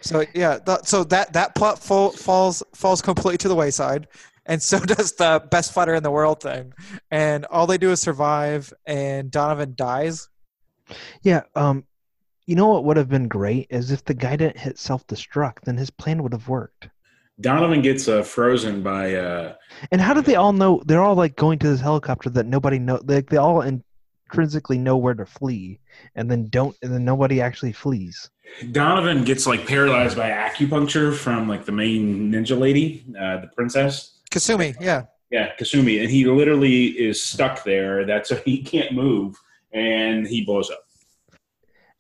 So 0.01 0.25
yeah, 0.35 0.59
th- 0.59 0.85
so 0.85 1.05
that 1.05 1.33
that 1.33 1.55
plot 1.55 1.79
fall, 1.83 2.11
falls 2.13 2.63
falls 2.75 3.03
completely 3.03 3.39
to 3.39 3.49
the 3.49 3.55
wayside, 3.55 4.09
and 4.47 4.63
so 4.63 4.79
does 4.81 5.13
the 5.13 5.43
best 5.51 5.73
fighter 5.73 5.95
in 5.95 6.03
the 6.03 6.11
world 6.11 6.41
thing, 6.43 6.73
and 7.11 7.45
all 7.47 7.67
they 7.67 7.79
do 7.79 7.91
is 7.91 8.01
survive, 8.01 8.73
and 8.87 9.31
Donovan 9.31 9.75
dies. 9.77 10.29
Yeah. 11.23 11.43
Um, 11.55 11.85
you 12.47 12.55
know 12.55 12.69
what 12.69 12.85
would 12.85 12.97
have 12.97 13.09
been 13.09 13.27
great 13.29 13.67
is 13.71 13.91
if 13.91 14.05
the 14.05 14.15
guy 14.15 14.37
didn't 14.37 14.59
hit 14.59 14.79
self 14.79 15.07
destruct, 15.07 15.63
then 15.65 15.77
his 15.77 15.91
plan 15.91 16.23
would 16.23 16.33
have 16.33 16.49
worked. 16.49 16.89
Donovan 17.41 17.83
gets 17.83 18.09
uh, 18.09 18.23
frozen 18.23 18.83
by. 18.83 19.15
Uh, 19.15 19.55
And 19.91 20.01
how 20.01 20.15
did 20.15 20.25
they 20.25 20.37
all 20.37 20.53
know? 20.53 20.83
They're 20.87 21.03
all 21.03 21.17
like 21.17 21.37
going 21.37 21.59
to 21.61 21.69
this 21.69 21.81
helicopter 21.81 22.31
that 22.31 22.47
nobody 22.47 22.79
know. 22.79 23.01
Like 23.05 23.29
they 23.29 23.37
all 23.37 23.63
intrinsically 23.63 24.79
know 24.79 24.97
where 24.97 25.15
to 25.15 25.27
flee, 25.27 25.81
and 26.15 26.31
then 26.31 26.49
don't, 26.49 26.75
and 26.83 26.93
then 26.93 27.05
nobody 27.05 27.41
actually 27.41 27.73
flees. 27.73 28.31
Donovan 28.73 29.25
gets 29.25 29.47
like 29.47 29.67
paralyzed 29.67 30.17
by 30.17 30.31
acupuncture 30.31 31.15
from 31.15 31.49
like 31.49 31.65
the 31.67 31.73
main 31.73 32.33
ninja 32.33 32.59
lady, 32.59 33.05
uh, 33.21 33.41
the 33.41 33.49
princess. 33.49 34.21
Kasumi, 34.31 34.75
yeah, 34.81 35.03
Yeah, 35.31 35.53
Kasumi, 35.59 36.01
and 36.01 36.11
he 36.11 36.25
literally 36.27 36.87
is 36.87 37.23
stuck 37.23 37.65
there. 37.65 38.07
That's 38.07 38.33
he 38.45 38.63
can't 38.63 38.93
move, 38.93 39.37
and 39.77 40.27
he 40.27 40.45
blows 40.45 40.71
up. 40.71 40.81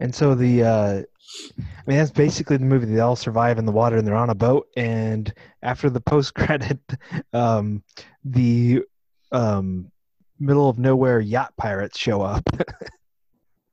And 0.00 0.14
so 0.14 0.34
the, 0.34 0.62
uh, 0.62 1.02
I 1.50 1.82
mean, 1.86 1.98
that's 1.98 2.10
basically 2.10 2.56
the 2.56 2.64
movie. 2.64 2.86
They 2.86 3.00
all 3.00 3.16
survive 3.16 3.58
in 3.58 3.64
the 3.66 3.72
water 3.72 3.96
and 3.96 4.06
they're 4.06 4.14
on 4.14 4.30
a 4.30 4.34
boat. 4.34 4.66
And 4.76 5.32
after 5.62 5.88
the 5.88 6.00
post 6.00 6.34
credit, 6.34 6.78
um, 7.32 7.82
the 8.24 8.82
um, 9.32 9.90
middle 10.38 10.68
of 10.68 10.78
nowhere 10.78 11.20
yacht 11.20 11.54
pirates 11.56 11.98
show 11.98 12.22
up. 12.22 12.42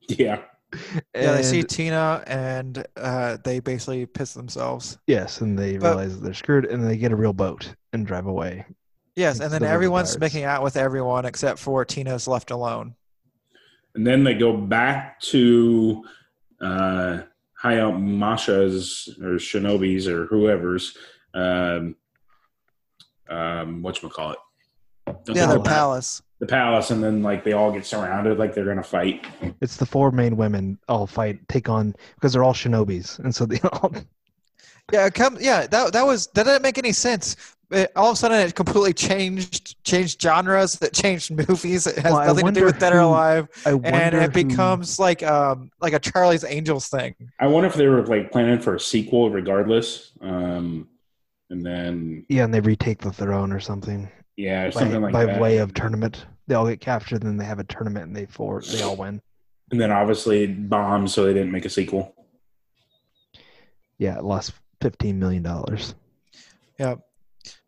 Yeah, 0.09 0.41
yeah. 1.15 1.31
They 1.31 1.43
see 1.43 1.63
Tina, 1.63 2.21
and 2.27 2.85
uh, 2.97 3.37
they 3.41 3.61
basically 3.61 4.05
piss 4.05 4.33
themselves. 4.33 4.97
yes, 5.07 5.39
and 5.39 5.57
they 5.57 5.77
But- 5.77 5.95
realize 5.95 6.15
that 6.15 6.25
they're 6.25 6.33
screwed, 6.33 6.65
and 6.65 6.85
they 6.85 6.97
get 6.97 7.13
a 7.13 7.15
real 7.15 7.31
boat 7.31 7.73
and 7.93 8.05
drive 8.05 8.25
away. 8.25 8.65
Yes, 9.15 9.39
and 9.39 9.49
then 9.49 9.61
River 9.61 9.73
everyone's 9.73 10.09
Pirates. 10.17 10.19
making 10.19 10.43
out 10.43 10.61
with 10.61 10.75
everyone 10.75 11.23
except 11.25 11.57
for 11.59 11.85
Tina's 11.85 12.27
left 12.27 12.51
alone. 12.51 12.95
And 13.95 14.05
then 14.05 14.23
they 14.23 14.33
go 14.33 14.55
back 14.55 15.19
to 15.21 16.03
uh, 16.61 17.21
Hayao 17.63 17.99
Masha's 17.99 19.17
or 19.21 19.35
Shinobi's 19.35 20.07
or 20.07 20.25
whoever's. 20.25 20.97
Um, 21.33 21.95
um, 23.29 23.81
what 23.81 23.99
call 24.11 24.31
it? 24.31 24.37
Yeah, 25.27 25.47
their 25.47 25.59
palace. 25.59 26.21
the 26.39 26.45
palace, 26.45 26.91
and 26.91 27.03
then 27.03 27.23
like 27.23 27.43
they 27.43 27.53
all 27.53 27.71
get 27.71 27.85
surrounded, 27.85 28.37
like 28.37 28.53
they're 28.53 28.65
gonna 28.65 28.83
fight. 28.83 29.25
It's 29.61 29.77
the 29.77 29.85
four 29.85 30.11
main 30.11 30.37
women 30.37 30.77
all 30.87 31.07
fight, 31.07 31.47
take 31.47 31.69
on 31.69 31.95
because 32.15 32.33
they're 32.33 32.43
all 32.43 32.53
shinobis, 32.53 33.19
and 33.19 33.33
so 33.33 33.45
they 33.45 33.59
all. 33.61 33.93
Yeah, 34.91 35.09
come. 35.09 35.37
Yeah, 35.39 35.67
that 35.67 35.93
that 35.93 36.05
was 36.05 36.27
that 36.27 36.43
didn't 36.43 36.61
make 36.61 36.77
any 36.77 36.91
sense. 36.91 37.35
It, 37.73 37.91
all 37.95 38.09
of 38.09 38.13
a 38.13 38.15
sudden, 38.15 38.39
it 38.39 38.55
completely 38.55 38.93
changed 38.93 39.83
changed 39.83 40.21
genres. 40.21 40.73
That 40.79 40.93
changed 40.93 41.31
movies. 41.47 41.87
It 41.87 41.97
has 41.97 42.13
Well, 42.13 42.25
nothing 42.25 42.45
to 42.45 42.51
do 42.51 42.65
with 42.65 42.79
Dead 42.79 42.93
or 42.93 42.99
Alive, 42.99 43.47
I 43.65 43.71
and 43.71 44.15
it 44.15 44.35
who- 44.35 44.45
becomes 44.47 44.99
like 44.99 45.23
um 45.23 45.71
like 45.81 45.93
a 45.93 45.99
Charlie's 45.99 46.43
Angels 46.43 46.87
thing. 46.87 47.15
I 47.39 47.47
wonder 47.47 47.67
if 47.67 47.73
they 47.75 47.87
were 47.87 48.05
like 48.05 48.31
planning 48.31 48.59
for 48.59 48.75
a 48.75 48.79
sequel, 48.79 49.29
regardless. 49.29 50.11
Um, 50.21 50.87
and 51.49 51.65
then 51.65 52.25
yeah, 52.29 52.43
and 52.45 52.53
they 52.53 52.61
retake 52.61 52.99
the 53.01 53.11
throne 53.11 53.51
or 53.51 53.59
something 53.59 54.09
yeah, 54.37 54.65
by, 54.65 54.69
something 54.71 55.01
like 55.01 55.13
that. 55.13 55.25
by 55.27 55.33
that. 55.33 55.41
way 55.41 55.57
of 55.57 55.73
tournament. 55.73 56.25
They 56.47 56.55
all 56.55 56.67
get 56.67 56.81
captured, 56.81 57.21
and 57.23 57.29
then 57.31 57.37
they 57.37 57.45
have 57.45 57.59
a 57.59 57.63
tournament, 57.63 58.05
and 58.07 58.15
they 58.15 58.25
four 58.25 58.61
they 58.61 58.81
all 58.81 58.95
win. 58.97 59.21
and 59.71 59.79
then 59.79 59.91
obviously 59.91 60.43
it 60.43 60.69
bombed, 60.69 61.09
so 61.11 61.25
they 61.25 61.33
didn't 61.33 61.51
make 61.51 61.65
a 61.65 61.69
sequel. 61.69 62.13
Yeah, 63.97 64.17
it 64.17 64.23
lost 64.23 64.53
fifteen 64.81 65.19
million 65.19 65.43
dollars. 65.43 65.95
Yeah, 66.79 66.95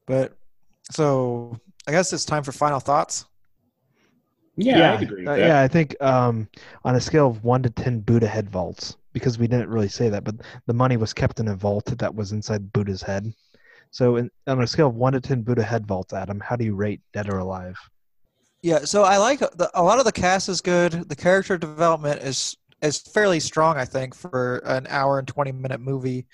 but 0.06 0.38
so 0.92 1.60
I 1.88 1.92
guess 1.92 2.14
it's 2.14 2.26
time 2.26 2.44
for 2.44 2.52
final 2.52 2.80
thoughts. 2.80 3.26
Yeah, 4.58 4.94
I'd 4.94 5.04
agree 5.04 5.24
with 5.24 5.28
uh, 5.28 5.36
that. 5.36 5.48
yeah. 5.48 5.62
I 5.62 5.68
think 5.68 6.02
um, 6.02 6.48
on 6.84 6.96
a 6.96 7.02
scale 7.02 7.28
of 7.28 7.44
one 7.44 7.62
to 7.64 7.70
ten 7.70 8.00
Buddha 8.00 8.28
head 8.28 8.50
vaults, 8.50 8.96
because 9.12 9.38
we 9.38 9.48
didn't 9.48 9.70
really 9.70 9.90
say 9.90 10.10
that, 10.10 10.24
but 10.24 10.36
the 10.66 10.74
money 10.74 10.98
was 10.98 11.14
kept 11.14 11.40
in 11.40 11.50
a 11.50 11.56
vault 11.56 11.86
that 11.86 12.16
was 12.16 12.32
inside 12.32 12.72
Buddha's 12.72 13.02
head. 13.02 13.34
So, 13.92 14.16
in, 14.18 14.30
on 14.48 14.62
a 14.62 14.68
scale 14.68 14.88
of 14.88 14.96
one 14.96 15.14
to 15.14 15.22
ten 15.22 15.42
Buddha 15.42 15.64
head 15.64 15.86
vaults, 15.86 16.14
Adam, 16.14 16.40
how 16.40 16.56
do 16.56 16.66
you 16.66 16.76
rate 16.76 17.02
Dead 17.14 17.30
or 17.30 17.40
Alive? 17.40 17.78
Yeah, 18.62 18.80
so 18.80 19.04
I 19.04 19.18
like 19.18 19.40
the, 19.40 19.70
a 19.74 19.84
lot 19.84 20.00
of 20.00 20.06
the 20.06 20.12
cast 20.12 20.50
is 20.50 20.62
good. 20.62 21.08
The 21.08 21.16
character 21.16 21.58
development 21.58 22.22
is 22.22 22.58
is 22.82 22.98
fairly 23.00 23.40
strong, 23.40 23.78
I 23.78 23.86
think, 23.86 24.16
for 24.16 24.58
an 24.66 24.88
hour 24.90 25.20
and 25.20 25.28
twenty 25.28 25.52
minute 25.52 25.82
movie. 25.82 26.28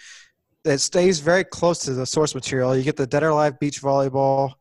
It 0.63 0.77
stays 0.79 1.19
very 1.19 1.43
close 1.43 1.79
to 1.79 1.93
the 1.93 2.05
source 2.05 2.35
material. 2.35 2.75
You 2.75 2.83
get 2.83 2.97
the 2.97 3.07
Dead 3.07 3.23
or 3.23 3.29
Alive 3.29 3.59
beach 3.59 3.81
volleyball 3.81 4.53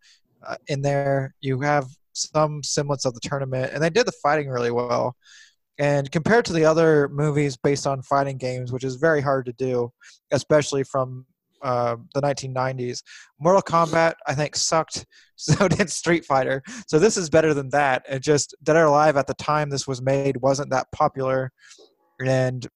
uh, 0.46 0.56
in 0.68 0.80
there. 0.80 1.34
You 1.40 1.60
have 1.60 1.86
some 2.12 2.62
semblance 2.62 3.04
of 3.04 3.14
the 3.14 3.20
tournament, 3.20 3.72
and 3.72 3.82
they 3.82 3.90
did 3.90 4.06
the 4.06 4.12
fighting 4.22 4.48
really 4.48 4.70
well. 4.70 5.16
And 5.78 6.10
compared 6.10 6.44
to 6.46 6.52
the 6.52 6.64
other 6.64 7.08
movies 7.08 7.56
based 7.56 7.86
on 7.86 8.02
fighting 8.02 8.36
games, 8.36 8.72
which 8.72 8.84
is 8.84 8.96
very 8.96 9.20
hard 9.20 9.46
to 9.46 9.52
do, 9.54 9.92
especially 10.30 10.84
from 10.84 11.26
uh, 11.62 11.96
the 12.14 12.20
1990s, 12.20 13.02
Mortal 13.38 13.62
Kombat 13.62 14.14
I 14.26 14.34
think 14.34 14.56
sucked. 14.56 15.06
So 15.40 15.68
did 15.68 15.88
Street 15.88 16.26
Fighter. 16.26 16.62
So 16.86 16.98
this 16.98 17.16
is 17.16 17.30
better 17.30 17.54
than 17.54 17.70
that. 17.70 18.04
It 18.06 18.22
just 18.22 18.54
Dead 18.62 18.76
or 18.76 18.84
Alive 18.84 19.16
at 19.16 19.26
the 19.26 19.32
time 19.32 19.70
this 19.70 19.88
was 19.88 20.02
made 20.02 20.36
wasn't 20.36 20.68
that 20.68 20.92
popular, 20.92 21.50
and 22.22 22.68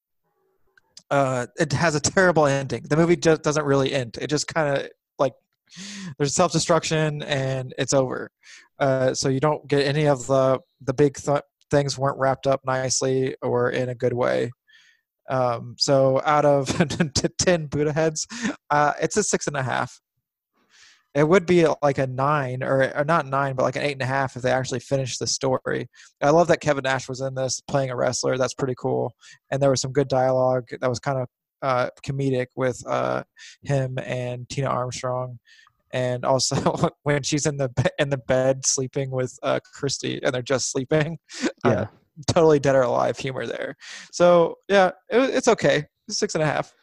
uh, 1.11 1.47
it 1.59 1.73
has 1.73 1.95
a 1.95 2.01
terrible 2.01 2.47
ending. 2.47 2.85
The 2.89 2.97
movie 2.97 3.17
just 3.17 3.43
doesn't 3.43 3.65
really 3.65 3.93
end. 3.93 4.19
It 4.21 4.29
just 4.29 4.47
kind 4.47 4.77
of 4.77 4.89
like 5.19 5.35
there's 6.19 6.35
self 6.35 6.53
destruction 6.53 7.23
and 7.23 7.75
it's 7.79 7.95
over. 7.95 8.31
Uh, 8.79 9.15
so 9.15 9.29
you 9.29 9.41
don't 9.41 9.67
get 9.69 9.87
any 9.87 10.07
of 10.07 10.27
the 10.27 10.59
the 10.81 10.95
big 10.95 11.17
th- 11.17 11.43
things 11.71 11.99
weren't 11.99 12.19
wrapped 12.19 12.47
up 12.47 12.61
nicely 12.65 13.37
or 13.43 13.71
in 13.71 13.89
a 13.89 13.95
good 13.95 14.13
way. 14.13 14.51
Um, 15.31 15.75
so 15.79 16.21
out 16.25 16.45
of 16.45 16.69
ten 17.39 17.67
Buddha 17.67 17.93
heads, 17.93 18.27
uh, 18.71 18.93
it's 19.01 19.17
a 19.17 19.23
six 19.23 19.47
and 19.47 19.57
a 19.57 19.63
half. 19.63 20.01
It 21.15 21.29
would 21.29 21.47
be 21.47 21.67
like 21.83 21.99
a 21.99 22.07
nine, 22.09 22.63
or, 22.63 22.93
or 22.97 23.05
not 23.05 23.27
nine, 23.27 23.55
but 23.55 23.63
like 23.63 23.77
an 23.77 23.83
eight 23.83 23.93
and 23.93 24.03
a 24.03 24.07
half 24.07 24.35
if 24.37 24.43
they 24.43 24.51
actually 24.51 24.81
finished 24.81 25.21
the 25.21 25.27
story. 25.29 25.89
I 26.21 26.31
love 26.31 26.49
that 26.49 26.61
Kevin 26.61 26.83
Nash 26.83 27.09
was 27.09 27.21
in 27.21 27.35
this 27.35 27.61
playing 27.69 27.91
a 27.91 27.97
wrestler. 27.97 28.37
That's 28.37 28.55
pretty 28.55 28.75
cool. 28.77 29.13
And 29.51 29.63
there 29.63 29.71
was 29.71 29.81
some 29.81 29.93
good 29.93 30.09
dialogue 30.09 30.69
that 30.81 30.91
was 30.91 30.99
kind 30.99 31.19
of 31.21 31.29
uh, 31.63 31.91
comedic 32.05 32.47
with 32.57 32.83
uh, 32.87 33.23
him 33.63 33.97
and 34.05 34.49
Tina 34.49 34.67
Armstrong. 34.67 35.39
And 35.93 36.25
also 36.25 36.91
when 37.05 37.23
she's 37.23 37.47
in 37.47 37.57
the 37.59 37.71
in 38.01 38.11
the 38.11 38.19
bed 38.19 38.67
sleeping 38.67 39.11
with 39.13 39.39
uh, 39.45 39.61
Christy, 39.75 40.21
and 40.25 40.35
they're 40.35 40.43
just 40.43 40.73
sleeping. 40.73 41.19
uh, 41.65 41.71
Yeah. 41.71 41.87
totally 42.27 42.59
dead 42.59 42.75
or 42.75 42.83
alive 42.83 43.17
humor 43.19 43.47
there. 43.47 43.77
So 44.11 44.57
yeah, 44.69 44.89
it, 45.09 45.31
it's 45.33 45.47
okay. 45.49 45.85
Six 46.11 46.35
and 46.35 46.43
a 46.43 46.47
half. 46.47 46.75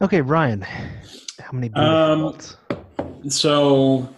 Okay, 0.00 0.20
Ryan, 0.20 0.60
how 0.62 1.52
many 1.52 1.70
Um, 1.74 2.20
vaults? 2.20 2.56
So, 3.28 4.08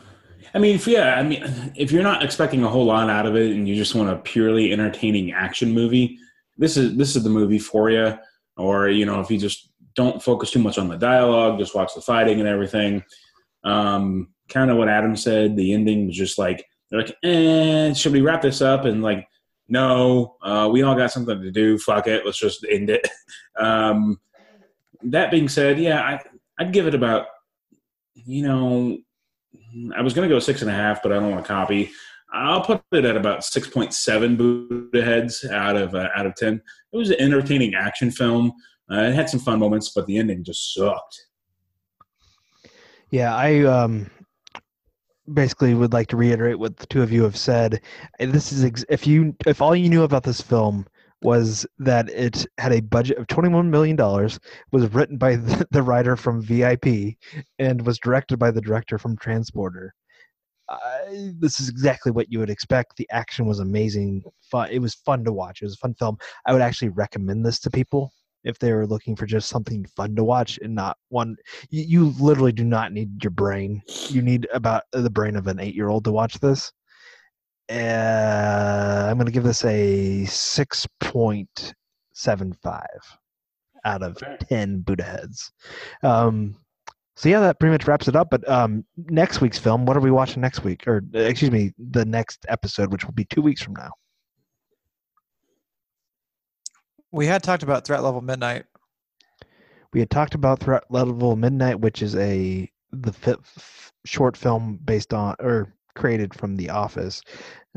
I 0.54 0.58
mean, 0.58 0.76
if, 0.76 0.86
yeah, 0.86 1.14
I 1.14 1.22
mean, 1.22 1.72
if 1.74 1.90
you're 1.90 2.02
not 2.02 2.22
expecting 2.22 2.62
a 2.62 2.68
whole 2.68 2.84
lot 2.84 3.10
out 3.10 3.26
of 3.26 3.36
it 3.36 3.52
and 3.52 3.68
you 3.68 3.74
just 3.74 3.94
want 3.94 4.10
a 4.10 4.16
purely 4.16 4.72
entertaining 4.72 5.32
action 5.32 5.72
movie, 5.72 6.18
this 6.58 6.76
is 6.76 6.96
this 6.96 7.16
is 7.16 7.24
the 7.24 7.30
movie 7.30 7.58
for 7.58 7.90
you. 7.90 8.16
Or 8.56 8.88
you 8.88 9.06
know, 9.06 9.20
if 9.20 9.30
you 9.30 9.38
just 9.38 9.70
don't 9.94 10.22
focus 10.22 10.50
too 10.50 10.58
much 10.58 10.78
on 10.78 10.88
the 10.88 10.96
dialogue, 10.96 11.58
just 11.58 11.74
watch 11.74 11.94
the 11.94 12.00
fighting 12.00 12.38
and 12.38 12.48
everything. 12.48 13.02
Um, 13.64 14.28
kind 14.48 14.70
of 14.70 14.76
what 14.76 14.88
Adam 14.88 15.16
said. 15.16 15.56
The 15.56 15.72
ending 15.72 16.06
was 16.06 16.16
just 16.16 16.38
like 16.38 16.64
they're 16.90 17.00
like, 17.00 17.16
"Eh, 17.22 17.92
should 17.94 18.12
we 18.12 18.20
wrap 18.20 18.42
this 18.42 18.60
up?" 18.60 18.84
And 18.84 19.02
like, 19.02 19.26
no, 19.68 20.36
uh, 20.42 20.68
we 20.70 20.82
all 20.82 20.94
got 20.94 21.12
something 21.12 21.40
to 21.40 21.50
do. 21.50 21.78
Fuck 21.78 22.06
it, 22.06 22.26
let's 22.26 22.38
just 22.38 22.66
end 22.70 22.90
it. 22.90 23.08
um, 23.58 24.20
that 25.04 25.30
being 25.30 25.48
said, 25.48 25.78
yeah, 25.80 26.00
I, 26.02 26.20
I'd 26.58 26.72
give 26.72 26.86
it 26.86 26.94
about 26.94 27.26
you 28.14 28.42
know, 28.42 28.98
I 29.96 30.02
was 30.02 30.14
going 30.14 30.28
to 30.28 30.34
go 30.34 30.38
six 30.38 30.62
and 30.62 30.70
a 30.70 30.74
half, 30.74 31.02
but 31.02 31.12
I 31.12 31.16
don't 31.16 31.30
want 31.30 31.44
to 31.44 31.48
copy. 31.48 31.90
I'll 32.32 32.62
put 32.62 32.82
it 32.92 33.04
at 33.04 33.16
about 33.16 33.44
six 33.44 33.68
point 33.68 33.92
seven 33.92 34.36
Buddha 34.36 35.04
heads 35.04 35.44
out 35.44 35.76
of 35.76 35.94
uh, 35.94 36.08
out 36.16 36.26
of 36.26 36.34
ten. 36.34 36.60
It 36.92 36.96
was 36.96 37.10
an 37.10 37.20
entertaining 37.20 37.74
action 37.74 38.10
film. 38.10 38.52
Uh, 38.90 39.02
it 39.02 39.14
had 39.14 39.28
some 39.28 39.40
fun 39.40 39.58
moments, 39.58 39.90
but 39.94 40.06
the 40.06 40.16
ending 40.18 40.42
just 40.42 40.74
sucked. 40.74 41.26
Yeah, 43.10 43.34
I 43.34 43.64
um 43.64 44.10
basically 45.32 45.74
would 45.74 45.92
like 45.92 46.08
to 46.08 46.16
reiterate 46.16 46.58
what 46.58 46.76
the 46.76 46.86
two 46.86 47.02
of 47.02 47.12
you 47.12 47.22
have 47.22 47.36
said. 47.36 47.80
This 48.18 48.52
is 48.52 48.64
ex- 48.64 48.84
if 48.88 49.06
you 49.06 49.36
if 49.46 49.60
all 49.60 49.76
you 49.76 49.88
knew 49.88 50.02
about 50.02 50.24
this 50.24 50.40
film 50.40 50.86
was 51.22 51.66
that 51.78 52.08
it 52.10 52.46
had 52.58 52.72
a 52.72 52.80
budget 52.80 53.18
of 53.18 53.26
$21 53.26 53.68
million, 53.68 53.96
was 53.96 54.92
written 54.92 55.16
by 55.16 55.36
the, 55.36 55.66
the 55.70 55.82
writer 55.82 56.16
from 56.16 56.42
VIP, 56.42 57.16
and 57.58 57.86
was 57.86 57.98
directed 57.98 58.38
by 58.38 58.50
the 58.50 58.60
director 58.60 58.98
from 58.98 59.16
Transporter. 59.16 59.94
This 61.10 61.60
is 61.60 61.68
exactly 61.68 62.12
what 62.12 62.32
you 62.32 62.38
would 62.38 62.50
expect. 62.50 62.96
The 62.96 63.08
action 63.10 63.46
was 63.46 63.58
amazing. 63.58 64.22
Fun. 64.50 64.70
It 64.70 64.78
was 64.78 64.94
fun 64.94 65.24
to 65.24 65.32
watch. 65.32 65.60
It 65.60 65.66
was 65.66 65.74
a 65.74 65.78
fun 65.78 65.94
film. 65.94 66.16
I 66.46 66.52
would 66.52 66.62
actually 66.62 66.88
recommend 66.88 67.44
this 67.44 67.58
to 67.60 67.70
people 67.70 68.12
if 68.44 68.58
they 68.58 68.72
were 68.72 68.86
looking 68.86 69.14
for 69.14 69.26
just 69.26 69.48
something 69.48 69.84
fun 69.96 70.16
to 70.16 70.24
watch 70.24 70.58
and 70.62 70.74
not 70.74 70.96
one. 71.10 71.36
You, 71.70 71.82
you 71.82 72.14
literally 72.18 72.52
do 72.52 72.64
not 72.64 72.92
need 72.92 73.22
your 73.22 73.30
brain. 73.30 73.82
You 74.08 74.22
need 74.22 74.48
about 74.52 74.84
the 74.92 75.10
brain 75.10 75.36
of 75.36 75.46
an 75.46 75.60
eight-year-old 75.60 76.04
to 76.04 76.12
watch 76.12 76.38
this. 76.40 76.72
Uh, 77.72 79.06
I'm 79.08 79.16
going 79.16 79.26
to 79.26 79.32
give 79.32 79.44
this 79.44 79.64
a 79.64 80.24
6.75 80.26 82.84
out 83.84 84.02
of 84.02 84.16
Okay. 84.22 84.36
10 84.48 84.80
Buddha 84.80 85.02
heads. 85.04 85.52
Um, 86.02 86.56
so 87.16 87.28
yeah, 87.28 87.40
that 87.40 87.58
pretty 87.58 87.72
much 87.72 87.86
wraps 87.86 88.08
it 88.08 88.16
up. 88.16 88.28
But 88.30 88.48
um, 88.48 88.84
next 88.96 89.40
week's 89.40 89.58
film, 89.58 89.86
what 89.86 89.96
are 89.96 90.00
we 90.00 90.10
watching 90.10 90.40
next 90.42 90.64
week? 90.64 90.86
Or 90.86 91.02
uh, 91.14 91.18
excuse 91.20 91.50
me, 91.50 91.72
the 91.78 92.04
next 92.04 92.44
episode, 92.48 92.92
which 92.92 93.04
will 93.04 93.12
be 93.14 93.24
two 93.24 93.42
weeks 93.42 93.62
from 93.62 93.74
now. 93.74 93.90
We 97.10 97.26
had 97.26 97.42
talked 97.42 97.62
about 97.62 97.84
Threat 97.86 98.02
Level 98.02 98.20
Midnight. 98.22 98.64
We 99.92 100.00
had 100.00 100.10
talked 100.10 100.34
about 100.34 100.60
Threat 100.60 100.84
Level 100.90 101.36
Midnight, 101.36 101.80
which 101.80 102.02
is 102.02 102.16
a 102.16 102.70
the 102.92 103.12
fi- 103.12 103.32
f- 103.32 103.92
short 104.06 104.36
film 104.36 104.78
based 104.84 105.12
on 105.14 105.34
or 105.38 105.72
created 105.94 106.34
from 106.34 106.56
The 106.56 106.70
Office. 106.70 107.20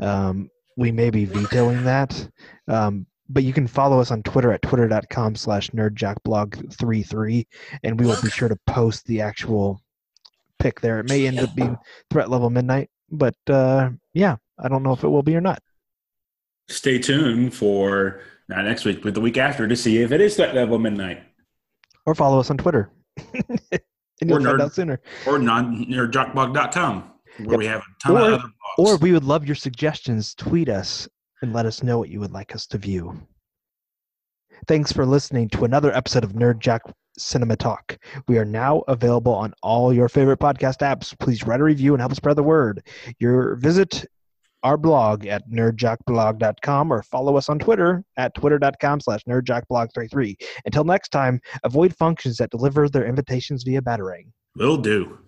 Um, 0.00 0.48
we 0.76 0.92
may 0.92 1.10
be 1.10 1.24
vetoing 1.24 1.84
that, 1.84 2.28
um, 2.68 3.06
but 3.28 3.42
you 3.44 3.52
can 3.52 3.66
follow 3.66 3.98
us 4.00 4.10
on 4.10 4.22
Twitter 4.22 4.52
at 4.52 4.62
twitter.com 4.62 5.34
slash 5.36 5.70
nerdjockblog33, 5.70 7.46
and 7.82 7.98
we 7.98 8.06
will 8.06 8.20
be 8.22 8.30
sure 8.30 8.48
to 8.48 8.58
post 8.66 9.06
the 9.06 9.20
actual 9.20 9.80
pick 10.58 10.80
there. 10.80 11.00
It 11.00 11.08
may 11.08 11.26
end 11.26 11.38
up 11.38 11.54
being 11.54 11.76
Threat 12.10 12.30
Level 12.30 12.50
Midnight, 12.50 12.90
but 13.10 13.34
uh, 13.48 13.90
yeah, 14.12 14.36
I 14.58 14.68
don't 14.68 14.82
know 14.82 14.92
if 14.92 15.02
it 15.04 15.08
will 15.08 15.22
be 15.22 15.34
or 15.36 15.40
not. 15.40 15.62
Stay 16.68 16.98
tuned 16.98 17.54
for 17.54 18.20
not 18.48 18.64
next 18.64 18.84
week, 18.84 19.02
but 19.02 19.14
the 19.14 19.20
week 19.20 19.38
after 19.38 19.66
to 19.68 19.76
see 19.76 19.98
if 19.98 20.12
it 20.12 20.20
is 20.20 20.36
threat 20.36 20.54
level 20.54 20.78
midnight 20.78 21.22
Or 22.06 22.14
follow 22.14 22.38
us 22.40 22.50
on 22.50 22.58
Twitter. 22.58 22.90
and 23.34 23.80
you'll 24.20 24.34
Or 24.38 24.40
find 24.42 24.58
nerd- 24.58 24.62
out 24.62 24.72
sooner. 24.74 25.00
or 25.26 25.38
non 25.38 25.86
nerdjockblog.com 25.86 27.10
where 27.38 27.50
Yep. 27.52 27.58
we 27.58 27.66
have 27.66 27.80
a 27.82 27.84
ton 28.06 28.12
Or- 28.16 28.20
of 28.20 28.32
other. 28.40 28.48
Or 28.78 28.96
we 28.98 29.12
would 29.12 29.24
love 29.24 29.46
your 29.46 29.54
suggestions. 29.54 30.34
Tweet 30.34 30.68
us 30.68 31.08
and 31.42 31.52
let 31.52 31.66
us 31.66 31.82
know 31.82 31.98
what 31.98 32.08
you 32.08 32.20
would 32.20 32.32
like 32.32 32.54
us 32.54 32.66
to 32.68 32.78
view. 32.78 33.20
Thanks 34.66 34.92
for 34.92 35.04
listening 35.06 35.48
to 35.50 35.64
another 35.64 35.92
episode 35.94 36.24
of 36.24 36.32
Nerd 36.32 36.58
Jock 36.60 36.82
Cinema 37.18 37.56
Talk. 37.56 37.98
We 38.28 38.38
are 38.38 38.44
now 38.44 38.82
available 38.88 39.34
on 39.34 39.52
all 39.62 39.92
your 39.92 40.08
favorite 40.08 40.38
podcast 40.40 40.78
apps. 40.78 41.18
Please 41.18 41.44
write 41.46 41.60
a 41.60 41.64
review 41.64 41.92
and 41.94 42.00
help 42.00 42.14
spread 42.14 42.36
the 42.36 42.42
word. 42.42 42.86
Your 43.18 43.56
visit 43.56 44.04
our 44.62 44.76
blog 44.76 45.26
at 45.26 45.48
nerdjockblog.com 45.48 46.90
or 46.92 47.02
follow 47.02 47.36
us 47.36 47.48
on 47.48 47.58
Twitter 47.58 48.02
at 48.16 48.34
twitter.com 48.34 49.00
slash 49.00 49.22
nerdjockblog33. 49.28 50.34
Until 50.64 50.84
next 50.84 51.10
time, 51.10 51.40
avoid 51.62 51.94
functions 51.94 52.36
that 52.38 52.50
deliver 52.50 52.88
their 52.88 53.06
invitations 53.06 53.62
via 53.62 53.80
battering. 53.82 54.32
Will 54.56 54.78
do. 54.78 55.18